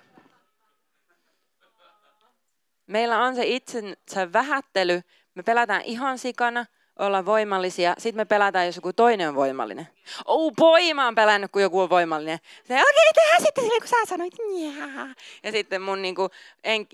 Meillä 2.87 3.23
on 3.23 3.35
se 3.35 3.47
itsensä 3.47 4.33
vähättely. 4.33 5.01
Me 5.35 5.43
pelätään 5.43 5.83
ihan 5.83 6.19
sikana 6.19 6.67
olla 6.99 7.25
voimallisia. 7.25 7.95
Sitten 7.99 8.21
me 8.21 8.25
pelataan, 8.25 8.67
jos 8.67 8.77
joku 8.77 8.93
toinen 8.93 9.29
on 9.29 9.35
voimallinen. 9.35 9.89
Oh 10.25 10.53
boy, 10.53 10.95
mä 10.95 11.05
oon 11.05 11.15
pelännyt, 11.15 11.53
kun 11.53 11.63
joku 11.63 11.81
on 11.81 11.91
voimallinen. 11.91 12.39
okei, 12.65 12.77
okay, 12.77 13.13
tehdään 13.15 13.43
sitten 13.43 13.65
silleen, 13.65 13.81
kun 13.81 13.89
sä 13.89 13.97
sanoit. 14.09 14.35
Njää. 14.55 15.15
Ja 15.43 15.53
sitten 15.53 15.83
mun 15.83 16.03
niinku, 16.03 16.31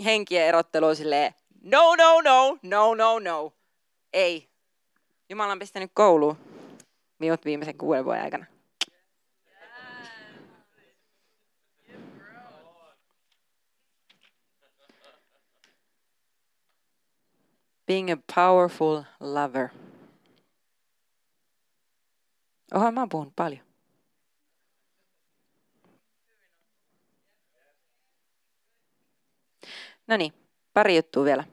henkien 0.05 0.46
erottelu 0.46 0.86
on 0.86 0.96
silleen, 0.96 1.34
no, 1.62 1.94
no, 1.94 2.20
no, 2.20 2.59
no, 2.62 2.94
no, 2.94 3.18
no. 3.18 3.52
Ei. 4.12 4.48
Jumala 5.28 5.52
on 5.52 5.59
pistänyt 5.59 5.90
kouluun 5.94 6.38
minut 7.18 7.44
viimeisen 7.44 7.78
kuuden 7.78 8.05
vuoden 8.05 8.22
aikana. 8.22 8.46
Being 17.86 18.11
a 18.11 18.16
powerful 18.34 19.02
lover. 19.20 19.84
Oha, 22.73 22.91
mä 22.91 23.07
oon 23.15 23.33
paljon. 23.37 23.61
No 30.07 30.17
niin, 30.17 30.33
pari 30.73 30.97
juttua 30.97 31.25
vielä. 31.25 31.45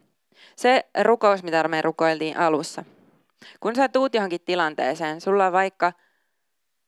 Se 0.55 0.85
rukous, 1.03 1.43
mitä 1.43 1.67
me 1.67 1.81
rukoiltiin 1.81 2.37
alussa. 2.37 2.83
Kun 3.59 3.75
sä 3.75 3.89
tuut 3.89 4.13
johonkin 4.13 4.41
tilanteeseen, 4.41 5.21
sulla 5.21 5.51
vaikka 5.51 5.93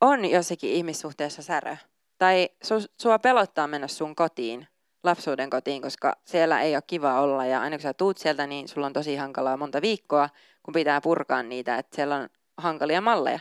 on 0.01 0.25
jossakin 0.25 0.71
ihmissuhteessa 0.71 1.41
särö, 1.41 1.75
tai 2.17 2.49
su, 2.63 2.75
sua 3.01 3.19
pelottaa 3.19 3.67
mennä 3.67 3.87
sun 3.87 4.15
kotiin, 4.15 4.67
lapsuuden 5.03 5.49
kotiin, 5.49 5.81
koska 5.81 6.17
siellä 6.25 6.61
ei 6.61 6.75
ole 6.75 6.83
kiva 6.87 7.21
olla, 7.21 7.45
ja 7.45 7.61
aina 7.61 7.77
kun 7.77 7.81
sä 7.81 7.93
tuut 7.93 8.17
sieltä, 8.17 8.47
niin 8.47 8.67
sulla 8.67 8.87
on 8.87 8.93
tosi 8.93 9.15
hankalaa 9.15 9.57
monta 9.57 9.81
viikkoa, 9.81 10.29
kun 10.63 10.73
pitää 10.73 11.01
purkaa 11.01 11.43
niitä, 11.43 11.77
että 11.77 11.95
siellä 11.95 12.15
on 12.15 12.29
hankalia 12.57 13.01
malleja. 13.01 13.39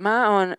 Mä 0.00 0.30
oon 0.30 0.56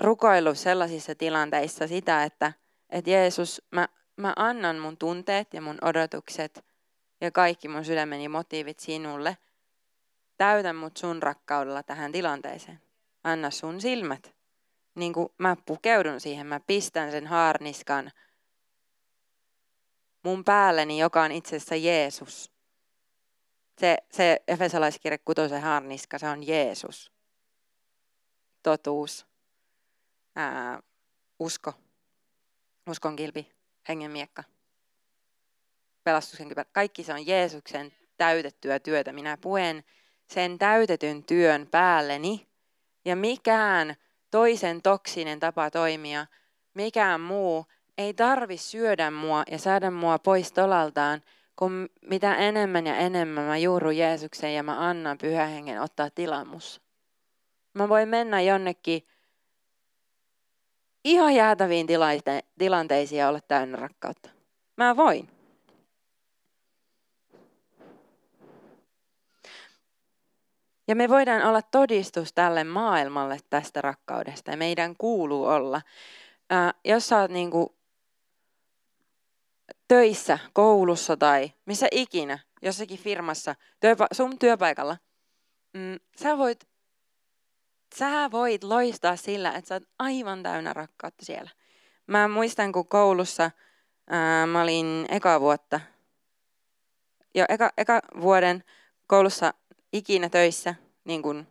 rukoillut 0.00 0.58
sellaisissa 0.58 1.14
tilanteissa 1.14 1.86
sitä, 1.86 2.24
että, 2.24 2.52
että 2.90 3.10
Jeesus, 3.10 3.62
mä, 3.72 3.88
mä 4.16 4.32
annan 4.36 4.78
mun 4.78 4.96
tunteet 4.96 5.54
ja 5.54 5.60
mun 5.60 5.78
odotukset 5.82 6.64
ja 7.20 7.30
kaikki 7.30 7.68
mun 7.68 7.84
sydämeni 7.84 8.28
motiivit 8.28 8.80
sinulle. 8.80 9.36
Täytä 10.36 10.72
mut 10.72 10.96
sun 10.96 11.22
rakkaudella 11.22 11.82
tähän 11.82 12.12
tilanteeseen. 12.12 12.80
Anna 13.24 13.50
sun 13.50 13.80
silmät. 13.80 14.34
Niin 14.94 15.12
kuin 15.12 15.28
mä 15.38 15.56
pukeudun 15.66 16.20
siihen, 16.20 16.46
mä 16.46 16.60
pistän 16.60 17.10
sen 17.10 17.26
haarniskan 17.26 18.10
mun 20.22 20.44
päälleni, 20.44 21.00
joka 21.00 21.22
on 21.22 21.32
itse 21.32 21.56
asiassa 21.56 21.76
Jeesus. 21.76 22.52
Se, 23.78 23.98
se 24.12 24.42
Efesalaiskirja 24.48 25.18
kutosen 25.24 25.62
haarniska, 25.62 26.18
se 26.18 26.28
on 26.28 26.46
Jeesus 26.46 27.17
totuus, 28.68 29.26
ää, 30.36 30.80
usko, 31.38 31.72
uskon 32.90 33.16
kilpi, 33.16 33.52
hengen 33.88 34.10
miekka, 34.10 34.44
pelastuksen 36.04 36.48
kypärä. 36.48 36.70
Kaikki 36.72 37.04
se 37.04 37.12
on 37.12 37.26
Jeesuksen 37.26 37.92
täytettyä 38.16 38.78
työtä. 38.78 39.12
Minä 39.12 39.36
puen 39.36 39.84
sen 40.26 40.58
täytetyn 40.58 41.24
työn 41.24 41.66
päälleni 41.70 42.48
ja 43.04 43.16
mikään 43.16 43.96
toisen 44.30 44.82
toksinen 44.82 45.40
tapa 45.40 45.70
toimia, 45.70 46.26
mikään 46.74 47.20
muu 47.20 47.66
ei 47.98 48.14
tarvi 48.14 48.56
syödä 48.56 49.10
mua 49.10 49.42
ja 49.50 49.58
saada 49.58 49.90
mua 49.90 50.18
pois 50.18 50.52
tolaltaan, 50.52 51.22
kun 51.56 51.88
mitä 52.02 52.34
enemmän 52.34 52.86
ja 52.86 52.96
enemmän 52.96 53.44
mä 53.44 53.58
juurun 53.58 53.96
Jeesuksen 53.96 54.54
ja 54.54 54.62
mä 54.62 54.88
annan 54.88 55.18
pyhän 55.18 55.48
hengen 55.48 55.82
ottaa 55.82 56.10
tilamus. 56.10 56.87
Mä 57.74 57.88
voin 57.88 58.08
mennä 58.08 58.40
jonnekin 58.40 59.02
ihan 61.04 61.34
jäätäviin 61.34 61.86
tilanteisiin 62.58 63.18
ja 63.18 63.28
olla 63.28 63.40
täynnä 63.40 63.76
rakkautta. 63.76 64.30
Mä 64.76 64.96
voin. 64.96 65.28
Ja 70.88 70.96
me 70.96 71.08
voidaan 71.08 71.42
olla 71.42 71.62
todistus 71.62 72.32
tälle 72.32 72.64
maailmalle 72.64 73.38
tästä 73.50 73.80
rakkaudesta 73.80 74.50
ja 74.50 74.56
meidän 74.56 74.96
kuuluu 74.96 75.44
olla. 75.44 75.82
Ää, 76.50 76.74
jos 76.84 77.08
sä 77.08 77.18
oot 77.18 77.30
niinku 77.30 77.76
töissä, 79.88 80.38
koulussa 80.52 81.16
tai 81.16 81.52
missä 81.66 81.86
ikinä, 81.92 82.38
jossakin 82.62 82.98
firmassa, 82.98 83.54
työpa- 83.80 84.14
sun 84.14 84.38
työpaikalla, 84.38 84.96
mm, 85.72 85.96
sä 86.16 86.38
voit 86.38 86.68
sä 87.96 88.30
voit 88.30 88.64
loistaa 88.64 89.16
sillä, 89.16 89.52
että 89.52 89.68
sä 89.68 89.74
oot 89.74 89.82
aivan 89.98 90.42
täynnä 90.42 90.72
rakkautta 90.72 91.24
siellä. 91.24 91.50
Mä 92.06 92.28
muistan, 92.28 92.72
kun 92.72 92.88
koulussa 92.88 93.50
ää, 94.10 94.46
mä 94.46 94.62
olin 94.62 95.06
eka 95.08 95.40
vuotta, 95.40 95.80
jo 97.34 97.44
eka, 97.48 97.70
eka 97.78 98.00
vuoden 98.20 98.64
koulussa 99.06 99.54
ikinä 99.92 100.28
töissä, 100.28 100.74
niin 101.04 101.22
kuin, 101.22 101.46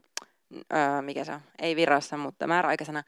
ää, 0.70 1.02
mikä 1.02 1.24
se 1.24 1.32
on, 1.32 1.42
ei 1.60 1.76
virassa, 1.76 2.18
mutta 2.18 2.48
määräaikaisena. 2.48 3.04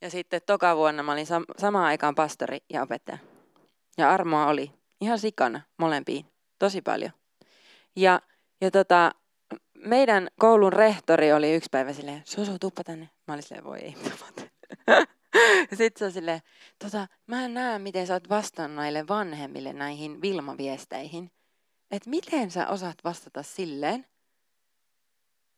Ja 0.00 0.10
sitten 0.10 0.40
toka 0.46 0.76
vuonna 0.76 1.02
mä 1.02 1.12
olin 1.12 1.26
sam- 1.26 1.54
samaan 1.60 1.84
aikaan 1.84 2.14
pastori 2.14 2.58
ja 2.70 2.82
opettaja. 2.82 3.18
Ja 3.98 4.10
armoa 4.10 4.46
oli 4.46 4.72
ihan 5.00 5.18
sikana 5.18 5.60
molempiin, 5.76 6.26
tosi 6.58 6.82
paljon. 6.82 7.10
Ja, 7.96 8.20
ja 8.60 8.70
tota, 8.70 9.12
meidän 9.84 10.28
koulun 10.38 10.72
rehtori 10.72 11.32
oli 11.32 11.54
yksi 11.54 11.68
päivä 11.70 11.92
silleen, 11.92 12.22
Susu, 12.24 12.58
tuppa 12.58 12.84
tänne. 12.84 13.08
Mä 13.26 13.34
olin 13.34 13.42
silleen, 13.42 13.64
voi 13.64 13.78
ei, 13.78 13.94
Sitten 15.78 15.98
se 15.98 16.04
on 16.04 16.12
silleen, 16.12 16.40
tota, 16.78 17.06
mä 17.26 17.44
en 17.44 17.54
näe, 17.54 17.78
miten 17.78 18.06
sä 18.06 18.14
oot 18.14 18.28
vastannut 18.28 18.76
näille 18.76 19.08
vanhemmille 19.08 19.72
näihin 19.72 20.22
Vilma-viesteihin. 20.22 21.30
Että 21.90 22.10
miten 22.10 22.50
sä 22.50 22.68
osaat 22.68 22.98
vastata 23.04 23.42
silleen, 23.42 24.06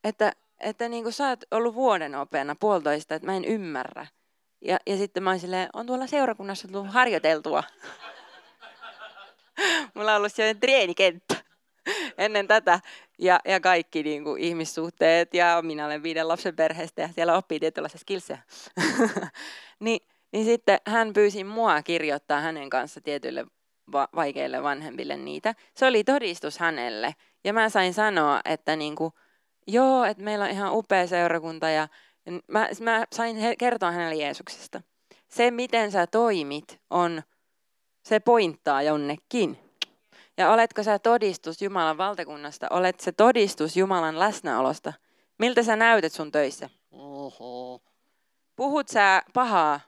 että, 0.05 0.33
että 0.61 0.89
niin 0.89 1.03
kuin 1.03 1.13
sä 1.13 1.29
oot 1.29 1.45
ollut 1.51 1.75
vuoden 1.75 2.15
opeena 2.15 2.55
puolitoista, 2.61 3.15
että 3.15 3.27
mä 3.27 3.37
en 3.37 3.45
ymmärrä. 3.45 4.07
Ja, 4.61 4.79
ja 4.87 4.97
sitten 4.97 5.23
mä 5.23 5.31
oon 5.31 5.41
silleen, 5.41 5.69
on 5.73 5.87
tuolla 5.87 6.07
seurakunnassa 6.07 6.69
tullut 6.69 6.93
harjoiteltua. 6.93 7.65
Mulla 9.95 10.13
on 10.13 10.17
ollut 10.17 10.33
sellainen 10.33 10.61
treenikenttä 10.61 11.40
ennen 12.21 12.49
tätä. 12.49 12.81
Ja, 13.19 13.41
ja 13.45 13.61
kaikki 13.61 14.03
niin 14.03 14.25
kuin, 14.25 14.43
ihmissuhteet 14.43 15.35
ja 15.35 15.63
minä 15.63 15.87
olen 15.87 16.03
viiden 16.03 16.29
lapsen 16.29 16.57
perheestä 16.57 17.03
ja 17.03 17.09
siellä 17.09 17.37
oppii 17.37 17.61
tietynlaisia 17.61 17.99
skillsejä. 17.99 18.43
niin, 19.85 20.01
niin 20.33 20.45
sitten 20.45 20.79
hän 20.87 21.13
pyysi 21.13 21.45
mua 21.45 21.83
kirjoittaa 21.83 22.41
hänen 22.41 22.71
kanssa 22.71 23.01
tietyille 23.01 23.47
va- 23.93 24.09
vaikeille 24.15 24.63
vanhemmille 24.63 25.17
niitä. 25.17 25.55
Se 25.77 25.87
oli 25.87 26.05
todistus 26.05 26.59
hänelle. 26.59 27.15
Ja 27.45 27.53
mä 27.53 27.69
sain 27.69 27.95
sanoa, 27.95 28.41
että 28.45 28.77
niin 28.77 28.97
kuin, 28.97 29.13
joo, 29.67 30.05
että 30.05 30.23
meillä 30.23 30.45
on 30.45 30.51
ihan 30.51 30.73
upea 30.73 31.07
seurakunta 31.07 31.71
ja 31.71 31.89
mä, 32.49 32.69
mä 32.81 33.05
sain 33.13 33.37
he- 33.37 33.57
kertoa 33.57 33.91
hänelle 33.91 34.15
Jeesuksesta. 34.15 34.83
Se, 35.29 35.51
miten 35.51 35.93
sä 35.93 36.07
toimit, 36.07 36.81
on, 36.91 37.23
se 38.03 38.21
pointtaa 38.21 38.83
jonnekin. 38.83 39.70
Ja 40.41 40.51
oletko 40.51 40.83
sä 40.83 40.99
todistus 40.99 41.63
Jumalan 41.63 41.99
valtakunnasta? 41.99 42.67
Olet 42.71 43.01
se 43.01 43.13
todistus 43.13 43.77
Jumalan 43.77 44.19
läsnäolosta? 44.19 44.93
Miltä 45.39 45.63
sä 45.63 45.77
näytät 45.77 46.13
sun 46.13 46.33
töissä? 46.33 46.71
Oho. 46.93 47.83
Puhut 48.57 48.89
sä 48.89 49.23
pahaa 49.35 49.81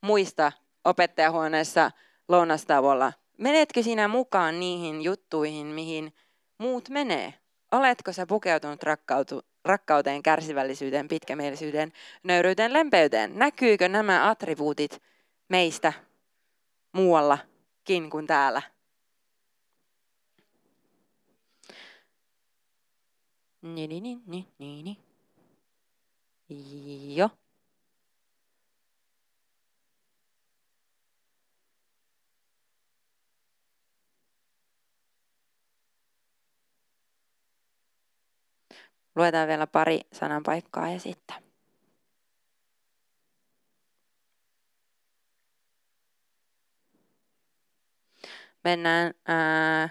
muista 0.00 0.52
opettajahuoneessa 0.84 1.90
lounastauolla? 2.28 3.12
Menetkö 3.38 3.82
sinä 3.82 4.08
mukaan 4.08 4.60
niihin 4.60 5.02
juttuihin, 5.02 5.66
mihin 5.66 6.14
muut 6.58 6.88
menee? 6.88 7.34
Oletko 7.72 8.12
sä 8.12 8.26
pukeutunut 8.26 8.82
rakkautu, 8.82 9.42
rakkauteen, 9.64 10.22
kärsivällisyyteen, 10.22 11.08
pitkämielisyyteen, 11.08 11.92
nöyryyteen, 12.22 12.72
lempeyteen? 12.72 13.38
Näkyykö 13.38 13.88
nämä 13.88 14.30
attribuutit 14.30 15.02
meistä 15.48 15.92
muuallakin 16.92 18.10
kuin 18.10 18.26
täällä? 18.26 18.73
Niin, 23.64 23.88
niin, 23.88 24.02
niin, 24.02 24.22
niin, 24.26 24.84
niin. 24.84 24.84
niin. 26.48 27.16
Joo. 27.16 27.30
Luetaan 39.16 39.48
vielä 39.48 39.66
pari 39.66 40.00
sananpaikkaa 40.12 40.90
ja 40.90 41.00
sitten. 41.00 41.36
Mennään 48.64 49.14
ää, 49.28 49.88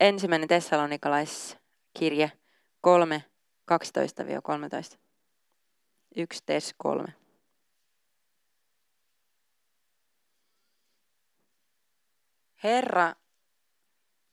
ensimmäinen 0.00 0.48
tessalonikalaiskirje 0.48 2.32
3, 2.80 3.24
12-13. 4.94 4.98
1 6.16 6.42
tes 6.46 6.74
3. 6.78 7.04
Herra, 12.64 13.14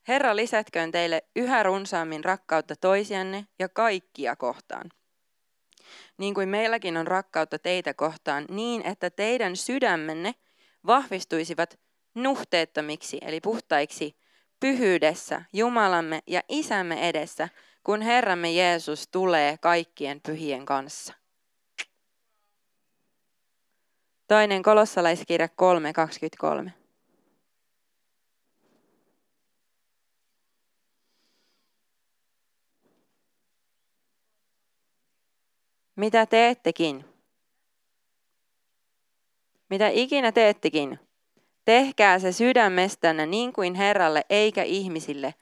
Herra 0.08 0.36
lisätköön 0.36 0.92
teille 0.92 1.24
yhä 1.36 1.64
runsaammin 1.64 2.24
rakkautta 2.24 2.76
toisianne 2.76 3.48
ja 3.60 3.70
kaikkia 3.70 4.36
kohtaan. 4.36 4.90
Niin 6.18 6.34
kuin 6.34 6.50
meilläkin 6.50 6.98
on 6.98 7.08
rakkautta 7.08 7.60
teitä 7.60 7.94
kohtaan, 7.94 8.46
niin 8.50 8.86
että 8.86 9.10
teidän 9.10 9.56
sydämenne 9.56 10.36
vahvistuisivat 10.86 11.80
nuhteettomiksi 12.16 13.18
eli 13.22 13.42
puhtaiksi 13.42 14.16
pyhyydessä 14.64 15.42
Jumalamme 15.54 16.20
ja 16.28 16.42
Isämme 16.50 17.10
edessä, 17.10 17.50
kun 17.84 18.02
Herramme 18.02 18.52
Jeesus 18.52 19.08
tulee 19.08 19.58
kaikkien 19.58 20.22
pyhien 20.22 20.66
kanssa. 20.66 21.14
Toinen 24.28 24.64
kolossalaiskirja 24.64 25.48
3.23. 25.48 26.70
Mitä 35.96 36.26
teettekin? 36.26 37.06
Mitä 39.70 39.90
ikinä 39.90 40.32
teettekin? 40.32 41.00
Tehkää 41.66 42.20
se 42.20 42.32
sydämestänne 42.32 43.26
niin 43.26 43.54
kuin 43.54 43.76
Herralle 43.76 44.22
eikä 44.30 44.64
ihmisille. 44.64 45.34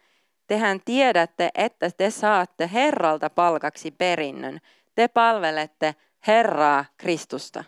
Tehän 0.47 0.79
tiedätte, 0.85 1.49
että 1.55 1.91
te 1.97 2.09
saatte 2.09 2.69
Herralta 2.73 3.29
palkaksi 3.29 3.91
perinnön. 3.91 4.59
Te 4.95 5.07
palvelette 5.07 5.95
Herraa 6.27 6.85
Kristusta. 6.97 7.63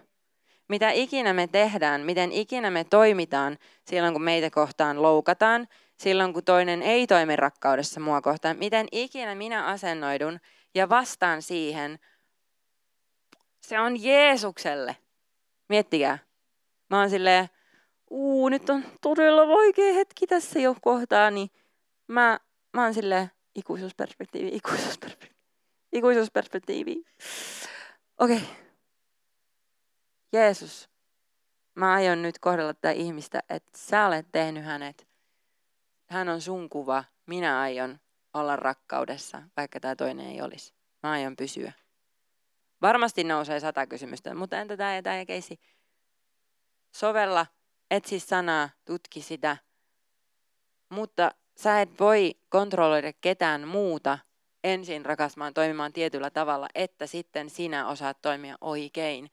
Mitä 0.70 0.92
ikinä 0.92 1.34
me 1.34 1.48
tehdään, 1.48 2.02
miten 2.02 2.32
ikinä 2.32 2.72
me 2.72 2.84
toimitaan 2.84 3.58
silloin, 3.88 4.14
kun 4.14 4.24
meitä 4.24 4.50
kohtaan 4.50 5.02
loukataan, 5.02 5.68
silloin 5.98 6.34
kun 6.34 6.44
toinen 6.44 6.82
ei 6.82 7.08
toimi 7.08 7.36
rakkaudessa 7.36 8.00
mua 8.00 8.22
kohtaan, 8.22 8.58
miten 8.58 8.88
ikinä 8.92 9.36
minä 9.36 9.66
asennoidun 9.66 10.40
ja 10.76 10.90
vastaan 10.90 11.42
siihen, 11.42 12.00
se 13.62 13.80
on 13.80 14.04
Jeesukselle. 14.04 14.98
Miettikää. 15.70 16.18
Mä 16.90 17.00
oon 17.00 17.10
silleen, 17.10 17.50
uu, 18.14 18.50
nyt 18.50 18.70
on 18.70 18.84
todella 19.02 19.48
vaikea 19.48 19.94
hetki 19.94 20.28
tässä 20.28 20.60
jo 20.60 20.76
kohtaa, 20.82 21.32
niin 21.32 21.50
mä, 22.08 22.40
mä 22.74 22.84
oon 22.84 22.94
silleen, 22.94 23.32
ikuisuusperspektiivi, 23.56 24.56
ikuisuusperspektiivi, 24.56 25.36
ikuisuusperspektiivi. 25.94 27.04
Okei. 28.20 28.38
Okay. 28.38 28.48
Jeesus, 30.34 30.90
mä 31.76 31.94
aion 31.94 32.22
nyt 32.22 32.40
kohdella 32.40 32.74
tätä 32.74 32.92
ihmistä, 32.92 33.44
että 33.50 33.72
sä 33.78 34.06
olet 34.06 34.28
tehnyt 34.32 34.66
hänet. 34.66 35.08
Hän 36.06 36.30
on 36.30 36.42
sun 36.42 36.70
kuva. 36.70 37.04
Minä 37.26 37.60
aion 37.60 38.00
olla 38.34 38.56
rakkaudessa, 38.56 39.44
vaikka 39.58 39.80
tämä 39.80 39.96
toinen 39.96 40.28
ei 40.28 40.42
olisi. 40.42 40.74
Mä 41.04 41.12
aion 41.12 41.36
pysyä. 41.36 41.72
Varmasti 42.82 43.24
nousee 43.24 43.60
sata 43.60 43.88
kysymystä, 43.88 44.34
mutta 44.34 44.58
entä 44.58 44.78
tämä 44.78 44.96
ja 44.96 45.04
tämä 45.04 45.18
ja 45.18 45.26
keisi? 45.26 45.60
Sovella 46.96 47.46
etsi 47.94 48.20
sanaa, 48.20 48.70
tutki 48.86 49.22
sitä, 49.22 49.58
mutta 50.90 51.32
sä 51.58 51.82
et 51.82 52.00
voi 52.00 52.36
kontrolloida 52.50 53.14
ketään 53.22 53.68
muuta 53.68 54.20
ensin 54.64 55.06
rakastamaan, 55.06 55.54
toimimaan 55.54 55.94
tietyllä 55.94 56.30
tavalla, 56.30 56.68
että 56.76 57.08
sitten 57.08 57.50
sinä 57.50 57.88
osaat 57.88 58.22
toimia 58.22 58.56
oikein. 58.62 59.32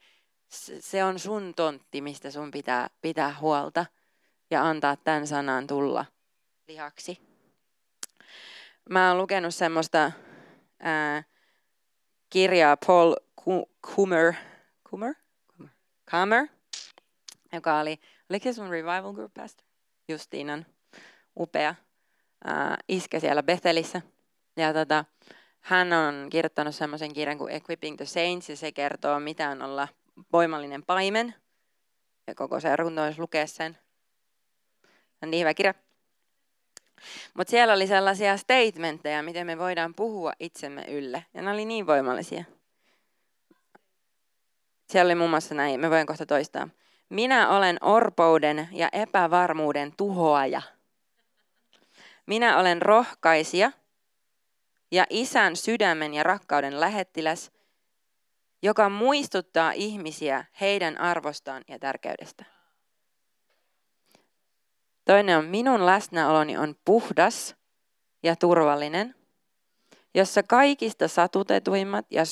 Se 0.79 1.03
on 1.03 1.19
sun 1.19 1.53
tontti, 1.55 2.01
mistä 2.01 2.31
sun 2.31 2.51
pitää 2.51 2.89
pitää 3.01 3.35
huolta 3.41 3.85
ja 4.51 4.67
antaa 4.67 4.95
tämän 4.95 5.27
sanan 5.27 5.67
tulla 5.67 6.05
lihaksi. 6.67 7.19
Mä 8.89 9.09
oon 9.09 9.17
lukenut 9.17 9.55
semmoista 9.55 10.11
ää, 10.79 11.23
kirjaa 12.29 12.77
Paul 12.77 13.15
Kummer, 13.95 14.33
Kummer? 14.89 15.13
Kummer, 16.11 16.47
joka 17.53 17.79
oli, 17.79 17.99
oliko 18.31 18.43
se 18.43 18.53
sun 18.53 18.69
revival 18.69 19.13
group 19.13 19.33
pastor? 19.33 19.65
Justiinan 20.07 20.65
upea 21.39 21.75
ää, 22.43 22.77
iskä 22.87 23.19
siellä 23.19 23.43
Bethelissä. 23.43 24.01
Ja 24.57 24.73
tota, 24.73 25.05
hän 25.59 25.93
on 25.93 26.27
kirjoittanut 26.29 26.75
semmoisen 26.75 27.13
kirjan 27.13 27.37
kuin 27.37 27.53
Equipping 27.53 27.97
the 27.97 28.05
Saints, 28.05 28.49
ja 28.49 28.55
se 28.55 28.71
kertoo, 28.71 29.19
mitä 29.19 29.49
on 29.49 29.61
olla 29.61 29.87
voimallinen 30.33 30.83
paimen. 30.83 31.35
Ja 32.27 32.35
koko 32.35 32.59
seurakunta 32.59 33.03
olisi 33.03 33.19
lukea 33.19 33.47
sen. 33.47 33.77
On 35.23 35.31
niin 35.31 35.41
hyvä 35.41 35.53
kirja. 35.53 35.73
Mutta 37.33 37.51
siellä 37.51 37.73
oli 37.73 37.87
sellaisia 37.87 38.37
statementteja, 38.37 39.23
miten 39.23 39.47
me 39.47 39.57
voidaan 39.57 39.93
puhua 39.93 40.33
itsemme 40.39 40.85
ylle. 40.87 41.25
Ja 41.33 41.41
ne 41.41 41.51
oli 41.51 41.65
niin 41.65 41.87
voimallisia. 41.87 42.43
Siellä 44.89 45.07
oli 45.07 45.15
muun 45.15 45.29
muassa 45.29 45.55
näin, 45.55 45.79
me 45.79 45.89
voin 45.89 46.07
kohta 46.07 46.25
toistaa. 46.25 46.69
Minä 47.11 47.49
olen 47.49 47.77
orpouden 47.81 48.69
ja 48.71 48.89
epävarmuuden 48.91 49.93
tuhoaja. 49.97 50.61
Minä 52.25 52.57
olen 52.57 52.81
rohkaisija 52.81 53.71
ja 54.91 55.05
isän 55.09 55.55
sydämen 55.55 56.13
ja 56.13 56.23
rakkauden 56.23 56.79
lähettiläs, 56.79 57.51
joka 58.61 58.89
muistuttaa 58.89 59.71
ihmisiä 59.71 60.45
heidän 60.61 60.97
arvostaan 60.97 61.63
ja 61.67 61.79
tärkeydestä. 61.79 62.45
Toinen 65.05 65.37
on 65.37 65.45
minun 65.45 65.85
läsnäoloni 65.85 66.57
on 66.57 66.75
puhdas 66.85 67.55
ja 68.23 68.35
turvallinen, 68.35 69.15
jossa 70.13 70.43
kaikista 70.43 71.07
satutetuimmat 71.07 72.05
ja 72.11 72.23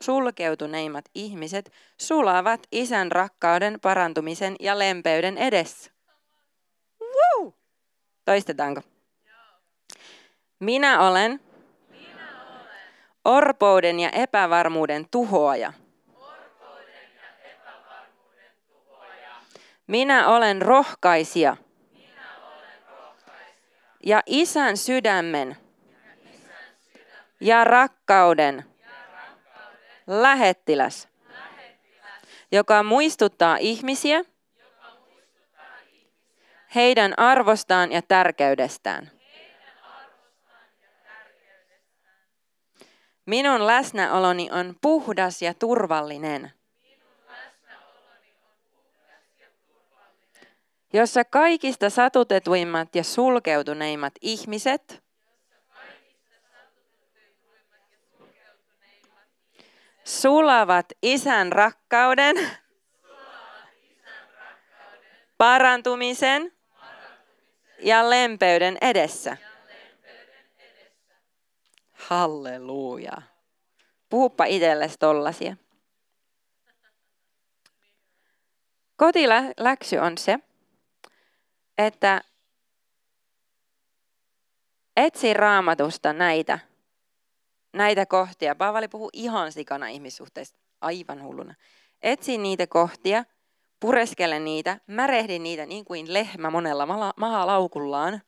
sulkeutuneimmat 0.00 1.04
ihmiset 1.14 1.72
sulavat 2.00 2.66
isän 2.72 3.12
rakkauden 3.12 3.80
parantumisen 3.80 4.56
ja 4.60 4.78
lempeyden 4.78 5.38
edessä. 5.38 5.90
Woo! 7.00 7.54
Toistetaanko? 8.24 8.80
Minä 10.60 11.08
olen, 11.08 11.40
orpouden 13.24 14.00
ja 14.00 14.10
epävarmuuden 14.10 15.06
tuhoaja. 15.10 15.72
Minä 19.86 20.28
olen 20.28 20.62
rohkaisija. 20.62 21.56
Minä 21.92 22.36
olen 22.42 22.82
sydämen 22.86 23.56
ja, 24.04 24.22
isän 24.26 24.76
sydämen. 24.76 25.65
Ja 27.40 27.64
rakkauden, 27.64 28.64
ja. 28.80 28.90
Lähettiläs, 30.06 31.08
joka 32.52 32.82
muistuttaa 32.82 33.56
ihmisiä, 33.56 34.16
joka 34.18 34.96
muistuttaa 35.08 35.78
ihmisiä 35.92 36.16
heidän 36.74 37.14
arvostaan 37.16 37.92
ja 37.92 38.02
tärkeydestään. 38.02 39.10
Minun 43.26 43.66
läsnäoloni 43.66 44.48
on 44.52 44.76
puhdas 44.80 45.42
ja 45.42 45.54
turvallinen. 45.54 46.52
Jossa 50.92 51.24
kaikista 51.24 51.90
satutetuimmat 51.90 52.96
ja 52.96 53.04
sulkeutuneimmat 53.04 54.12
ihmiset 54.20 55.05
sulavat 60.06 60.86
isän 61.02 61.52
rakkauden, 61.52 62.36
parantumisen 65.38 66.52
ja 67.78 68.10
lempeyden 68.10 68.78
edessä. 68.80 69.36
Halleluja. 71.92 73.22
Puhuppa 74.08 74.44
itsellesi 74.44 74.96
tollasia. 74.98 75.56
Kotiläksy 78.96 79.96
on 79.96 80.18
se, 80.18 80.38
että 81.78 82.20
etsi 84.96 85.34
raamatusta 85.34 86.12
näitä, 86.12 86.58
näitä 87.76 88.06
kohtia. 88.06 88.54
Paavali 88.54 88.88
puhuu 88.88 89.10
ihan 89.12 89.52
sikana 89.52 89.88
ihmissuhteista, 89.88 90.58
aivan 90.80 91.22
hulluna. 91.22 91.54
Etsi 92.02 92.38
niitä 92.38 92.66
kohtia, 92.66 93.24
pureskele 93.80 94.38
niitä, 94.38 94.80
märehdi 94.86 95.38
niitä 95.38 95.66
niin 95.66 95.84
kuin 95.84 96.12
lehmä 96.12 96.50
monella 96.50 97.12
mahalaukullaan. 97.16 98.20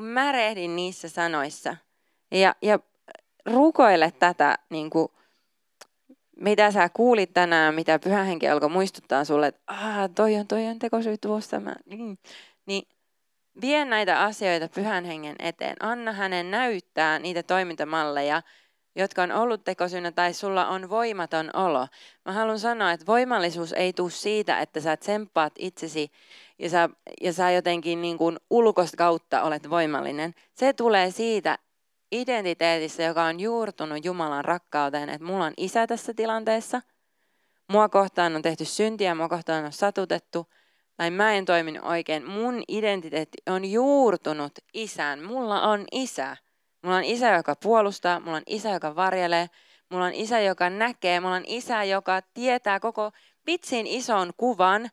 Märehdin 0.00 0.76
niissä 0.76 1.08
sanoissa– 1.08 1.76
ja, 2.32 2.54
ja 2.62 2.78
rukoile 3.46 4.12
tätä, 4.18 4.58
niin 4.70 4.90
kuin, 4.90 5.08
mitä 6.36 6.70
sä 6.70 6.88
kuulit 6.88 7.32
tänään, 7.32 7.74
mitä 7.74 7.98
pyhä 7.98 8.24
henki 8.24 8.48
alkoi 8.48 8.68
muistuttaa 8.68 9.24
sulle, 9.24 9.46
että 9.46 9.60
ah, 9.66 10.10
toi 10.14 10.36
on, 10.36 10.46
toi 10.46 10.66
on 10.66 10.78
tekosyy 10.78 11.18
tuossa. 11.18 11.60
Mä, 11.60 11.74
niin, 11.86 12.18
niin 12.66 12.88
vie 13.60 13.84
näitä 13.84 14.20
asioita 14.20 14.68
pyhän 14.68 15.04
hengen 15.04 15.36
eteen. 15.38 15.76
Anna 15.80 16.12
hänen 16.12 16.50
näyttää 16.50 17.18
niitä 17.18 17.42
toimintamalleja, 17.42 18.42
jotka 18.96 19.22
on 19.22 19.32
ollut 19.32 19.64
tekosyynä 19.64 20.12
tai 20.12 20.32
sulla 20.32 20.68
on 20.68 20.90
voimaton 20.90 21.50
olo. 21.54 21.86
Mä 22.24 22.32
haluan 22.32 22.58
sanoa, 22.58 22.92
että 22.92 23.06
voimallisuus 23.06 23.72
ei 23.72 23.92
tule 23.92 24.10
siitä, 24.10 24.60
että 24.60 24.80
sä 24.80 24.96
tsemppaat 24.96 25.52
itsesi 25.58 26.12
ja 26.58 26.70
sä, 26.70 26.88
ja 27.20 27.32
sä 27.32 27.50
jotenkin 27.50 28.02
niin 28.02 28.18
kuin 28.18 28.38
ulkosta 28.50 28.96
kautta 28.96 29.42
olet 29.42 29.70
voimallinen. 29.70 30.34
Se 30.54 30.72
tulee 30.72 31.10
siitä, 31.10 31.58
identiteetissä, 32.12 33.02
joka 33.02 33.24
on 33.24 33.40
juurtunut 33.40 34.04
Jumalan 34.04 34.44
rakkauteen, 34.44 35.08
että 35.08 35.26
mulla 35.26 35.44
on 35.44 35.54
isä 35.56 35.86
tässä 35.86 36.14
tilanteessa, 36.14 36.82
mua 37.68 37.88
kohtaan 37.88 38.36
on 38.36 38.42
tehty 38.42 38.64
syntiä, 38.64 39.14
mua 39.14 39.28
kohtaan 39.28 39.64
on 39.64 39.72
satutettu, 39.72 40.46
tai 41.02 41.10
mä 41.10 41.32
en 41.32 41.44
toiminut 41.44 41.84
oikein. 41.84 42.26
Mun 42.26 42.62
identiteetti 42.68 43.38
on 43.46 43.64
juurtunut 43.64 44.52
isään. 44.74 45.22
Mulla 45.22 45.62
on 45.62 45.84
isä. 45.92 46.36
Mulla 46.82 46.96
on 46.96 47.04
isä, 47.04 47.30
joka 47.30 47.56
puolustaa, 47.56 48.20
mulla 48.20 48.36
on 48.36 48.42
isä, 48.46 48.70
joka 48.70 48.96
varjelee, 48.96 49.50
mulla 49.90 50.04
on 50.04 50.14
isä, 50.14 50.40
joka 50.40 50.70
näkee, 50.70 51.20
mulla 51.20 51.34
on 51.34 51.44
isä, 51.46 51.84
joka 51.84 52.22
tietää 52.34 52.80
koko 52.80 53.10
vitsin 53.46 53.86
ison 53.86 54.32
kuvan 54.36 54.90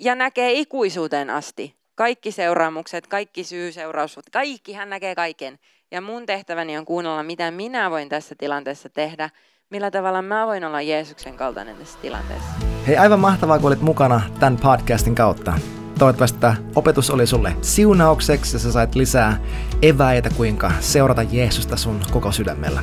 ja 0.00 0.14
näkee 0.14 0.52
ikuisuuteen 0.52 1.30
asti 1.30 1.76
kaikki 1.94 2.32
seuraamukset, 2.32 3.06
kaikki 3.06 3.44
syy, 3.44 3.72
seuraus, 3.72 4.18
kaikki, 4.32 4.72
hän 4.72 4.90
näkee 4.90 5.14
kaiken. 5.14 5.58
Ja 5.90 6.00
mun 6.00 6.26
tehtäväni 6.26 6.78
on 6.78 6.84
kuunnella, 6.84 7.22
mitä 7.22 7.50
minä 7.50 7.90
voin 7.90 8.08
tässä 8.08 8.34
tilanteessa 8.38 8.88
tehdä, 8.88 9.30
millä 9.70 9.90
tavalla 9.90 10.22
mä 10.22 10.46
voin 10.46 10.64
olla 10.64 10.80
Jeesuksen 10.80 11.36
kaltainen 11.36 11.76
tässä 11.76 11.98
tilanteessa. 11.98 12.69
Hei, 12.86 12.96
aivan 12.96 13.20
mahtavaa, 13.20 13.58
kun 13.58 13.66
olit 13.66 13.80
mukana 13.80 14.20
tämän 14.38 14.56
podcastin 14.56 15.14
kautta. 15.14 15.52
Toivottavasti 15.98 16.38
tämä 16.38 16.56
opetus 16.74 17.10
oli 17.10 17.26
sulle 17.26 17.56
siunaukseksi 17.62 18.56
ja 18.56 18.60
sä 18.60 18.72
sait 18.72 18.94
lisää 18.94 19.40
eväitä, 19.82 20.30
kuinka 20.30 20.72
seurata 20.80 21.22
Jeesusta 21.22 21.76
sun 21.76 22.00
koko 22.10 22.32
sydämellä. 22.32 22.82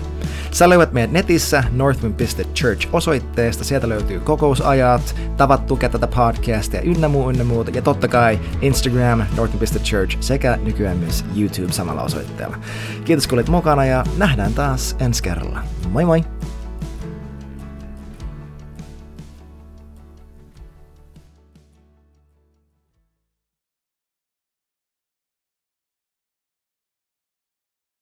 Sä 0.52 0.70
löydät 0.70 0.94
meidät 0.94 1.12
netissä 1.12 1.64
northwind.church 1.72 2.88
osoitteesta. 2.94 3.64
Sieltä 3.64 3.90
löytyy 3.90 4.20
kokousajat, 4.20 5.16
tavat 5.38 5.66
tukea 5.66 5.90
tätä 5.90 6.08
podcastia 6.08 6.82
ynnä 6.82 7.08
muu, 7.08 7.30
ynnä 7.30 7.44
muuta. 7.44 7.72
Ja 7.72 7.82
totta 7.82 8.08
kai 8.08 8.40
Instagram, 8.62 9.24
northwind.church 9.38 10.18
sekä 10.20 10.58
nykyään 10.64 10.98
myös 10.98 11.26
YouTube 11.36 11.74
samalla 11.74 12.02
osoitteella. 12.02 12.58
Kiitos 13.06 13.28
kun 13.28 13.36
olit 13.38 13.50
mukana 13.50 13.86
ja 13.86 14.04
nähdään 14.18 14.54
taas 14.54 14.96
ensi 15.00 15.24
kerralla. 15.24 15.60
Moi 15.92 16.06
moi! 16.06 16.24